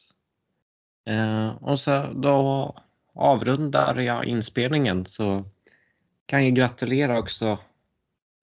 Eh, 1.05 1.63
och 1.63 1.79
så 1.79 2.13
då 2.15 2.75
avrundar 3.13 3.99
jag 3.99 4.25
inspelningen 4.25 5.05
så 5.05 5.43
kan 6.25 6.43
jag 6.45 6.55
gratulera 6.55 7.19
också 7.19 7.59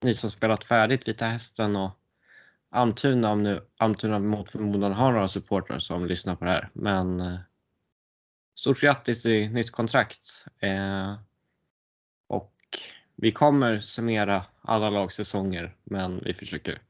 ni 0.01 0.13
som 0.13 0.31
spelat 0.31 0.63
färdigt 0.63 1.07
Vita 1.07 1.25
Hästen 1.25 1.75
och 1.75 1.91
Almtuna 2.69 3.31
om 3.31 3.43
nu 3.43 3.67
Almtuna 3.77 4.19
mot 4.19 4.51
förmodan 4.51 4.93
har 4.93 5.11
några 5.11 5.27
supportrar 5.27 5.79
som 5.79 6.05
lyssnar 6.05 6.35
på 6.35 6.45
det 6.45 6.51
här. 6.51 6.69
Men 6.73 7.19
eh, 7.19 7.39
stort 8.55 8.81
grattis 8.81 9.21
till 9.21 9.51
nytt 9.51 9.71
kontrakt. 9.71 10.45
Eh, 10.59 11.15
och 12.27 12.53
vi 13.15 13.31
kommer 13.31 13.79
summera 13.79 14.45
alla 14.61 14.89
lagsäsonger 14.89 15.75
men 15.83 16.21
vi 16.25 16.33
försöker 16.33 16.81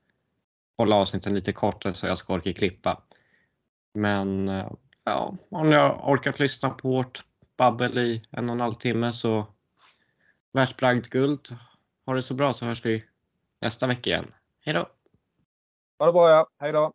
hålla 0.81 0.95
avsnitten 0.95 1.33
lite 1.33 1.53
kortare 1.53 1.93
så 1.93 2.07
jag 2.07 2.17
ska 2.17 2.33
orka 2.33 2.53
klippa. 2.53 3.01
Men 3.93 4.49
eh, 4.49 4.71
ja, 5.03 5.35
om 5.49 5.69
ni 5.69 5.75
har 5.75 6.01
orkat 6.03 6.39
lyssna 6.39 6.69
på 6.69 6.89
vårt 6.89 7.25
babbel 7.57 7.97
i 7.97 8.21
en 8.31 8.49
och 8.49 8.55
en 8.55 8.61
halv 8.61 8.73
timme 8.73 9.13
så 9.13 9.47
Världsbragd 10.53 11.09
guld. 11.09 11.57
Ha 12.05 12.13
det 12.13 12.21
så 12.21 12.33
bra 12.33 12.53
så 12.53 12.65
hörs 12.65 12.85
vi 12.85 13.03
nästa 13.61 13.87
vecka 13.87 14.09
igen. 14.09 14.33
Hej 14.65 14.73
då! 14.73 14.89
Ha 15.99 16.05
det 16.05 16.11
bra 16.11 16.29
ja. 16.29 16.47
Hej 16.59 16.71
då! 16.71 16.93